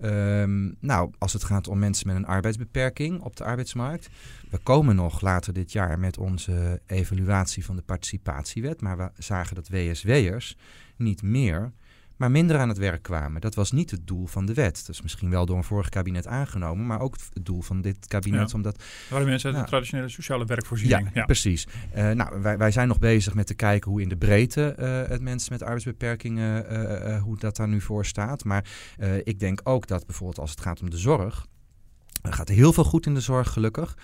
Um, 0.00 0.76
nou, 0.80 1.10
als 1.18 1.32
het 1.32 1.44
gaat 1.44 1.68
om 1.68 1.78
mensen 1.78 2.06
met 2.06 2.16
een 2.16 2.26
arbeidsbeperking 2.26 3.20
op 3.20 3.36
de 3.36 3.44
arbeidsmarkt. 3.44 4.08
We 4.50 4.58
komen 4.58 4.96
nog 4.96 5.20
later 5.20 5.52
dit 5.52 5.72
jaar 5.72 5.98
met 5.98 6.18
onze 6.18 6.80
evaluatie 6.86 7.64
van 7.64 7.76
de 7.76 7.82
participatiewet. 7.82 8.80
Maar 8.80 8.96
we 8.96 9.10
zagen 9.18 9.54
dat 9.54 9.68
WSW'ers 9.68 10.56
niet 10.96 11.22
meer 11.22 11.72
maar 12.16 12.30
minder 12.30 12.58
aan 12.58 12.68
het 12.68 12.78
werk 12.78 13.02
kwamen. 13.02 13.40
Dat 13.40 13.54
was 13.54 13.72
niet 13.72 13.90
het 13.90 14.06
doel 14.06 14.26
van 14.26 14.46
de 14.46 14.54
wet. 14.54 14.86
Is 14.90 15.02
misschien 15.02 15.30
wel 15.30 15.46
door 15.46 15.56
een 15.56 15.64
vorig 15.64 15.88
kabinet 15.88 16.26
aangenomen, 16.26 16.86
maar 16.86 17.00
ook 17.00 17.16
het 17.34 17.44
doel 17.44 17.62
van 17.62 17.80
dit 17.80 18.06
kabinet. 18.06 18.50
Ja. 18.50 18.56
Omdat, 18.56 18.82
waren 19.10 19.26
mensen 19.26 19.54
uit 19.54 19.64
de 19.64 19.70
traditionele 19.70 20.08
sociale 20.08 20.44
werkvoorziening. 20.44 21.10
Ja, 21.14 21.24
precies. 21.24 21.66
Uh, 21.96 22.10
nou, 22.10 22.42
wij, 22.42 22.58
wij 22.58 22.70
zijn 22.70 22.88
nog 22.88 22.98
bezig 22.98 23.34
met 23.34 23.46
te 23.46 23.54
kijken 23.54 23.90
hoe 23.90 24.02
in 24.02 24.08
de 24.08 24.16
breedte 24.16 24.76
uh, 24.78 25.10
het 25.10 25.20
mensen 25.20 25.52
met 25.52 25.62
arbeidsbeperkingen, 25.62 26.72
uh, 26.72 27.22
hoe 27.22 27.38
dat 27.38 27.56
daar 27.56 27.68
nu 27.68 27.80
voor 27.80 28.06
staat. 28.06 28.44
Maar 28.44 28.64
ik 29.24 29.40
denk 29.40 29.60
ook 29.64 29.86
dat 29.86 30.06
bijvoorbeeld 30.06 30.38
als 30.38 30.50
het 30.50 30.60
gaat 30.60 30.80
om 30.80 30.90
de 30.90 30.98
zorg, 30.98 31.46
er 32.22 32.32
gaat 32.32 32.48
heel 32.48 32.72
veel 32.72 32.84
goed 32.84 33.06
in 33.06 33.14
de 33.14 33.20
zorg 33.20 33.52
gelukkig. 33.52 33.96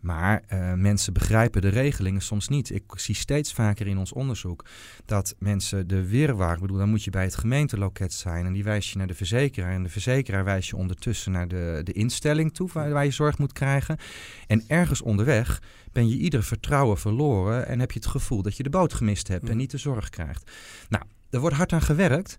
Maar 0.00 0.42
uh, 0.52 0.72
mensen 0.72 1.12
begrijpen 1.12 1.62
de 1.62 1.68
regelingen 1.68 2.22
soms 2.22 2.48
niet. 2.48 2.70
Ik 2.70 2.82
zie 2.94 3.14
steeds 3.14 3.52
vaker 3.52 3.86
in 3.86 3.98
ons 3.98 4.12
onderzoek 4.12 4.64
dat 5.04 5.34
mensen 5.38 5.88
de 5.88 6.08
wirwar, 6.08 6.54
ik 6.54 6.60
bedoel, 6.60 6.76
dan 6.76 6.88
moet 6.88 7.04
je 7.04 7.10
bij 7.10 7.24
het 7.24 7.36
gemeenteloket 7.36 8.12
zijn 8.12 8.46
en 8.46 8.52
die 8.52 8.64
wijs 8.64 8.92
je 8.92 8.98
naar 8.98 9.06
de 9.06 9.14
verzekeraar. 9.14 9.72
En 9.72 9.82
de 9.82 9.88
verzekeraar 9.88 10.44
wijst 10.44 10.68
je 10.68 10.76
ondertussen 10.76 11.32
naar 11.32 11.48
de, 11.48 11.80
de 11.84 11.92
instelling 11.92 12.54
toe 12.54 12.68
waar, 12.72 12.90
waar 12.90 13.04
je 13.04 13.10
zorg 13.10 13.38
moet 13.38 13.52
krijgen. 13.52 13.98
En 14.46 14.64
ergens 14.66 15.02
onderweg 15.02 15.62
ben 15.92 16.08
je 16.08 16.16
ieder 16.16 16.42
vertrouwen 16.42 16.98
verloren 16.98 17.66
en 17.66 17.80
heb 17.80 17.92
je 17.92 17.98
het 17.98 18.08
gevoel 18.08 18.42
dat 18.42 18.56
je 18.56 18.62
de 18.62 18.70
boot 18.70 18.94
gemist 18.94 19.28
hebt 19.28 19.48
en 19.48 19.56
niet 19.56 19.70
de 19.70 19.78
zorg 19.78 20.08
krijgt. 20.08 20.50
Nou, 20.88 21.04
er 21.30 21.40
wordt 21.40 21.56
hard 21.56 21.72
aan 21.72 21.82
gewerkt. 21.82 22.38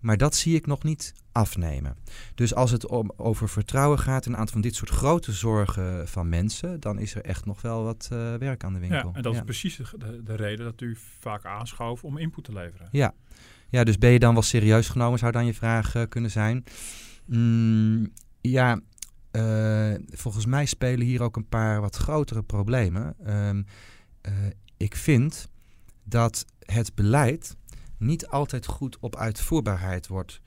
Maar 0.00 0.16
dat 0.16 0.34
zie 0.34 0.54
ik 0.54 0.66
nog 0.66 0.82
niet 0.82 1.12
afnemen. 1.38 1.96
Dus 2.34 2.54
als 2.54 2.70
het 2.70 2.86
om, 2.86 3.12
over 3.16 3.48
vertrouwen 3.48 3.98
gaat 3.98 4.26
een 4.26 4.36
aantal 4.36 4.52
van 4.52 4.60
dit 4.60 4.74
soort 4.74 4.90
grote 4.90 5.32
zorgen 5.32 6.08
van 6.08 6.28
mensen, 6.28 6.80
dan 6.80 6.98
is 6.98 7.14
er 7.14 7.22
echt 7.22 7.44
nog 7.44 7.62
wel 7.62 7.82
wat 7.84 8.08
uh, 8.12 8.34
werk 8.34 8.64
aan 8.64 8.72
de 8.72 8.78
winkel. 8.78 9.08
Ja, 9.08 9.14
en 9.14 9.22
dat 9.22 9.34
is 9.34 9.42
precies 9.42 9.76
de, 9.76 10.22
de, 10.24 10.34
reden 10.34 10.64
dat 10.64 10.80
u 10.80 10.96
vaak 11.18 11.44
aanschoof 11.44 12.04
om 12.04 12.18
input 12.18 12.44
te 12.44 12.52
leveren. 12.52 12.88
Ja. 12.90 13.14
ja, 13.68 13.84
dus 13.84 13.98
ben 13.98 14.10
je 14.10 14.18
dan 14.18 14.32
wel 14.32 14.42
serieus 14.42 14.88
genomen, 14.88 15.18
zou 15.18 15.32
dan 15.32 15.46
je 15.46 15.54
vraag 15.54 15.94
uh, 15.94 16.02
kunnen 16.08 16.30
zijn. 16.30 16.64
Mm, 17.26 18.12
ja, 18.40 18.80
uh, 19.32 19.94
volgens 20.10 20.46
mij 20.46 20.66
spelen 20.66 21.06
hier 21.06 21.22
ook 21.22 21.36
een 21.36 21.48
paar 21.48 21.80
wat 21.80 21.96
grotere 21.96 22.42
problemen. 22.42 23.16
Um, 23.26 23.64
ik 24.76 24.96
vind 24.96 25.48
dat 26.04 26.44
het 26.58 26.94
beleid 26.94 27.56
niet 27.98 28.26
altijd 28.26 28.66
goed 28.66 28.98
op 29.00 29.16
uitvoerbaarheid 29.16 30.06
wordt 30.06 30.40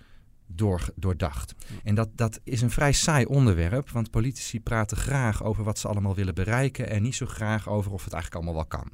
door, 0.56 0.90
doordacht. 0.96 1.56
En 1.84 1.96
dat, 1.96 2.10
dat 2.16 2.40
is 2.44 2.62
een 2.62 2.72
vrij 2.72 2.92
saai 2.92 3.26
onderwerp, 3.26 3.90
want 3.90 4.12
politici 4.12 4.62
praten 4.62 4.98
graag 4.98 5.44
over 5.44 5.64
wat 5.64 5.80
ze 5.80 5.88
allemaal 5.88 6.16
willen 6.16 6.36
bereiken 6.36 6.90
en 6.90 7.02
niet 7.02 7.16
zo 7.16 7.26
graag 7.26 7.70
over 7.70 7.92
of 7.92 8.04
het 8.04 8.14
eigenlijk 8.14 8.44
allemaal 8.44 8.62
wel 8.62 8.80
kan. 8.80 8.92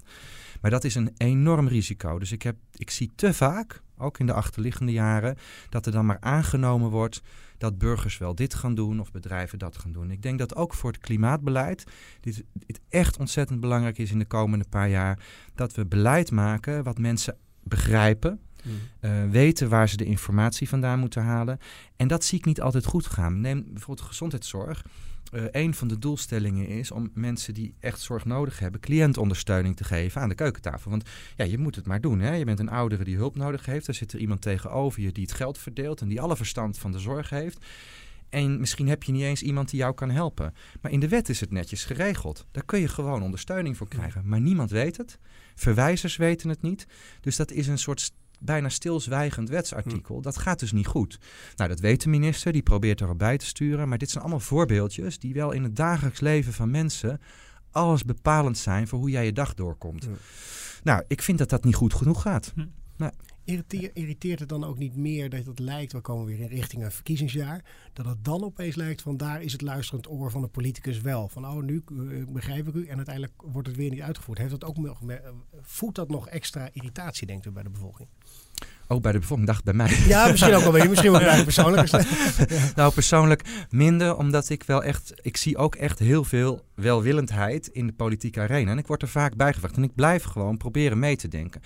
Maar 0.61 0.71
dat 0.71 0.83
is 0.83 0.95
een 0.95 1.13
enorm 1.17 1.67
risico. 1.67 2.19
Dus 2.19 2.31
ik, 2.31 2.41
heb, 2.41 2.55
ik 2.73 2.89
zie 2.89 3.11
te 3.15 3.33
vaak, 3.33 3.81
ook 3.97 4.19
in 4.19 4.25
de 4.25 4.33
achterliggende 4.33 4.91
jaren, 4.91 5.37
dat 5.69 5.85
er 5.85 5.91
dan 5.91 6.05
maar 6.05 6.17
aangenomen 6.19 6.89
wordt 6.89 7.21
dat 7.57 7.77
burgers 7.77 8.17
wel 8.17 8.35
dit 8.35 8.53
gaan 8.53 8.75
doen 8.75 8.99
of 8.99 9.11
bedrijven 9.11 9.59
dat 9.59 9.77
gaan 9.77 9.91
doen. 9.91 10.11
Ik 10.11 10.21
denk 10.21 10.39
dat 10.39 10.55
ook 10.55 10.73
voor 10.73 10.91
het 10.91 11.01
klimaatbeleid 11.01 11.83
dit, 12.21 12.43
dit 12.53 12.79
echt 12.89 13.17
ontzettend 13.17 13.59
belangrijk 13.59 13.97
is 13.97 14.11
in 14.11 14.19
de 14.19 14.25
komende 14.25 14.65
paar 14.69 14.89
jaar 14.89 15.19
dat 15.55 15.73
we 15.73 15.85
beleid 15.85 16.31
maken 16.31 16.83
wat 16.83 16.97
mensen 16.97 17.37
begrijpen 17.63 18.39
mm. 19.01 19.31
weten 19.31 19.69
waar 19.69 19.89
ze 19.89 19.97
de 19.97 20.05
informatie 20.05 20.69
vandaan 20.69 20.99
moeten 20.99 21.23
halen. 21.23 21.59
En 21.95 22.07
dat 22.07 22.23
zie 22.23 22.37
ik 22.37 22.45
niet 22.45 22.61
altijd 22.61 22.85
goed 22.85 23.05
gaan. 23.05 23.41
Neem 23.41 23.65
bijvoorbeeld 23.73 24.07
gezondheidszorg. 24.07 24.83
Uh, 25.33 25.43
een 25.51 25.73
van 25.73 25.87
de 25.87 25.99
doelstellingen 25.99 26.67
is 26.67 26.91
om 26.91 27.11
mensen 27.13 27.53
die 27.53 27.73
echt 27.79 27.99
zorg 27.99 28.25
nodig 28.25 28.59
hebben, 28.59 28.79
cliëntondersteuning 28.79 29.75
te 29.75 29.83
geven 29.83 30.21
aan 30.21 30.29
de 30.29 30.35
keukentafel. 30.35 30.89
Want 30.89 31.09
ja, 31.35 31.45
je 31.45 31.57
moet 31.57 31.75
het 31.75 31.85
maar 31.85 32.01
doen. 32.01 32.19
Hè? 32.19 32.33
Je 32.33 32.45
bent 32.45 32.59
een 32.59 32.69
oudere 32.69 33.03
die 33.03 33.15
hulp 33.15 33.35
nodig 33.35 33.65
heeft. 33.65 33.85
Daar 33.85 33.95
zit 33.95 34.13
er 34.13 34.19
iemand 34.19 34.41
tegenover 34.41 35.01
je 35.01 35.11
die 35.11 35.23
het 35.23 35.33
geld 35.33 35.57
verdeelt 35.57 36.01
en 36.01 36.07
die 36.07 36.21
alle 36.21 36.35
verstand 36.35 36.77
van 36.77 36.91
de 36.91 36.99
zorg 36.99 37.29
heeft. 37.29 37.65
En 38.29 38.59
misschien 38.59 38.87
heb 38.87 39.03
je 39.03 39.11
niet 39.11 39.23
eens 39.23 39.41
iemand 39.41 39.69
die 39.69 39.79
jou 39.79 39.93
kan 39.93 40.09
helpen. 40.09 40.53
Maar 40.81 40.91
in 40.91 40.99
de 40.99 41.07
wet 41.07 41.29
is 41.29 41.39
het 41.39 41.51
netjes 41.51 41.85
geregeld. 41.85 42.45
Daar 42.51 42.65
kun 42.65 42.79
je 42.79 42.87
gewoon 42.87 43.23
ondersteuning 43.23 43.77
voor 43.77 43.87
krijgen. 43.87 44.27
Maar 44.27 44.41
niemand 44.41 44.71
weet 44.71 44.97
het. 44.97 45.19
Verwijzers 45.55 46.15
weten 46.15 46.49
het 46.49 46.61
niet. 46.61 46.87
Dus 47.21 47.35
dat 47.35 47.51
is 47.51 47.67
een 47.67 47.77
soort 47.77 48.13
bijna 48.39 48.69
stilzwijgend 48.69 49.49
wetsartikel. 49.49 50.15
Hm. 50.15 50.21
Dat 50.21 50.37
gaat 50.37 50.59
dus 50.59 50.71
niet 50.71 50.87
goed. 50.87 51.19
Nou, 51.55 51.69
dat 51.69 51.79
weet 51.79 52.03
de 52.03 52.09
minister, 52.09 52.51
die 52.51 52.61
probeert 52.61 53.01
erop 53.01 53.17
bij 53.17 53.37
te 53.37 53.45
sturen. 53.45 53.89
Maar 53.89 53.97
dit 53.97 54.09
zijn 54.09 54.23
allemaal 54.23 54.39
voorbeeldjes 54.39 55.19
die 55.19 55.33
wel 55.33 55.51
in 55.51 55.63
het 55.63 55.75
dagelijks 55.75 56.19
leven 56.19 56.53
van 56.53 56.71
mensen 56.71 57.21
alles 57.71 58.03
bepalend 58.03 58.57
zijn 58.57 58.87
voor 58.87 58.99
hoe 58.99 59.09
jij 59.09 59.25
je 59.25 59.33
dag 59.33 59.53
doorkomt. 59.53 60.07
Nou, 60.83 61.03
ik 61.07 61.21
vind 61.21 61.37
dat 61.37 61.49
dat 61.49 61.63
niet 61.63 61.75
goed 61.75 61.93
genoeg 61.93 62.21
gaat. 62.21 62.51
Hm. 62.55 62.65
Nou, 62.97 63.11
irriteert 63.93 64.39
het 64.39 64.49
dan 64.49 64.63
ook 64.63 64.77
niet 64.77 64.95
meer 64.95 65.29
dat 65.29 65.45
het 65.45 65.59
lijkt, 65.59 65.91
we 65.91 66.01
komen 66.01 66.25
weer 66.25 66.39
in 66.39 66.47
richting 66.47 66.83
een 66.83 66.91
verkiezingsjaar, 66.91 67.63
dat 67.93 68.05
het 68.05 68.23
dan 68.23 68.43
opeens 68.43 68.75
lijkt 68.75 69.01
van 69.01 69.17
daar 69.17 69.41
is 69.41 69.51
het 69.51 69.61
luisterend 69.61 70.09
oor 70.09 70.31
van 70.31 70.41
de 70.41 70.47
politicus 70.47 71.01
wel. 71.01 71.27
Van 71.27 71.45
oh, 71.45 71.63
nu 71.63 71.83
uh, 71.91 72.25
begrijp 72.27 72.67
ik 72.67 72.73
u 72.73 72.87
en 72.87 72.95
uiteindelijk 72.95 73.41
wordt 73.41 73.67
het 73.67 73.77
weer 73.77 73.89
niet 73.89 74.01
uitgevoerd. 74.01 74.37
Heeft 74.37 74.51
dat 74.51 74.63
ook 74.63 74.77
voedt 75.61 75.95
dat 75.95 76.09
nog 76.09 76.27
extra 76.27 76.69
irritatie, 76.73 77.27
denkt 77.27 77.45
u, 77.45 77.51
bij 77.51 77.63
de 77.63 77.69
bevolking? 77.69 78.09
Ook 78.89 79.01
bij 79.01 79.11
de 79.11 79.19
bevolking, 79.19 79.47
dacht 79.47 79.63
bij 79.63 79.73
mij. 79.73 79.97
Ja, 80.07 80.27
misschien 80.27 80.53
ook 80.53 80.61
wel 80.61 80.71
bij 80.71 80.87
Misschien 80.87 81.11
wel 81.11 81.19
bij 81.19 81.43
persoonlijk. 81.43 81.91
Nou, 82.75 82.93
persoonlijk 82.93 83.43
minder, 83.69 84.15
omdat 84.15 84.49
ik 84.49 84.63
wel 84.63 84.83
echt... 84.83 85.13
Ik 85.21 85.37
zie 85.37 85.57
ook 85.57 85.75
echt 85.75 85.99
heel 85.99 86.23
veel 86.23 86.65
welwillendheid 86.75 87.67
in 87.67 87.87
de 87.87 87.93
politieke 87.93 88.39
arena. 88.39 88.71
En 88.71 88.77
ik 88.77 88.87
word 88.87 89.01
er 89.01 89.07
vaak 89.07 89.35
bijgevraagd. 89.35 89.75
En 89.75 89.83
ik 89.83 89.95
blijf 89.95 90.23
gewoon 90.23 90.57
proberen 90.57 90.99
mee 90.99 91.15
te 91.15 91.27
denken. 91.27 91.61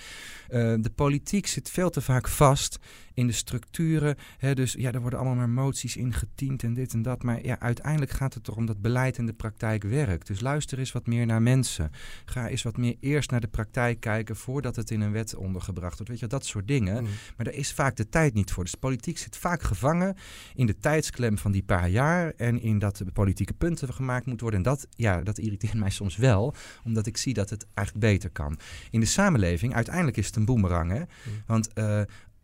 Uh, 0.50 0.74
de 0.80 0.92
politiek 0.96 1.48
zit 1.48 1.70
veel 1.70 1.90
te 1.90 2.02
vaak 2.02 2.28
vast 2.28 2.80
in 3.22 3.28
de 3.28 3.34
structuren. 3.34 4.16
Hè, 4.38 4.56
dus 4.56 4.74
ja, 4.74 4.92
er 4.92 5.02
worden 5.02 5.20
allemaal 5.20 5.38
maar 5.38 5.64
moties 5.64 5.98
ingetiend 5.98 6.64
en 6.64 6.74
dit 6.74 6.94
en 6.94 7.02
dat. 7.02 7.24
Maar 7.24 7.46
ja, 7.46 7.60
uiteindelijk 7.60 8.12
gaat 8.12 8.34
het 8.34 8.48
erom 8.48 8.66
dat 8.66 8.82
beleid 8.82 9.18
in 9.18 9.26
de 9.26 9.34
praktijk 9.34 9.84
werkt. 9.84 10.28
Dus 10.28 10.40
luister 10.40 10.80
eens 10.80 10.92
wat 10.92 11.08
meer 11.08 11.26
naar 11.26 11.42
mensen. 11.42 11.92
Ga 12.26 12.48
eens 12.48 12.64
wat 12.64 12.78
meer 12.78 12.96
eerst 13.00 13.32
naar 13.32 13.42
de 13.42 13.48
praktijk 13.48 14.00
kijken 14.00 14.36
voordat 14.36 14.76
het 14.76 14.92
in 14.92 15.02
een 15.02 15.12
wet 15.12 15.36
ondergebracht 15.36 15.96
wordt. 15.96 16.10
Weet 16.12 16.20
je, 16.20 16.28
dat 16.28 16.46
soort 16.46 16.68
dingen. 16.68 17.04
Mm. 17.04 17.10
Maar 17.36 17.46
daar 17.46 17.56
is 17.56 17.74
vaak 17.74 17.96
de 17.96 18.10
tijd 18.10 18.34
niet 18.34 18.52
voor. 18.52 18.64
Dus 18.64 18.76
politiek 18.76 19.18
zit 19.18 19.38
vaak 19.38 19.62
gevangen 19.62 20.16
in 20.56 20.66
de 20.66 20.78
tijdsklem 20.78 21.38
van 21.38 21.52
die 21.52 21.64
paar 21.64 21.90
jaar 21.90 22.34
en 22.38 22.62
in 22.62 22.80
dat 22.80 22.98
de 22.98 23.12
politieke 23.12 23.54
punten 23.54 23.94
gemaakt 23.94 24.26
moeten 24.26 24.48
worden. 24.48 24.66
En 24.66 24.72
dat, 24.72 24.88
ja, 24.96 25.22
dat 25.22 25.38
irriteert 25.38 25.74
mij 25.74 25.90
soms 25.90 26.18
wel, 26.18 26.54
omdat 26.84 27.06
ik 27.06 27.18
zie 27.18 27.34
dat 27.34 27.50
het 27.50 27.66
eigenlijk 27.74 28.08
beter 28.08 28.30
kan. 28.30 28.60
In 28.90 29.00
de 29.00 29.06
samenleving, 29.06 29.74
uiteindelijk 29.74 30.18
is 30.18 30.26
het 30.26 30.36
een 30.36 30.46
boemerang. 30.46 30.92
Hè? 30.92 31.00
Mm. 31.00 31.06
Want 31.46 31.70
uh, 31.76 32.02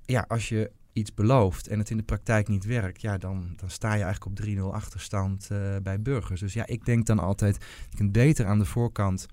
ja, 0.07 0.25
als 0.27 0.49
je 0.49 0.71
iets 0.93 1.13
belooft 1.13 1.67
en 1.67 1.79
het 1.79 1.89
in 1.89 1.97
de 1.97 2.03
praktijk 2.03 2.47
niet 2.47 2.65
werkt, 2.65 3.01
ja, 3.01 3.17
dan, 3.17 3.53
dan 3.55 3.69
sta 3.69 3.93
je 3.93 4.03
eigenlijk 4.03 4.39
op 4.39 4.45
3-0 4.47 4.59
achterstand 4.73 5.49
uh, 5.51 5.75
bij 5.83 6.01
burgers. 6.01 6.39
Dus 6.39 6.53
ja, 6.53 6.65
ik 6.65 6.85
denk 6.85 7.05
dan 7.05 7.19
altijd, 7.19 7.57
je 7.89 7.97
kunt 7.97 8.11
beter 8.11 8.45
aan 8.45 8.59
de 8.59 8.65
voorkant 8.65 9.27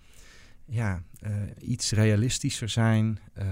ja, 0.66 1.02
uh, 1.26 1.30
iets 1.60 1.92
realistischer 1.92 2.68
zijn, 2.68 3.18
uh, 3.38 3.44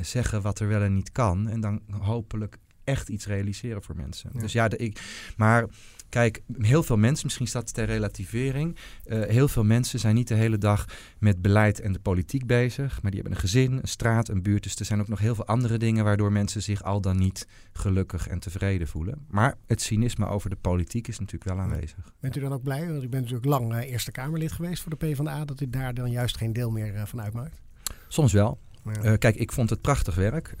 zeggen 0.00 0.42
wat 0.42 0.58
er 0.58 0.68
wel 0.68 0.82
en 0.82 0.94
niet 0.94 1.12
kan 1.12 1.48
en 1.48 1.60
dan 1.60 1.82
hopelijk 1.90 2.58
echt 2.84 3.08
iets 3.08 3.26
realiseren 3.26 3.82
voor 3.82 3.96
mensen. 3.96 4.30
Dus 4.38 4.52
ja, 4.52 4.68
de, 4.68 4.76
ik, 4.76 5.00
maar 5.36 5.66
Kijk, 6.12 6.42
heel 6.58 6.82
veel 6.82 6.96
mensen, 6.96 7.24
misschien 7.24 7.46
staat 7.46 7.62
het 7.62 7.74
ter 7.74 7.84
relativering. 7.84 8.76
Uh, 9.06 9.22
heel 9.22 9.48
veel 9.48 9.64
mensen 9.64 9.98
zijn 9.98 10.14
niet 10.14 10.28
de 10.28 10.34
hele 10.34 10.58
dag 10.58 10.84
met 11.18 11.42
beleid 11.42 11.80
en 11.80 11.92
de 11.92 11.98
politiek 11.98 12.46
bezig. 12.46 13.02
Maar 13.02 13.10
die 13.10 13.20
hebben 13.20 13.38
een 13.38 13.44
gezin, 13.44 13.72
een 13.72 13.88
straat, 13.88 14.28
een 14.28 14.42
buurt. 14.42 14.62
Dus 14.62 14.76
er 14.76 14.84
zijn 14.84 15.00
ook 15.00 15.08
nog 15.08 15.18
heel 15.18 15.34
veel 15.34 15.46
andere 15.46 15.78
dingen 15.78 16.04
waardoor 16.04 16.32
mensen 16.32 16.62
zich 16.62 16.82
al 16.82 17.00
dan 17.00 17.18
niet 17.18 17.46
gelukkig 17.72 18.28
en 18.28 18.38
tevreden 18.38 18.88
voelen. 18.88 19.26
Maar 19.28 19.54
het 19.66 19.82
cynisme 19.82 20.26
over 20.26 20.50
de 20.50 20.56
politiek 20.56 21.08
is 21.08 21.18
natuurlijk 21.18 21.50
wel 21.50 21.60
aanwezig. 21.60 22.12
Bent 22.20 22.36
u 22.36 22.40
dan 22.40 22.52
ook 22.52 22.62
blij? 22.62 22.88
Want 22.88 23.02
u 23.02 23.08
bent 23.08 23.22
natuurlijk 23.22 23.44
lang 23.44 23.72
uh, 23.72 23.90
Eerste 23.90 24.12
Kamerlid 24.12 24.52
geweest 24.52 24.82
voor 24.82 24.90
de 24.98 25.06
PvdA. 25.06 25.44
Dat 25.44 25.60
u 25.60 25.70
daar 25.70 25.94
dan 25.94 26.10
juist 26.10 26.36
geen 26.36 26.52
deel 26.52 26.70
meer 26.70 26.94
uh, 26.94 27.02
van 27.04 27.20
uitmaakt? 27.20 27.60
Soms 28.08 28.32
wel. 28.32 28.58
Ja. 29.02 29.16
kijk, 29.16 29.36
ik 29.36 29.52
vond 29.52 29.70
het 29.70 29.80
prachtig 29.80 30.14
werk. 30.14 30.54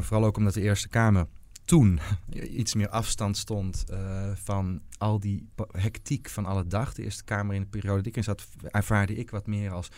vooral 0.00 0.24
ook 0.24 0.36
omdat 0.36 0.54
de 0.54 0.60
Eerste 0.60 0.88
Kamer 0.88 1.26
toen 1.68 2.00
iets 2.60 2.74
meer 2.74 2.88
afstand 2.88 3.36
stond 3.36 3.84
uh, 3.90 3.98
van 4.34 4.80
al 4.98 5.20
die 5.20 5.48
hectiek 5.72 6.28
van 6.28 6.46
alle 6.46 6.66
dag. 6.66 6.94
De 6.94 7.02
Eerste 7.02 7.24
Kamer 7.24 7.54
in 7.54 7.60
de 7.60 7.66
periode 7.66 8.02
die 8.02 8.10
ik 8.10 8.16
in 8.16 8.24
zat, 8.24 8.46
ervaarde 8.62 9.14
ik 9.14 9.30
wat 9.30 9.46
meer 9.46 9.70
als 9.70 9.88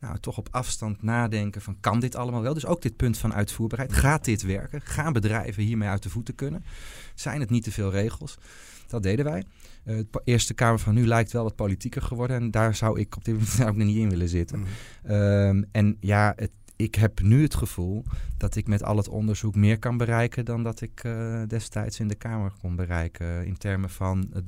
nou, 0.00 0.18
toch 0.18 0.38
op 0.38 0.48
afstand 0.50 1.02
nadenken 1.02 1.62
van 1.62 1.76
kan 1.80 2.00
dit 2.00 2.14
allemaal 2.14 2.42
wel? 2.42 2.54
Dus 2.54 2.66
ook 2.66 2.82
dit 2.82 2.96
punt 2.96 3.18
van 3.18 3.34
uitvoerbaarheid. 3.34 3.92
Gaat 3.92 4.24
dit 4.24 4.42
werken? 4.42 4.80
Gaan 4.80 5.12
bedrijven 5.12 5.62
hiermee 5.62 5.88
uit 5.88 6.02
de 6.02 6.10
voeten 6.10 6.34
kunnen? 6.34 6.64
Zijn 7.14 7.40
het 7.40 7.50
niet 7.50 7.64
te 7.64 7.72
veel 7.72 7.90
regels? 7.90 8.38
Dat 8.86 9.02
deden 9.02 9.24
wij. 9.24 9.44
Uh, 9.84 9.96
de 10.10 10.20
Eerste 10.24 10.54
Kamer 10.54 10.78
van 10.78 10.94
nu 10.94 11.06
lijkt 11.06 11.32
wel 11.32 11.42
wat 11.42 11.54
politieker 11.54 12.02
geworden. 12.02 12.36
En 12.36 12.50
daar 12.50 12.74
zou 12.74 13.00
ik 13.00 13.16
op 13.16 13.24
dit 13.24 13.34
moment 13.34 13.60
ook 13.68 13.76
nog 13.76 13.86
niet 13.86 13.96
in 13.96 14.10
willen 14.10 14.28
zitten. 14.28 14.58
Mm. 14.58 15.10
Um, 15.10 15.64
en 15.72 15.96
ja, 16.00 16.32
het, 16.36 16.50
ik 16.80 16.94
heb 16.94 17.20
nu 17.20 17.42
het 17.42 17.54
gevoel 17.54 18.04
dat 18.36 18.56
ik 18.56 18.66
met 18.66 18.82
al 18.82 18.96
het 18.96 19.08
onderzoek 19.08 19.54
meer 19.54 19.78
kan 19.78 19.96
bereiken 19.96 20.44
dan 20.44 20.62
dat 20.62 20.80
ik 20.80 21.04
uh, 21.04 21.42
destijds 21.46 22.00
in 22.00 22.08
de 22.08 22.14
Kamer 22.14 22.52
kon 22.60 22.76
bereiken. 22.76 23.46
In 23.46 23.56
termen 23.56 23.90
van 23.90 24.30
het 24.32 24.44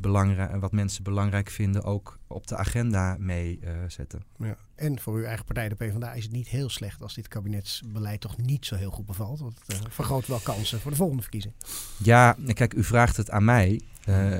wat 0.60 0.72
mensen 0.72 1.02
belangrijk 1.02 1.50
vinden, 1.50 1.84
ook 1.84 2.18
op 2.26 2.46
de 2.46 2.56
agenda 2.56 3.16
meezetten. 3.18 4.22
Uh, 4.38 4.48
ja. 4.48 4.56
En 4.74 5.00
voor 5.00 5.16
uw 5.16 5.24
eigen 5.24 5.44
partij, 5.44 5.68
de 5.68 5.74
PvdA, 5.74 6.12
is 6.12 6.22
het 6.22 6.32
niet 6.32 6.48
heel 6.48 6.68
slecht 6.68 7.02
als 7.02 7.14
dit 7.14 7.28
kabinetsbeleid 7.28 8.20
toch 8.20 8.36
niet 8.36 8.66
zo 8.66 8.76
heel 8.76 8.90
goed 8.90 9.06
bevalt. 9.06 9.40
Want 9.40 9.58
het 9.66 9.76
uh, 9.76 9.80
vergroot 9.88 10.26
wel 10.26 10.40
kansen 10.40 10.80
voor 10.80 10.90
de 10.90 10.96
volgende 10.96 11.22
verkiezing. 11.22 11.54
Ja, 11.96 12.36
kijk, 12.52 12.74
u 12.74 12.84
vraagt 12.84 13.16
het 13.16 13.30
aan 13.30 13.44
mij. 13.44 13.80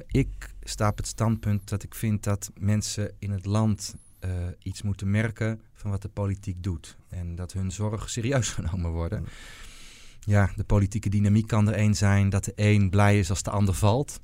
ik 0.07 0.55
sta 0.63 0.89
op 0.89 0.97
het 0.97 1.07
standpunt 1.07 1.69
dat 1.69 1.83
ik 1.83 1.95
vind 1.95 2.25
dat 2.25 2.51
mensen 2.59 3.13
in 3.19 3.31
het 3.31 3.45
land 3.45 3.95
iets 4.59 4.83
moeten 4.83 5.11
merken 5.11 5.61
van 5.83 5.91
wat 5.91 6.03
de 6.03 6.09
politiek 6.09 6.63
doet. 6.63 6.97
En 7.09 7.35
dat 7.35 7.53
hun 7.53 7.73
zorg 7.73 8.11
serieus 8.17 8.49
genomen 8.49 8.91
worden. 8.91 9.27
Ja, 10.21 10.53
de 10.57 10.65
politieke 10.65 11.09
dynamiek 11.09 11.47
kan 11.47 11.69
er 11.69 11.75
één 11.75 11.95
zijn 11.95 12.29
dat 12.29 12.45
de 12.45 12.53
een 12.55 12.91
blij 12.91 13.19
is 13.19 13.31
als 13.31 13.43
de 13.43 13.51
ander 13.51 13.75
valt. 13.75 14.21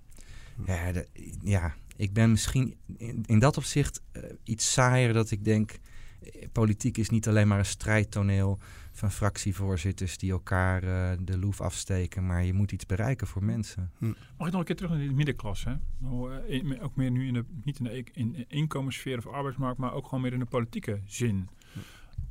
Ja, 0.67 0.93
de, 0.93 1.07
ja 1.43 1.75
ik 1.97 2.13
ben 2.13 2.31
misschien 2.31 2.77
in, 2.97 3.23
in 3.27 3.39
dat 3.39 3.57
opzicht 3.57 4.03
uh, 4.13 4.23
iets 4.45 4.73
saaier 4.73 5.13
dat 5.13 5.31
ik 5.31 5.45
denk... 5.45 5.79
Eh, 6.21 6.49
politiek 6.53 6.97
is 6.97 7.09
niet 7.09 7.29
alleen 7.29 7.49
maar 7.49 7.59
een 7.59 7.65
strijdtoneel 7.65 8.59
van 8.93 9.11
fractievoorzitters 9.11 10.19
die 10.19 10.31
elkaar 10.31 10.85
uh, 10.85 11.11
de 11.21 11.39
loef 11.39 11.61
afsteken, 11.61 12.27
maar 12.27 12.45
je 12.45 12.53
moet 12.53 12.73
iets 12.73 12.87
bereiken 12.87 13.27
voor 13.27 13.45
mensen. 13.45 13.91
Hm. 13.99 14.05
Mag 14.07 14.47
ik 14.47 14.53
nog 14.53 14.61
een 14.61 14.65
keer 14.65 14.77
terug 14.77 14.91
naar 14.91 15.01
de 15.01 15.13
middenklasse? 15.15 15.79
Nou, 15.99 16.33
uh, 16.49 16.83
ook 16.83 16.97
meer 16.97 17.11
nu 17.11 17.27
in 17.27 17.35
de, 17.35 17.45
niet 17.65 17.79
in 17.79 17.85
de, 17.85 18.05
in 18.13 18.33
de 18.33 18.45
inkomenssfeer 18.49 19.19
of 19.19 19.27
arbeidsmarkt, 19.27 19.79
maar 19.79 19.93
ook 19.93 20.05
gewoon 20.05 20.21
meer 20.21 20.33
in 20.33 20.39
de 20.39 20.45
politieke 20.45 21.01
zin. 21.07 21.49
Hm. 21.73 21.79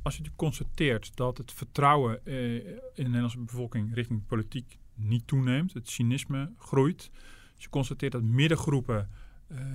Als 0.02 0.16
je 0.16 0.22
constateert 0.36 1.16
dat 1.16 1.38
het 1.38 1.52
vertrouwen 1.52 2.20
uh, 2.24 2.54
in 2.54 2.64
de 2.94 3.02
Nederlandse 3.02 3.38
bevolking 3.38 3.94
richting 3.94 4.26
politiek 4.26 4.78
niet 4.94 5.26
toeneemt, 5.26 5.72
het 5.72 5.88
cynisme 5.88 6.52
groeit. 6.58 7.10
Als 7.54 7.62
je 7.64 7.70
constateert 7.70 8.12
dat 8.12 8.22
middengroepen 8.22 9.08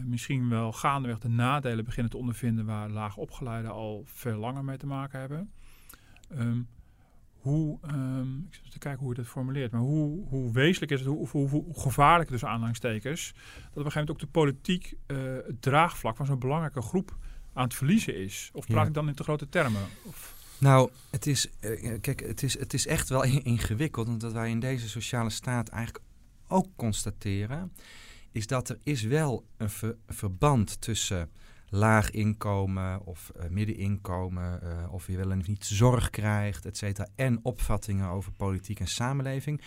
misschien 0.05 0.49
wel 0.49 0.71
gaandeweg 0.71 1.19
de 1.19 1.29
nadelen 1.29 1.86
beginnen 1.86 2.12
te 2.12 2.17
ondervinden 2.17 2.65
waar 2.65 2.89
laag 2.89 3.17
opgeleiden 3.17 3.71
al 3.71 4.03
veel 4.05 4.38
langer 4.38 4.63
mee 4.63 4.77
te 4.77 4.86
maken 4.86 5.19
hebben. 5.19 5.51
Um, 6.38 6.67
hoe, 7.43 7.79
um, 7.91 8.47
ik 8.49 8.59
zit 8.63 8.71
te 8.71 8.79
kijken 8.79 9.01
hoe 9.01 9.09
je 9.09 9.21
dat 9.21 9.27
formuleert, 9.27 9.71
maar 9.71 9.81
hoe, 9.81 10.27
hoe 10.27 10.53
wezenlijk 10.53 10.91
is 10.91 10.99
het, 10.99 11.09
hoe, 11.09 11.27
hoe, 11.29 11.49
hoe 11.49 11.79
gevaarlijk 11.79 12.29
dus 12.29 12.45
aanhalingstekens, 12.45 13.31
dat 13.33 13.41
op 13.43 13.86
een 13.86 13.91
gegeven 13.91 13.99
moment 13.99 14.09
ook 14.09 14.19
de 14.19 14.27
politiek 14.27 14.93
uh, 15.07 15.17
het 15.45 15.62
draagvlak 15.62 16.15
van 16.15 16.25
zo'n 16.25 16.39
belangrijke 16.39 16.81
groep 16.81 17.17
aan 17.53 17.63
het 17.63 17.73
verliezen 17.73 18.15
is? 18.15 18.49
Of 18.53 18.65
praat 18.65 18.88
ik 18.88 18.93
dan 18.93 19.07
in 19.07 19.15
te 19.15 19.23
grote 19.23 19.49
termen? 19.49 19.81
Of? 20.03 20.36
Nou, 20.57 20.89
het 21.09 21.27
is, 21.27 21.49
uh, 21.62 21.99
kijk, 22.01 22.19
het 22.19 22.43
is, 22.43 22.59
het 22.59 22.73
is 22.73 22.88
echt 22.88 23.09
wel 23.09 23.23
ingewikkeld, 23.53 24.07
omdat 24.07 24.33
wij 24.33 24.49
in 24.49 24.59
deze 24.59 24.89
sociale 24.89 25.29
staat 25.29 25.69
eigenlijk 25.69 26.05
ook 26.47 26.67
constateren, 26.75 27.71
is 28.34 28.48
dat 28.48 28.69
er 28.69 28.80
is 28.84 29.02
wel 29.02 29.46
een 29.58 29.69
ver, 29.69 29.96
verband 30.08 30.82
tussen 30.82 31.30
laag 31.69 32.12
inkomen 32.12 33.06
of 33.06 33.32
uh, 33.38 33.43
middeninkomen, 33.50 34.60
uh, 34.63 34.93
of 34.93 35.08
je 35.08 35.17
wel 35.17 35.32
en 35.32 35.43
niet 35.46 35.65
zorg 35.65 36.10
krijgt, 36.10 36.65
et 36.65 36.78
cetera, 36.78 37.08
en 37.15 37.39
opvattingen 37.43 38.08
over 38.10 38.32
politiek 38.32 38.80
en 38.80 38.88
samenleving, 38.88 39.62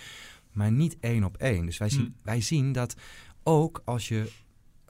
maar 0.53 0.73
niet 0.73 0.97
één 1.01 1.25
op 1.25 1.37
één. 1.37 1.67
Dus 1.67 1.79
wij, 1.79 1.89
zien, 1.89 2.01
hmm. 2.01 2.15
wij 2.23 2.41
zien 2.41 2.73
dat 2.73 2.97
ook 3.43 3.83
als 3.85 4.09
je 4.09 4.33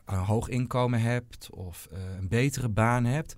een 0.05 0.19
hoog 0.19 0.49
inkomen 0.49 1.01
hebt 1.01 1.51
of 1.51 1.89
uh, 1.93 1.99
een 2.19 2.29
betere 2.29 2.69
baan 2.69 3.05
hebt, 3.05 3.35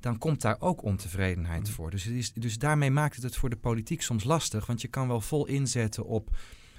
dan 0.00 0.18
komt 0.18 0.40
daar 0.40 0.56
ook 0.60 0.82
ontevredenheid 0.82 1.62
Mhm. 1.62 1.72
voor. 1.72 1.90
Dus, 1.90 2.04
het 2.04 2.14
is, 2.14 2.32
dus 2.32 2.58
daarmee 2.58 2.90
maakt 2.90 3.14
het 3.14 3.24
het 3.24 3.36
voor 3.36 3.50
de 3.50 3.56
politiek 3.56 4.02
soms 4.02 4.24
lastig. 4.24 4.66
Want 4.66 4.80
je 4.80 4.88
kan 4.88 5.08
wel 5.08 5.20
vol 5.20 5.46
inzetten 5.46 6.04
op 6.04 6.36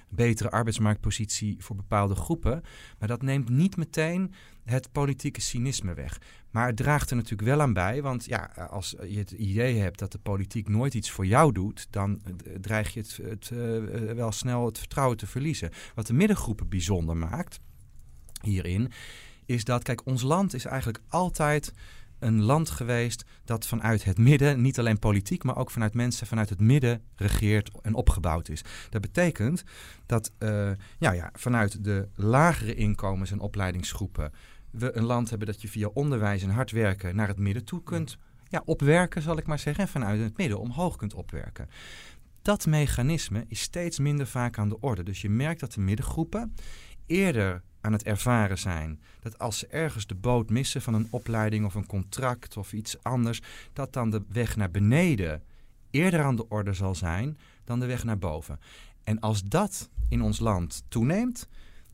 betere 0.10 0.52
arbeidsmarktpositie 0.52 1.56
voor 1.60 1.76
bepaalde 1.76 2.16
groepen. 2.16 2.62
Maar 3.00 3.08
dat 3.08 3.22
neemt 3.22 3.50
niet 3.50 3.78
meteen 3.78 4.34
het 4.64 4.92
politieke 4.92 5.42
cynisme 5.42 5.94
weg. 5.94 6.22
Maar 6.52 6.68
het 6.68 6.78
draagt 6.78 7.10
er 7.10 7.16
natuurlijk 7.16 7.50
wel 7.50 7.62
aan 7.62 7.74
bij. 7.74 8.02
Want 8.02 8.26
ja, 8.26 8.52
als 8.70 8.96
je 9.08 9.18
het 9.18 9.32
idee 9.32 9.78
hebt 9.78 10.00
dat 10.00 10.12
de 10.12 10.20
politiek 10.20 10.70
nooit 10.70 10.94
iets 10.94 11.12
voor 11.12 11.26
jou 11.26 11.52
doet, 11.52 11.88
dan 11.90 12.22
dreig 12.62 12.94
je 12.94 13.00
het, 13.00 13.20
het, 13.24 13.52
eh, 13.52 14.14
wel 14.14 14.32
snel 14.32 14.66
het 14.66 14.78
vertrouwen 14.78 15.18
te 15.18 15.28
verliezen. 15.28 15.72
Wat 15.96 16.08
de 16.08 16.14
middengroepen 16.14 16.70
bijzonder 16.70 17.18
maakt 17.18 17.60
hierin, 18.42 18.92
is 19.46 19.64
dat, 19.64 19.84
kijk, 19.84 20.06
ons 20.06 20.22
land 20.22 20.54
is 20.54 20.66
eigenlijk 20.66 21.02
altijd 21.08 21.74
een 22.20 22.42
land 22.42 22.70
geweest 22.70 23.26
dat 23.44 23.68
vanuit 23.68 24.04
het 24.04 24.18
midden, 24.18 24.62
niet 24.62 24.80
alleen 24.80 25.00
politiek, 25.00 25.44
maar 25.44 25.58
ook 25.58 25.72
vanuit 25.72 25.94
mensen 25.94 26.28
vanuit 26.28 26.50
het 26.50 26.60
midden 26.60 27.04
regeert 27.16 27.72
en 27.82 27.94
opgebouwd 27.94 28.50
is. 28.50 28.64
Dat 28.90 29.02
betekent 29.02 29.64
dat 30.06 30.32
eh, 30.38 30.72
ja, 31.00 31.12
ja, 31.12 31.30
vanuit 31.34 31.84
de 31.84 32.08
lagere 32.16 32.76
inkomens 32.76 33.32
en 33.32 33.40
opleidingsgroepen 33.40 34.32
we 34.72 34.98
een 34.98 35.04
land 35.04 35.30
hebben 35.30 35.48
dat 35.48 35.62
je 35.62 35.68
via 35.68 35.88
onderwijs 35.88 36.44
en 36.44 36.50
hard 36.50 36.72
werken 36.72 37.16
naar 37.16 37.28
het 37.28 37.40
midden 37.40 37.66
toe 37.66 37.84
kunt 37.84 38.18
ja, 38.48 38.62
opwerken, 38.66 39.22
zal 39.22 39.38
ik 39.38 39.48
maar 39.48 39.60
zeggen, 39.60 39.84
en 39.84 39.90
vanuit 39.90 40.20
het 40.20 40.38
midden 40.38 40.60
omhoog 40.60 40.96
kunt 40.96 41.14
opwerken. 41.14 41.70
Dat 42.42 42.66
mechanisme 42.66 43.46
is 43.48 43.62
steeds 43.62 44.00
minder 44.00 44.28
vaak 44.28 44.58
aan 44.58 44.70
de 44.70 44.80
orde. 44.80 45.04
Dus 45.04 45.22
je 45.22 45.30
merkt 45.30 45.60
dat 45.60 45.74
de 45.74 45.82
middengroepen 45.82 46.56
eerder 47.06 47.64
aan 47.82 47.92
het 47.92 48.04
ervaren 48.04 48.58
zijn 48.58 49.00
dat 49.20 49.40
als 49.40 49.58
ze 49.58 49.68
ergens 49.68 50.08
de 50.08 50.16
boot 50.16 50.50
missen 50.50 50.82
van 50.82 50.94
een 50.94 51.08
opleiding 51.10 51.66
of 51.66 51.76
een 51.76 51.86
contract 51.86 52.58
of 52.58 52.74
iets 52.74 53.04
anders, 53.04 53.42
dat 53.74 53.94
dan 53.94 54.10
de 54.10 54.24
weg 54.28 54.56
naar 54.56 54.72
beneden 54.72 55.44
eerder 55.92 56.24
aan 56.24 56.36
de 56.36 56.50
orde 56.50 56.74
zal 56.74 56.96
zijn 56.96 57.38
dan 57.64 57.80
de 57.80 57.86
weg 57.86 58.04
naar 58.04 58.18
boven. 58.18 58.60
En 59.04 59.20
als 59.20 59.44
dat 59.44 59.90
in 60.10 60.22
ons 60.22 60.40
land 60.40 60.84
toeneemt, 60.88 61.48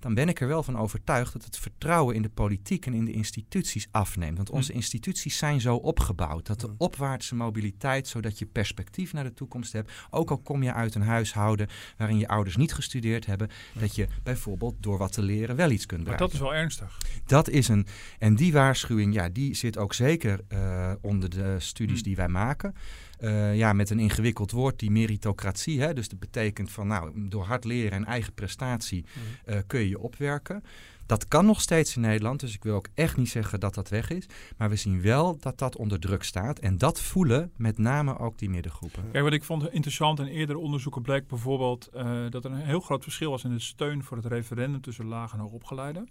dan 0.06 0.14
ben 0.14 0.30
ik 0.30 0.42
er 0.42 0.48
wel 0.48 0.64
van 0.64 0.78
overtuigd 0.78 1.34
dat 1.34 1.44
het 1.46 1.58
vertrouwen 1.58 2.16
in 2.16 2.22
de 2.22 2.30
politiek 2.30 2.86
en 2.86 2.94
in 2.94 3.06
de 3.06 3.12
instituties 3.12 3.88
afneemt. 3.92 4.38
Want 4.38 4.50
onze 4.50 4.74
instituties 4.74 5.38
zijn 5.38 5.62
zo 5.62 5.76
opgebouwd 5.76 6.46
dat 6.46 6.60
de 6.60 6.74
opwaartse 6.78 7.36
mobiliteit, 7.36 8.08
zodat 8.08 8.40
je 8.40 8.46
perspectief 8.46 9.14
naar 9.14 9.24
de 9.24 9.34
toekomst 9.34 9.74
hebt, 9.74 9.92
ook 10.10 10.30
al 10.30 10.38
kom 10.38 10.64
je 10.64 10.74
uit 10.74 10.96
een 10.96 11.02
huishouden 11.02 11.68
waarin 11.98 12.18
je 12.18 12.28
ouders 12.28 12.56
niet 12.56 12.74
gestudeerd 12.74 13.26
hebben, 13.26 13.50
dat 13.74 13.96
je 13.96 14.08
bijvoorbeeld 14.24 14.76
door 14.80 14.98
wat 14.98 15.12
te 15.12 15.22
leren 15.22 15.56
wel 15.56 15.70
iets 15.72 15.86
kunt 15.86 16.04
Maar 16.04 16.12
bereiken. 16.18 16.40
dat 16.40 16.48
is 16.50 16.52
wel 16.52 16.62
ernstig. 16.62 16.98
Dat 17.26 17.50
is 17.50 17.68
een. 17.68 17.86
En 18.20 18.36
die 18.36 18.54
waarschuwing, 18.54 19.14
ja, 19.14 19.30
die 19.30 19.54
zit 19.54 19.78
ook 19.78 19.94
zeker 19.94 20.40
eh, 20.48 20.92
onder 21.02 21.30
de 21.30 21.56
studies 21.60 21.94
Hmm. 21.96 22.04
die 22.04 22.16
wij 22.16 22.28
maken. 22.28 22.74
Eh, 23.18 23.56
ja, 23.56 23.74
met 23.74 23.90
een 23.90 24.00
ingewikkeld 24.00 24.52
woord, 24.52 24.80
die 24.80 24.92
meritocratie. 24.92 25.82
Hè? 25.82 25.94
Dus 25.94 26.10
dat 26.10 26.20
betekent 26.20 26.72
van, 26.72 26.88
nou, 26.88 27.28
door 27.30 27.44
hard 27.44 27.64
leren 27.64 27.92
en 27.92 28.06
eigen 28.06 28.34
prestatie 28.34 29.06
eh, 29.46 29.58
kun 29.68 29.80
je 29.80 29.90
je 29.90 30.00
opwerken. 30.00 30.64
Dat 31.06 31.28
kan 31.28 31.46
nog 31.46 31.62
steeds 31.62 31.96
in 31.96 32.02
Nederland, 32.02 32.40
dus 32.40 32.54
ik 32.54 32.64
wil 32.64 32.76
ook 32.76 32.88
echt 32.94 33.18
niet 33.18 33.30
zeggen 33.30 33.60
dat 33.60 33.74
dat 33.74 33.90
weg 33.90 34.10
is. 34.10 34.26
Maar 34.58 34.70
we 34.70 34.76
zien 34.76 35.02
wel 35.02 35.38
dat 35.40 35.58
dat 35.58 35.76
onder 35.76 36.00
druk 36.00 36.24
staat. 36.24 36.60
En 36.60 36.78
dat 36.78 37.02
voelen 37.02 37.52
met 37.56 37.78
name 37.78 38.20
ook 38.20 38.38
die 38.38 38.50
middengroepen. 38.50 39.12
Kijk, 39.12 39.24
wat 39.24 39.34
ik 39.34 39.44
vond 39.44 39.72
interessant 39.72 40.20
in 40.20 40.26
eerdere 40.26 40.60
onderzoeken 40.60 41.02
bleek 41.02 41.28
bijvoorbeeld 41.28 41.88
eh, 41.88 42.30
dat 42.30 42.46
er 42.46 42.52
een 42.52 42.58
heel 42.58 42.80
groot 42.80 43.04
verschil 43.04 43.30
was 43.30 43.44
in 43.44 43.52
de 43.52 43.60
steun 43.60 44.04
voor 44.04 44.18
het 44.18 44.26
referendum 44.26 44.82
tussen 44.82 45.06
laag 45.06 45.34
en 45.34 45.40
hoogopgeleiden. 45.40 46.10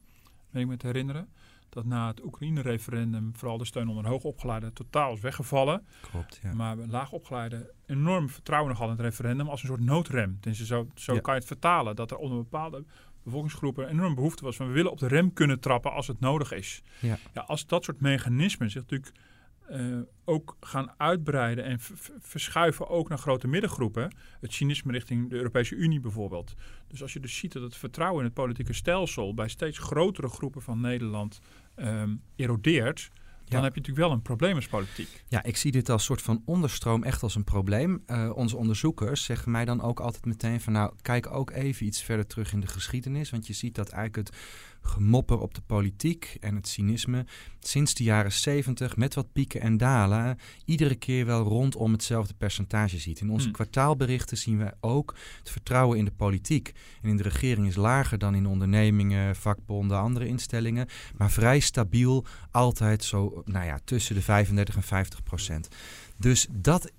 Weet 0.51 0.63
ik 0.63 0.69
me 0.69 0.77
te 0.77 0.87
herinneren. 0.87 1.29
Dat 1.75 1.85
na 1.85 2.07
het 2.09 2.25
Oekraïne-referendum 2.25 3.31
vooral 3.37 3.59
de 3.59 3.65
steun 3.65 3.89
onder 3.89 4.07
hoogopgeleiden 4.07 4.73
totaal 4.73 5.13
is 5.13 5.21
weggevallen. 5.21 5.87
Klopt, 6.11 6.41
ja. 6.43 6.55
Maar 6.55 6.77
laagopgeleiden 6.77 7.71
enorm 7.87 8.29
vertrouwen 8.31 8.71
nog 8.71 8.79
hadden 8.79 8.97
in 8.97 9.05
het 9.05 9.13
referendum 9.13 9.49
als 9.49 9.63
een 9.63 9.69
soort 9.69 9.81
noodrem. 9.81 10.37
Dus 10.41 10.65
zo, 10.65 10.89
zo 10.95 11.15
Ja. 11.15 11.21
kan 11.21 11.35
je 11.35 11.39
het 11.41 11.49
vertalen. 11.49 11.97
Dat 11.97 12.11
er 12.11 12.17
onder 12.17 12.39
bepaalde 12.39 12.85
bevolkingsgroepen 13.23 13.85
een 13.85 13.91
enorm 13.91 14.15
behoefte 14.15 14.45
was 14.45 14.57
van 14.57 14.67
we 14.67 14.73
willen 14.73 14.91
op 14.91 14.99
de 14.99 15.07
rem 15.09 15.33
kunnen 15.33 15.61
trappen 15.61 15.93
als 15.93 16.07
het 16.07 16.21
nodig 16.21 16.53
is. 16.53 16.83
Ja. 17.01 17.19
Ja, 17.35 17.41
als 17.43 17.67
dat 17.67 17.85
soort 17.85 18.01
mechanismen 18.01 18.71
zich 18.71 18.81
natuurlijk 18.81 19.13
eh, 19.69 19.99
ook 20.25 20.57
gaan 20.61 20.93
uitbreiden 20.97 21.65
en 21.65 21.79
verschuiven 22.21 22.89
ook 22.89 23.09
naar 23.09 23.19
grote 23.19 23.49
middengroepen. 23.49 24.15
Het 24.41 24.53
cynisme 24.53 24.93
richting 24.93 25.31
de 25.31 25.37
Europese 25.37 25.75
Unie 25.75 26.01
bijvoorbeeld. 26.01 26.55
Dus 26.89 27.03
als 27.03 27.13
je 27.13 27.21
dus 27.21 27.37
ziet 27.37 27.53
dat 27.53 27.63
het 27.63 27.77
vertrouwen 27.77 28.19
in 28.19 28.25
het 28.25 28.35
politieke 28.35 28.73
stelsel 28.73 29.35
bij 29.35 29.49
steeds 29.49 29.79
grotere 29.79 30.29
groepen 30.29 30.63
van 30.63 30.81
Nederland 30.81 31.41
ehm, 31.75 32.15
erodeert, 32.37 33.11
dan 33.45 33.63
heb 33.63 33.75
je 33.75 33.81
natuurlijk 33.81 34.07
wel 34.07 34.17
een 34.17 34.23
probleem 34.23 34.55
als 34.55 34.67
politiek. 34.67 35.25
Ja, 35.29 35.43
ik 35.43 35.57
zie 35.57 35.73
dit 35.73 35.89
als 35.89 36.05
soort 36.05 36.23
van 36.23 36.43
onderstroom 36.45 37.03
echt 37.03 37.23
als 37.23 37.35
een 37.35 37.45
probleem. 37.45 38.03
Eh, 38.07 38.31
onze 38.35 38.57
onderzoekers 38.57 39.25
zeggen 39.25 39.51
mij 39.51 39.65
dan 39.65 39.83
ook 39.83 40.01
altijd 40.01 40.25
meteen 40.25 40.61
van... 40.61 40.73
nou, 40.73 40.93
kijk 41.03 41.33
ook 41.33 41.51
even 41.51 41.87
iets 41.87 42.03
verder 42.03 42.27
terug 42.27 42.53
in 42.53 42.61
de 42.61 42.67
geschiedenis. 42.67 43.31
Want 43.31 43.47
je 43.47 43.53
ziet 43.53 43.75
dat 43.75 43.89
eigenlijk 43.89 44.29
het 44.29 44.39
gemopper 44.85 45.41
op 45.41 45.55
de 45.55 45.61
politiek 45.61 46.37
en 46.41 46.55
het 46.55 46.69
cynisme... 46.69 47.27
sinds 47.61 47.95
de 47.95 48.05
jaren 48.05 48.33
70 48.33 48.97
met 48.97 49.15
wat 49.15 49.33
pieken 49.33 49.61
en 49.61 49.77
dalen... 49.77 50.39
iedere 50.65 50.95
keer 50.95 51.27
wel 51.27 51.43
rondom 51.43 51.93
hetzelfde 51.93 52.35
percentage 52.35 52.99
ziet. 52.99 53.21
In 53.21 53.31
onze 53.31 53.45
Hmm. 53.45 53.53
kwartaalberichten 53.55 54.37
zien 54.37 54.59
we 54.59 54.73
ook 54.81 55.15
het 55.39 55.51
vertrouwen 55.51 55.99
in 55.99 56.05
de 56.05 56.11
politiek. 56.11 56.73
En 57.03 57.09
in 57.09 57.17
de 57.17 57.23
regering 57.23 57.67
is 57.67 57.77
lager 57.77 58.19
dan 58.19 58.35
in 58.35 58.47
ondernemingen, 58.47 59.37
vakbonden, 59.37 59.99
andere 59.99 60.27
instellingen... 60.27 60.89
maar 61.17 61.31
vrij 61.31 61.61
stabiel, 61.61 62.25
altijd 62.51 63.05
zo 63.05 63.34
nou 63.45 63.67
ja, 63.67 63.79
tussen 63.85 64.15
de 64.15 64.23
35 64.23 64.77
en 64.77 64.83
50 64.83 65.23
procent. 65.23 65.69
Dus 66.17 66.47
dat, 66.51 66.91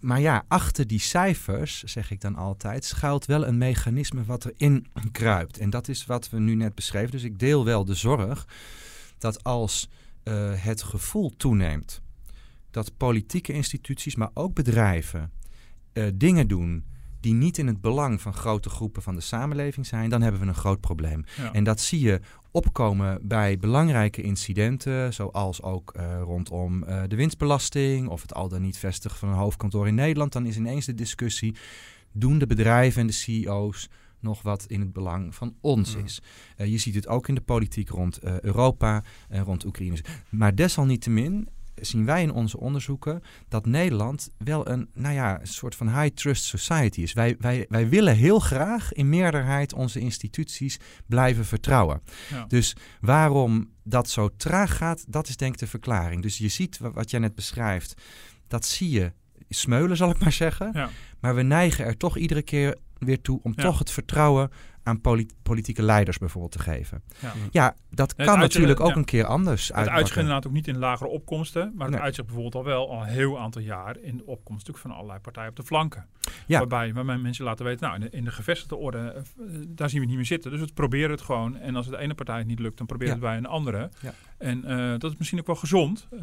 maar 0.00 0.20
ja, 0.20 0.44
achter 0.48 0.86
die 0.86 1.00
cijfers, 1.00 1.82
zeg 1.82 2.10
ik 2.10 2.20
dan 2.20 2.36
altijd, 2.36 2.84
schuilt 2.84 3.26
wel 3.26 3.46
een 3.46 3.58
mechanisme 3.58 4.24
wat 4.24 4.44
erin 4.44 4.86
kruipt. 5.12 5.58
En 5.58 5.70
dat 5.70 5.88
is 5.88 6.06
wat 6.06 6.30
we 6.30 6.38
nu 6.38 6.54
net 6.54 6.74
beschreven. 6.74 7.10
Dus 7.10 7.22
ik 7.22 7.38
deel 7.38 7.64
wel 7.64 7.84
de 7.84 7.94
zorg 7.94 8.46
dat 9.18 9.44
als 9.44 9.88
eh, 10.22 10.52
het 10.54 10.82
gevoel 10.82 11.36
toeneemt 11.36 12.02
dat 12.70 12.96
politieke 12.96 13.52
instituties, 13.52 14.14
maar 14.14 14.30
ook 14.34 14.54
bedrijven, 14.54 15.32
eh, 15.92 16.06
dingen 16.14 16.48
doen 16.48 16.84
die 17.24 17.34
niet 17.34 17.58
in 17.58 17.66
het 17.66 17.80
belang 17.80 18.20
van 18.20 18.34
grote 18.34 18.68
groepen 18.68 19.02
van 19.02 19.14
de 19.14 19.20
samenleving 19.20 19.86
zijn, 19.86 20.10
dan 20.10 20.22
hebben 20.22 20.40
we 20.40 20.46
een 20.46 20.54
groot 20.54 20.80
probleem. 20.80 21.24
Ja. 21.36 21.52
En 21.52 21.64
dat 21.64 21.80
zie 21.80 22.00
je 22.00 22.20
opkomen 22.50 23.18
bij 23.22 23.58
belangrijke 23.58 24.22
incidenten, 24.22 25.14
zoals 25.14 25.62
ook 25.62 25.92
eh, 25.92 26.20
rondom 26.20 26.82
eh, 26.82 27.02
de 27.08 27.16
winstbelasting 27.16 28.08
of 28.08 28.22
het 28.22 28.34
al 28.34 28.48
dan 28.48 28.62
niet 28.62 28.78
vestigen 28.78 29.18
van 29.18 29.28
een 29.28 29.34
hoofdkantoor 29.34 29.86
in 29.86 29.94
Nederland. 29.94 30.32
Dan 30.32 30.46
is 30.46 30.56
ineens 30.56 30.86
de 30.86 30.94
discussie: 30.94 31.56
doen 32.12 32.38
de 32.38 32.46
bedrijven 32.46 33.00
en 33.00 33.06
de 33.06 33.12
CEO's 33.12 33.88
nog 34.20 34.42
wat 34.42 34.64
in 34.68 34.80
het 34.80 34.92
belang 34.92 35.34
van 35.34 35.54
ons 35.60 35.94
is? 35.94 36.22
Eh, 36.56 36.66
je 36.66 36.78
ziet 36.78 36.94
het 36.94 37.08
ook 37.08 37.28
in 37.28 37.34
de 37.34 37.40
politiek 37.40 37.88
rond 37.88 38.20
Europa 38.22 39.04
en 39.28 39.44
rond 39.44 39.64
Oekraïne. 39.64 39.98
Maar 40.30 40.54
desalniettemin 40.54 41.48
zien 41.74 42.04
wij 42.04 42.22
in 42.22 42.32
onze 42.32 42.58
onderzoeken 42.60 43.22
dat 43.48 43.66
Nederland 43.66 44.30
wel 44.38 44.68
een, 44.68 44.88
nou 44.94 45.14
ja, 45.14 45.40
een 45.40 45.46
soort 45.46 45.74
van 45.74 46.00
high 46.00 46.14
trust 46.14 46.44
society 46.44 47.00
is. 47.02 47.12
Wij, 47.12 47.36
wij, 47.38 47.66
wij 47.68 47.88
willen 47.88 48.16
heel 48.16 48.38
graag 48.38 48.92
in 48.92 49.08
meerderheid 49.08 49.72
onze 49.72 50.00
instituties 50.00 50.78
blijven 51.06 51.44
vertrouwen. 51.44 52.02
Ja. 52.30 52.44
Dus 52.48 52.76
waarom 53.00 53.70
dat 53.82 54.08
zo 54.10 54.28
traag 54.36 54.76
gaat, 54.76 55.04
dat 55.12 55.28
is 55.28 55.36
denk 55.36 55.52
ik 55.52 55.58
de 55.58 55.66
verklaring. 55.66 56.22
Dus 56.22 56.38
je 56.38 56.48
ziet 56.48 56.78
wa- 56.78 56.90
wat 56.92 57.10
jij 57.10 57.20
net 57.20 57.34
beschrijft, 57.34 57.94
dat 58.48 58.64
zie 58.66 58.90
je 58.90 59.12
smeulen, 59.48 59.96
zal 59.96 60.10
ik 60.10 60.18
maar 60.18 60.32
zeggen. 60.32 60.70
Ja. 60.72 60.90
Maar 61.20 61.34
we 61.34 61.42
neigen 61.42 61.84
er 61.84 61.96
toch 61.96 62.16
iedere 62.16 62.42
keer 62.42 62.76
weer 62.98 63.20
toe 63.20 63.40
om 63.42 63.52
Ja. 63.56 63.62
toch 63.62 63.78
het 63.78 63.90
vertrouwen 63.90 64.50
aan 64.84 65.00
poli- 65.00 65.28
politieke 65.42 65.82
leiders 65.82 66.18
bijvoorbeeld 66.18 66.52
te 66.52 66.58
geven. 66.58 67.02
Ja. 67.20 67.32
Ja, 67.50 67.74
dat 67.90 68.14
Het 68.16 68.26
kan 68.26 68.38
natuurlijk 68.38 68.80
ook 68.80 68.88
ja. 68.88 68.96
een 68.96 69.04
keer 69.04 69.24
anders 69.24 69.68
Het 69.68 69.88
uitzicht 69.88 70.16
inderdaad 70.18 70.46
ook 70.46 70.52
niet 70.52 70.68
in 70.68 70.78
lagere 70.78 71.10
opkomsten, 71.10 71.72
maar 71.74 71.86
het 71.86 71.94
Nee. 71.94 72.04
uitzicht 72.04 72.26
bijvoorbeeld 72.26 72.54
al 72.54 72.64
wel 72.70 72.90
al 72.90 73.00
een 73.02 73.08
heel 73.08 73.38
aantal 73.38 73.62
jaar 73.62 73.98
in 73.98 74.16
de 74.16 74.26
opkomst 74.26 74.66
natuurlijk 74.66 74.78
van 74.78 74.90
allerlei 74.90 75.18
partijen 75.20 75.50
op 75.50 75.56
de 75.56 75.62
flanken. 75.62 76.06
Ja. 76.46 76.58
Waarbij, 76.58 76.92
waarbij 76.94 77.16
mensen 77.16 77.44
laten 77.44 77.64
weten, 77.64 77.80
nou 77.88 77.94
in 77.94 78.08
de, 78.10 78.16
in 78.16 78.24
de 78.24 78.30
gevestigde 78.30 78.76
orde, 78.76 78.98
eh, 78.98 79.22
daar 79.68 79.88
zien 79.88 80.00
we 80.00 80.06
het 80.06 80.08
niet 80.08 80.16
meer 80.16 80.24
zitten. 80.26 80.50
Dus 80.50 80.60
we 80.60 80.68
proberen 80.74 81.10
het 81.10 81.20
gewoon. 81.20 81.56
En 81.56 81.76
als 81.76 81.86
het 81.86 81.94
de 81.94 82.00
ene 82.00 82.14
partij 82.14 82.38
het 82.38 82.46
niet 82.46 82.58
lukt, 82.58 82.76
dan 82.78 82.86
proberen 82.86 83.14
Ja. 83.14 83.20
we 83.20 83.26
het 83.26 83.34
bij 83.40 83.44
een 83.50 83.56
andere. 83.56 83.90
En 84.44 84.64
eh, 84.64 84.98
dat 84.98 85.10
is 85.12 85.16
misschien 85.16 85.40
ook 85.40 85.46
wel 85.46 85.56
gezond. 85.56 86.06
Eh, 86.10 86.20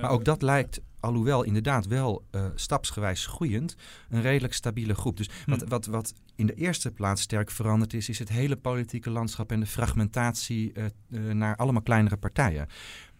Maar 0.00 0.10
ook 0.10 0.24
dat 0.24 0.42
lijkt, 0.42 0.80
alhoewel 1.00 1.42
inderdaad 1.42 1.86
wel 1.86 2.24
eh, 2.30 2.44
stapsgewijs 2.54 3.26
groeiend, 3.26 3.76
een 4.10 4.20
redelijk 4.22 4.52
stabiele 4.54 4.94
groep. 4.94 5.16
Dus 5.16 5.28
wat, 5.46 5.60
Hm. 5.62 5.68
wat, 5.68 5.86
wat 5.86 6.12
in 6.34 6.46
de 6.46 6.54
eerste 6.54 6.90
plaats 6.90 7.22
sterk 7.22 7.50
veranderd 7.50 7.94
is, 7.94 8.08
is 8.08 8.18
het 8.18 8.28
hele 8.28 8.56
politieke 8.56 9.10
landschap 9.10 9.52
en 9.52 9.60
de 9.60 9.66
fragmentatie 9.66 10.72
eh, 10.72 10.84
eh, 10.84 10.90
naar 11.34 11.56
allemaal 11.56 11.82
kleinere 11.82 12.16
partijen. 12.16 12.66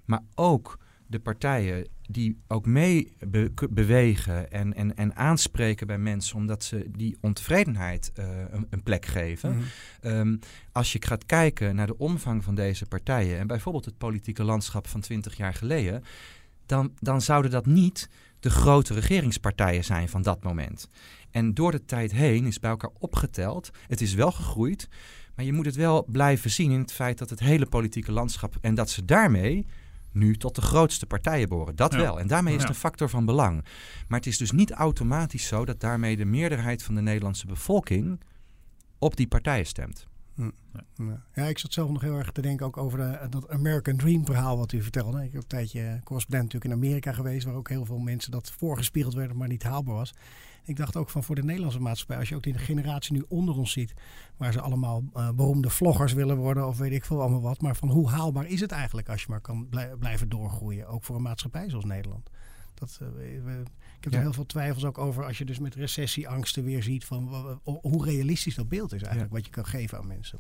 Maar 0.05 0.23
ook 0.35 0.79
de 1.07 1.19
partijen 1.21 1.87
die 2.09 2.39
ook 2.49 2.67
mee 2.67 3.17
be- 3.19 3.53
bewegen 3.71 4.51
en, 4.51 4.75
en, 4.75 4.97
en 4.97 5.17
aanspreken 5.17 5.87
bij 5.87 5.99
mensen, 5.99 6.37
omdat 6.37 6.65
ze 6.65 6.91
die 6.97 7.17
ontevredenheid 7.21 8.11
eh, 8.15 8.27
een, 8.51 8.67
een 8.71 8.83
plek 8.83 9.07
geven. 9.07 9.57
Mhm. 9.57 9.65
Ehm, 10.01 10.37
als 10.73 10.93
je 10.93 11.03
gaat 11.03 11.27
kijken 11.27 11.75
naar 11.75 11.87
de 11.87 11.99
omvang 11.99 12.45
van 12.45 12.55
deze 12.55 12.87
partijen 12.87 13.39
en 13.39 13.47
bijvoorbeeld 13.47 13.85
het 13.85 13.99
politieke 13.99 14.45
landschap 14.45 14.87
van 14.87 15.01
20 15.01 15.37
jaar 15.37 15.55
geleden, 15.55 16.03
dan, 16.67 16.93
dan 16.99 17.21
zouden 17.21 17.51
dat 17.51 17.67
niet 17.67 18.09
de 18.41 18.51
grote 18.51 18.95
regeringspartijen 18.95 19.85
zijn 19.85 20.09
van 20.09 20.23
dat 20.23 20.43
moment. 20.43 20.89
En 21.31 21.55
door 21.55 21.71
de 21.71 21.85
tijd 21.85 22.13
heen 22.13 22.47
is 22.47 22.59
bij 22.59 22.71
elkaar 22.71 22.91
opgeteld. 22.99 23.71
Het 23.87 24.01
is 24.01 24.15
wel 24.15 24.33
gegroeid, 24.33 24.89
maar 25.35 25.45
je 25.45 25.53
moet 25.53 25.67
het 25.67 25.77
wel 25.77 26.05
blijven 26.05 26.51
zien 26.51 26.71
in 26.71 26.81
het 26.81 26.93
feit 26.93 27.19
dat 27.19 27.31
het 27.31 27.41
hele 27.41 27.67
politieke 27.67 28.13
landschap 28.13 28.55
en 28.61 28.75
dat 28.75 28.91
ze 28.91 29.05
daarmee 29.05 29.67
nu 30.17 30.37
tot 30.37 30.55
de 30.55 30.63
grootste 30.63 31.07
partijen 31.07 31.49
behoren. 31.49 31.77
Dat 31.77 31.95
wel. 31.95 32.21
En 32.21 32.27
daarmee 32.27 32.55
is 32.55 32.61
het 32.61 32.69
een 32.69 32.77
factor 32.77 33.09
van 33.09 33.25
belang. 33.25 33.65
Maar 34.09 34.19
het 34.19 34.29
is 34.29 34.39
dus 34.39 34.51
niet 34.51 34.71
automatisch 34.71 35.47
zo 35.47 35.65
dat 35.65 35.81
daarmee 35.81 36.17
de 36.17 36.25
meerderheid 36.25 36.83
van 36.83 36.95
de 36.95 37.01
Nederlandse 37.01 37.47
bevolking 37.47 38.21
op 38.99 39.17
die 39.17 39.29
partijen 39.29 39.67
stemt. 39.67 40.07
Hm. 40.35 40.51
Ja, 41.35 41.45
ik 41.45 41.59
zat 41.59 41.73
zelf 41.73 41.91
nog 41.91 42.03
heel 42.03 42.17
erg 42.17 42.33
te 42.33 42.43
denken 42.43 42.67
ook 42.67 42.77
over 42.77 42.99
de, 42.99 43.27
dat 43.31 43.49
American 43.49 43.97
Dream 43.97 44.27
verhaal 44.27 44.59
wat 44.59 44.73
u 44.73 44.83
vertelde. 44.83 45.25
Ik 45.25 45.33
heb 45.33 45.43
een 45.43 45.49
tijdje 45.49 46.01
correspondent 46.05 46.53
natuurlijk 46.53 46.65
in 46.65 46.87
Amerika 46.87 47.13
geweest, 47.13 47.45
waar 47.45 47.55
ook 47.55 47.69
heel 47.69 47.85
veel 47.85 47.99
mensen 47.99 48.31
dat 48.31 48.51
voorgespiegeld 48.51 49.15
werden, 49.15 49.37
maar 49.37 49.49
niet 49.49 49.63
haalbaar 49.63 49.95
was. 49.95 50.15
Ik 50.67 50.77
dacht 50.77 50.97
ook 50.97 51.11
van 51.11 51.25
voor 51.25 51.35
de 51.35 51.45
Nederlandse 51.45 51.81
maatschappij, 51.81 52.19
als 52.19 52.29
je 52.29 52.35
ook 52.35 52.43
die 52.43 52.59
generatie 52.59 53.13
nu 53.13 53.25
onder 53.29 53.57
ons 53.57 53.73
ziet, 53.73 53.95
waar 54.37 54.53
ze 54.53 54.61
allemaal 54.61 55.05
uh, 55.17 55.31
beroemde 55.31 55.71
vloggers 55.71 56.13
willen 56.13 56.37
worden 56.37 56.67
of 56.67 56.79
weet 56.79 56.93
ik 56.93 57.05
veel 57.05 57.21
allemaal 57.21 57.41
wat. 57.41 57.61
Maar 57.61 57.77
van 57.77 57.89
hoe 57.89 58.09
haalbaar 58.09 58.47
is 58.47 58.61
het 58.61 58.71
eigenlijk 58.71 59.09
als 59.09 59.21
je 59.23 59.27
maar 59.31 59.41
kan 59.41 59.69
blijven 59.99 60.29
doorgroeien, 60.29 60.89
ook 60.89 61.05
voor 61.05 61.17
een 61.17 61.23
maatschappij 61.23 61.71
zoals 61.71 61.85
Nederland? 61.85 62.31
Dat, 62.75 62.99
uh, 63.03 63.09
we, 63.45 63.63
ik 63.97 64.05
heb 64.05 64.13
er 64.13 64.21
heel 64.21 64.33
veel 64.33 64.47
twijfels 64.47 64.85
ook 64.85 64.99
over 64.99 65.25
als 65.25 65.39
je 65.39 65.45
dus 65.45 65.59
met 65.59 65.75
recessieangsten 65.75 66.65
weer 66.65 66.83
ziet 66.83 67.05
van 67.05 67.29
hoe 67.65 68.05
realistisch 68.05 68.55
dat 68.55 68.69
beeld 68.69 68.93
is 68.93 69.03
eigenlijk, 69.03 69.33
wat 69.33 69.45
je 69.45 69.51
kan 69.51 69.67
geven 69.67 69.99
aan 69.99 70.07
mensen. 70.07 70.39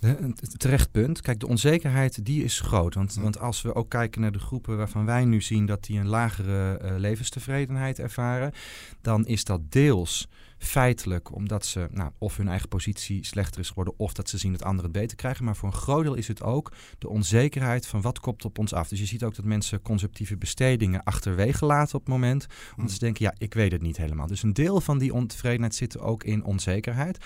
De, 0.00 0.32
terecht 0.56 0.90
punt. 0.90 1.20
Kijk, 1.20 1.40
de 1.40 1.46
onzekerheid 1.46 2.24
die 2.24 2.44
is 2.44 2.60
groot. 2.60 2.94
Want, 2.94 3.14
want 3.14 3.38
als 3.38 3.62
we 3.62 3.74
ook 3.74 3.90
kijken 3.90 4.20
naar 4.20 4.32
de 4.32 4.38
groepen 4.38 4.76
waarvan 4.76 5.04
wij 5.04 5.24
nu 5.24 5.40
zien 5.40 5.66
dat 5.66 5.84
die 5.84 5.98
een 5.98 6.08
lagere 6.08 6.80
uh, 6.82 6.98
levenstevredenheid 6.98 7.98
ervaren, 7.98 8.52
dan 9.00 9.26
is 9.26 9.44
dat 9.44 9.72
deels 9.72 10.28
feitelijk 10.58 11.34
omdat 11.34 11.66
ze 11.66 11.88
nou, 11.90 12.10
of 12.18 12.36
hun 12.36 12.48
eigen 12.48 12.68
positie 12.68 13.24
slechter 13.24 13.60
is 13.60 13.68
geworden 13.68 13.94
of 13.96 14.12
dat 14.12 14.28
ze 14.28 14.38
zien 14.38 14.52
dat 14.52 14.62
anderen 14.62 14.90
het 14.90 15.00
beter 15.00 15.16
krijgen. 15.16 15.44
Maar 15.44 15.56
voor 15.56 15.68
een 15.68 15.74
groot 15.74 16.02
deel 16.02 16.14
is 16.14 16.28
het 16.28 16.42
ook 16.42 16.72
de 16.98 17.08
onzekerheid 17.08 17.86
van 17.86 18.00
wat 18.00 18.20
komt 18.20 18.44
op 18.44 18.58
ons 18.58 18.72
af. 18.72 18.88
Dus 18.88 18.98
je 18.98 19.06
ziet 19.06 19.24
ook 19.24 19.34
dat 19.34 19.44
mensen 19.44 19.82
conceptieve 19.82 20.36
bestedingen 20.36 21.04
achterwege 21.04 21.66
laten 21.66 21.94
op 21.94 22.00
het 22.00 22.10
moment. 22.10 22.46
Omdat 22.76 22.92
ze 22.92 22.98
denken, 22.98 23.24
ja, 23.24 23.34
ik 23.38 23.54
weet 23.54 23.72
het 23.72 23.82
niet 23.82 23.96
helemaal. 23.96 24.26
Dus 24.26 24.42
een 24.42 24.52
deel 24.52 24.80
van 24.80 24.98
die 24.98 25.14
ontevredenheid 25.14 25.74
zit 25.74 25.98
ook 25.98 26.24
in 26.24 26.44
onzekerheid. 26.44 27.24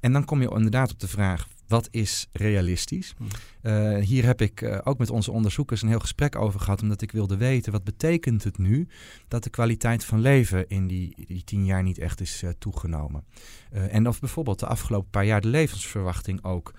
En 0.00 0.12
dan 0.12 0.24
kom 0.24 0.42
je 0.42 0.50
inderdaad 0.50 0.92
op 0.92 1.00
de 1.00 1.08
vraag, 1.08 1.48
wat 1.70 1.88
is 1.90 2.28
realistisch? 2.32 3.14
Hmm. 3.16 3.28
Uh, 3.62 4.04
hier 4.04 4.24
heb 4.24 4.40
ik 4.40 4.60
uh, 4.60 4.78
ook 4.84 4.98
met 4.98 5.10
onze 5.10 5.32
onderzoekers 5.32 5.82
een 5.82 5.88
heel 5.88 5.98
gesprek 5.98 6.36
over 6.36 6.60
gehad, 6.60 6.82
omdat 6.82 7.02
ik 7.02 7.12
wilde 7.12 7.36
weten 7.36 7.72
wat 7.72 7.84
betekent 7.84 8.44
het 8.44 8.58
nu 8.58 8.88
dat 9.28 9.44
de 9.44 9.50
kwaliteit 9.50 10.04
van 10.04 10.20
leven 10.20 10.68
in 10.68 10.86
die, 10.86 11.14
die 11.26 11.44
tien 11.44 11.64
jaar 11.64 11.82
niet 11.82 11.98
echt 11.98 12.20
is 12.20 12.42
uh, 12.42 12.50
toegenomen. 12.58 13.24
en 13.70 14.08
of 14.08 14.20
bijvoorbeeld 14.20 14.58
de 14.58 14.66
afgelopen 14.66 15.10
paar 15.10 15.24
jaar 15.24 15.40
de 15.40 15.48
levensverwachting 15.48 16.44
ook 16.44 16.74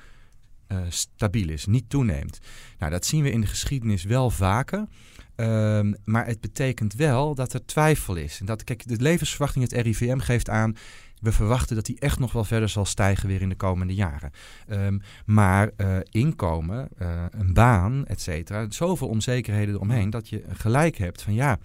stabiel 0.90 1.50
is, 1.50 1.66
niet 1.66 1.90
toeneemt. 1.90 2.40
Nou, 2.80 2.92
dat 2.92 3.06
zien 3.06 3.24
we 3.24 3.32
in 3.32 3.42
de 3.42 3.48
geschiedenis 3.48 4.04
wel 4.04 4.30
vaker. 4.30 4.88
Um, 5.36 5.96
maar 6.04 6.26
het 6.26 6.42
betekent 6.42 6.94
wel 6.94 7.36
dat 7.36 7.54
er 7.54 7.66
twijfel 7.66 8.16
is. 8.16 8.40
En 8.40 8.46
dat, 8.46 8.64
kijk, 8.64 8.88
de 8.88 9.02
levensverwachting, 9.02 9.70
het 9.70 9.82
RIVM 9.82 10.18
geeft 10.18 10.50
aan, 10.50 10.76
we 11.22 11.32
verwachten 11.32 11.76
dat 11.76 11.86
die 11.86 12.00
echt 12.00 12.20
nog 12.20 12.32
wel 12.32 12.44
verder 12.44 12.70
zal 12.70 12.86
stijgen 12.86 13.28
weer 13.28 13.42
in 13.42 13.50
de 13.50 13.56
komende 13.56 13.94
jaren. 13.94 14.32
Um, 14.70 15.02
maar 15.26 15.70
uh, 15.78 15.98
inkomen, 16.10 16.88
uh, 17.02 17.26
een 17.32 17.54
baan, 17.54 18.06
et 18.06 18.22
cetera, 18.22 18.66
zoveel 18.70 19.08
onzekerheden 19.08 19.76
eromheen 19.76 20.10
dat 20.10 20.30
je 20.30 20.44
gelijk 20.50 20.98
hebt 20.98 21.22
van 21.22 21.34
ja 21.34 21.60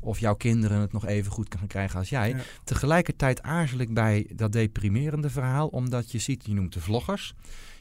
of 0.00 0.18
jouw 0.18 0.34
kinderen 0.34 0.80
het 0.80 0.92
nog 0.92 1.06
even 1.06 1.32
goed 1.32 1.48
kan 1.48 1.66
krijgen 1.66 1.98
als 1.98 2.08
jij. 2.08 2.36
Tegelijkertijd 2.64 3.42
aarzel 3.42 3.78
ik 3.78 3.94
bij 3.94 4.26
dat 4.34 4.52
deprimerende 4.52 5.30
verhaal, 5.30 5.68
omdat 5.68 6.12
je 6.12 6.18
ziet, 6.18 6.46
je 6.46 6.54
noemt 6.54 6.72
de 6.72 6.80
vloggers. 6.80 7.34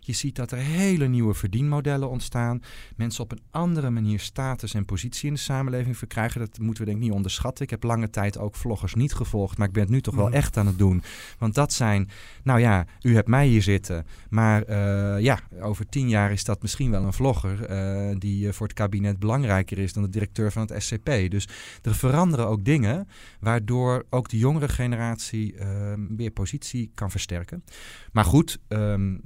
Je 0.09 0.15
ziet 0.15 0.35
dat 0.35 0.51
er 0.51 0.57
hele 0.57 1.07
nieuwe 1.07 1.33
verdienmodellen 1.33 2.09
ontstaan. 2.09 2.61
Mensen 2.95 3.23
op 3.23 3.31
een 3.31 3.41
andere 3.51 3.89
manier 3.89 4.19
status 4.19 4.73
en 4.73 4.85
positie 4.85 5.27
in 5.27 5.33
de 5.33 5.39
samenleving 5.39 5.97
verkrijgen. 5.97 6.39
Dat 6.39 6.59
moeten 6.59 6.83
we 6.83 6.89
denk 6.89 7.01
ik 7.01 7.07
niet 7.07 7.15
onderschatten. 7.15 7.63
Ik 7.63 7.69
heb 7.69 7.83
lange 7.83 8.09
tijd 8.09 8.37
ook 8.37 8.55
vloggers 8.55 8.93
niet 8.93 9.13
gevolgd, 9.13 9.57
maar 9.57 9.67
ik 9.67 9.73
ben 9.73 9.83
het 9.83 9.91
nu 9.91 10.01
toch 10.01 10.15
wel 10.15 10.27
mm. 10.27 10.33
echt 10.33 10.57
aan 10.57 10.67
het 10.67 10.77
doen. 10.77 11.03
Want 11.37 11.55
dat 11.55 11.73
zijn, 11.73 12.09
nou 12.43 12.59
ja, 12.59 12.85
u 13.01 13.15
hebt 13.15 13.27
mij 13.27 13.47
hier 13.47 13.61
zitten. 13.61 14.05
Maar 14.29 14.69
uh, 14.69 15.23
ja, 15.23 15.39
over 15.61 15.89
tien 15.89 16.09
jaar 16.09 16.31
is 16.31 16.43
dat 16.43 16.61
misschien 16.61 16.91
wel 16.91 17.03
een 17.03 17.13
vlogger 17.13 17.69
uh, 17.69 18.15
die 18.17 18.53
voor 18.53 18.67
het 18.67 18.75
kabinet 18.75 19.19
belangrijker 19.19 19.77
is 19.77 19.93
dan 19.93 20.03
de 20.03 20.09
directeur 20.09 20.51
van 20.51 20.61
het 20.61 20.83
SCP. 20.83 21.05
Dus 21.29 21.47
er 21.81 21.95
veranderen 21.95 22.47
ook 22.47 22.65
dingen 22.65 23.07
waardoor 23.39 24.05
ook 24.09 24.29
de 24.29 24.37
jongere 24.37 24.67
generatie 24.67 25.53
uh, 25.53 25.93
weer 26.09 26.31
positie 26.31 26.91
kan 26.93 27.11
versterken. 27.11 27.63
Maar 28.11 28.25
goed, 28.25 28.59
um, 28.67 29.21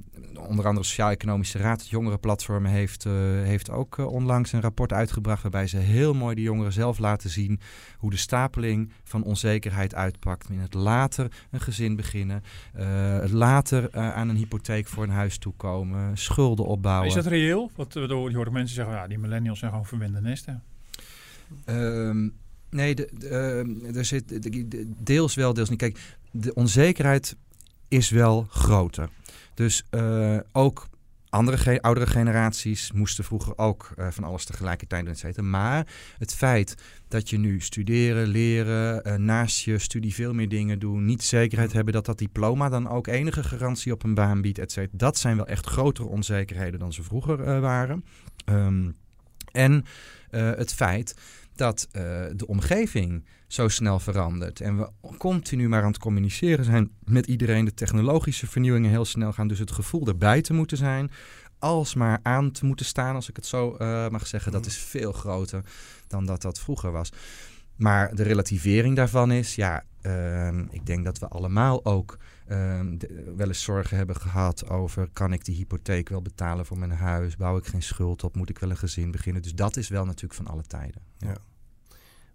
onder 0.48 0.66
andere 0.66 0.73
de 0.82 0.88
Sociaal-Economische 0.88 1.58
Raad, 1.58 1.80
het 1.80 1.90
Jongerenplatform, 1.90 2.64
heeft, 2.64 3.04
uh, 3.04 3.12
heeft 3.42 3.70
ook 3.70 3.98
uh, 3.98 4.06
onlangs 4.06 4.52
een 4.52 4.60
rapport 4.60 4.92
uitgebracht 4.92 5.42
waarbij 5.42 5.66
ze 5.66 5.76
heel 5.76 6.14
mooi 6.14 6.34
de 6.34 6.42
jongeren 6.42 6.72
zelf 6.72 6.98
laten 6.98 7.30
zien 7.30 7.60
hoe 7.98 8.10
de 8.10 8.16
stapeling 8.16 8.92
van 9.04 9.22
onzekerheid 9.22 9.94
uitpakt. 9.94 10.50
In 10.50 10.58
het 10.58 10.74
later 10.74 11.32
een 11.50 11.60
gezin 11.60 11.96
beginnen, 11.96 12.42
uh, 12.78 13.18
het 13.18 13.30
later 13.30 13.92
aan 13.92 14.28
een 14.28 14.36
hypotheek 14.36 14.88
voor 14.88 15.02
een 15.04 15.10
huis 15.10 15.38
toekomen, 15.38 16.18
schulden 16.18 16.66
opbouwen. 16.66 17.08
Is 17.08 17.14
dat 17.14 17.26
reëel? 17.26 17.70
Want 17.76 17.92
je 17.92 18.32
hoort 18.34 18.50
mensen 18.50 18.74
zeggen, 18.74 18.94
ja, 18.94 19.06
die 19.06 19.18
millennials 19.18 19.58
zijn 19.58 19.70
gewoon 19.70 19.86
verwende 19.86 20.20
nesten. 20.20 20.62
Um, 21.66 22.34
nee, 22.70 22.94
de, 22.94 23.10
de, 23.18 23.90
er 23.94 24.04
zit 24.04 24.50
deels 25.04 25.34
wel, 25.34 25.54
deels 25.54 25.70
niet. 25.70 25.78
Kijk, 25.78 26.16
de 26.30 26.54
onzekerheid 26.54 27.36
is 27.94 28.10
wel 28.10 28.46
groter. 28.50 29.08
Dus 29.54 29.84
uh, 29.90 30.38
ook 30.52 30.88
andere 31.28 31.58
ge 31.58 31.82
oudere 31.82 32.06
generaties 32.06 32.92
moesten 32.92 33.24
vroeger 33.24 33.58
ook 33.58 33.92
uh, 33.98 34.06
van 34.10 34.24
alles 34.24 34.44
tegelijkertijd 34.44 35.04
doen, 35.04 35.14
et 35.14 35.40
Maar 35.40 35.86
het 36.18 36.34
feit 36.34 36.74
dat 37.08 37.30
je 37.30 37.38
nu 37.38 37.60
studeren, 37.60 38.26
leren, 38.26 39.08
uh, 39.08 39.14
naast 39.14 39.64
je 39.64 39.78
studie 39.78 40.14
veel 40.14 40.32
meer 40.34 40.48
dingen 40.48 40.78
doen, 40.78 41.04
niet 41.04 41.22
zekerheid 41.22 41.72
hebben 41.72 41.92
dat 41.92 42.06
dat 42.06 42.18
diploma 42.18 42.68
dan 42.68 42.88
ook 42.88 43.06
enige 43.06 43.42
garantie 43.42 43.92
op 43.92 44.02
een 44.02 44.14
baan 44.14 44.40
biedt, 44.40 44.58
et 44.58 44.72
cetera. 44.72 44.98
Dat 44.98 45.18
zijn 45.18 45.36
wel 45.36 45.46
echt 45.46 45.66
grotere 45.66 46.08
onzekerheden 46.08 46.78
dan 46.78 46.92
ze 46.92 47.02
vroeger 47.02 47.60
waren. 47.60 48.04
Um, 48.44 48.96
en 49.52 49.84
het 50.30 50.74
feit 50.74 51.14
dat 51.54 51.88
de 52.36 52.44
omgeving 52.46 53.24
zo 53.54 53.68
snel 53.68 53.98
verandert. 53.98 54.60
En 54.60 54.78
we 54.78 54.90
continu 55.18 55.68
maar 55.68 55.82
aan 55.82 55.88
het 55.88 55.98
communiceren 55.98 56.64
zijn 56.64 56.90
met 57.04 57.26
iedereen. 57.26 57.64
De 57.64 57.74
technologische 57.74 58.46
vernieuwingen 58.46 58.90
heel 58.90 59.04
snel 59.04 59.32
gaan. 59.32 59.48
Dus 59.48 59.58
het 59.58 59.72
gevoel 59.72 60.06
erbij 60.06 60.42
te 60.42 60.52
moeten 60.52 60.76
zijn. 60.76 61.10
Alsmaar 61.58 62.18
aan 62.22 62.50
te 62.50 62.64
moeten 62.64 62.86
staan, 62.86 63.14
als 63.14 63.28
ik 63.28 63.36
het 63.36 63.46
zo 63.46 63.76
uh, 63.78 64.08
mag 64.08 64.26
zeggen. 64.26 64.52
Dat 64.52 64.66
is 64.66 64.78
veel 64.78 65.12
groter 65.12 65.62
dan 66.06 66.26
dat 66.26 66.42
dat 66.42 66.58
vroeger 66.58 66.92
was. 66.92 67.12
Maar 67.76 68.14
de 68.14 68.22
relativering 68.22 68.96
daarvan 68.96 69.32
is, 69.32 69.54
ja, 69.54 69.84
uh, 70.02 70.48
ik 70.70 70.86
denk 70.86 71.04
dat 71.04 71.18
we 71.18 71.28
allemaal 71.28 71.84
ook 71.84 72.18
uh, 72.48 72.80
de, 72.98 73.32
wel 73.36 73.46
eens 73.46 73.62
zorgen 73.62 73.96
hebben 73.96 74.16
gehad 74.16 74.68
over: 74.68 75.08
kan 75.12 75.32
ik 75.32 75.44
die 75.44 75.56
hypotheek 75.56 76.08
wel 76.08 76.22
betalen 76.22 76.66
voor 76.66 76.78
mijn 76.78 76.90
huis? 76.90 77.36
Bouw 77.36 77.56
ik 77.56 77.66
geen 77.66 77.82
schuld 77.82 78.24
op? 78.24 78.36
Moet 78.36 78.50
ik 78.50 78.58
wel 78.58 78.70
een 78.70 78.76
gezin 78.76 79.10
beginnen? 79.10 79.42
Dus 79.42 79.54
dat 79.54 79.76
is 79.76 79.88
wel 79.88 80.04
natuurlijk 80.04 80.34
van 80.34 80.46
alle 80.46 80.62
tijden. 80.62 81.02
ja. 81.18 81.36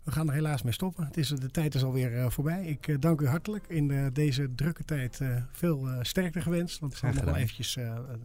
We 0.09 0.15
gaan 0.15 0.27
er 0.27 0.33
helaas 0.33 0.61
mee 0.61 0.73
stoppen. 0.73 1.05
Het 1.05 1.17
is, 1.17 1.27
de 1.27 1.51
tijd 1.51 1.75
is 1.75 1.83
alweer 1.83 2.13
uh, 2.13 2.29
voorbij. 2.29 2.65
Ik 2.65 2.87
uh, 2.87 2.95
dank 2.99 3.21
u 3.21 3.27
hartelijk. 3.27 3.65
In 3.67 3.89
uh, 3.89 4.05
deze 4.13 4.55
drukke 4.55 4.85
tijd 4.85 5.21
veel 5.51 5.87
sterkte 6.01 6.41
gewenst. 6.41 6.79
Want 6.79 6.91
het 6.91 7.01
zal 7.01 7.13
nog 7.13 7.23
wel 7.23 7.35
eventjes 7.35 7.77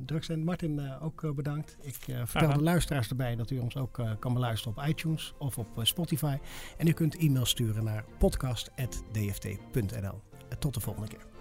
druk 0.05 0.24
zijn. 0.24 0.45
Martin, 0.45 0.99
ook 1.01 1.35
bedankt. 1.35 1.76
Ik 1.80 1.97
vertel 2.24 2.53
de 2.53 2.62
luisteraars 2.62 3.09
erbij 3.09 3.37
dat 3.37 3.51
u 3.51 3.59
ons 3.59 3.76
ook 3.76 4.03
kan 4.18 4.35
beluisteren 4.35 4.76
op 4.76 4.87
iTunes 4.87 5.35
of 5.39 5.59
op 5.59 5.80
Spotify. 5.82 6.37
En 6.78 6.87
u 6.87 6.93
kunt 6.93 7.16
e-mail 7.16 7.47
sturen 7.47 7.85
naar 7.85 8.05
podcast.dft.nl. 8.18 10.22
Tot 10.59 10.74
de 10.74 10.80
volgende 10.80 11.09
keer. 11.09 11.34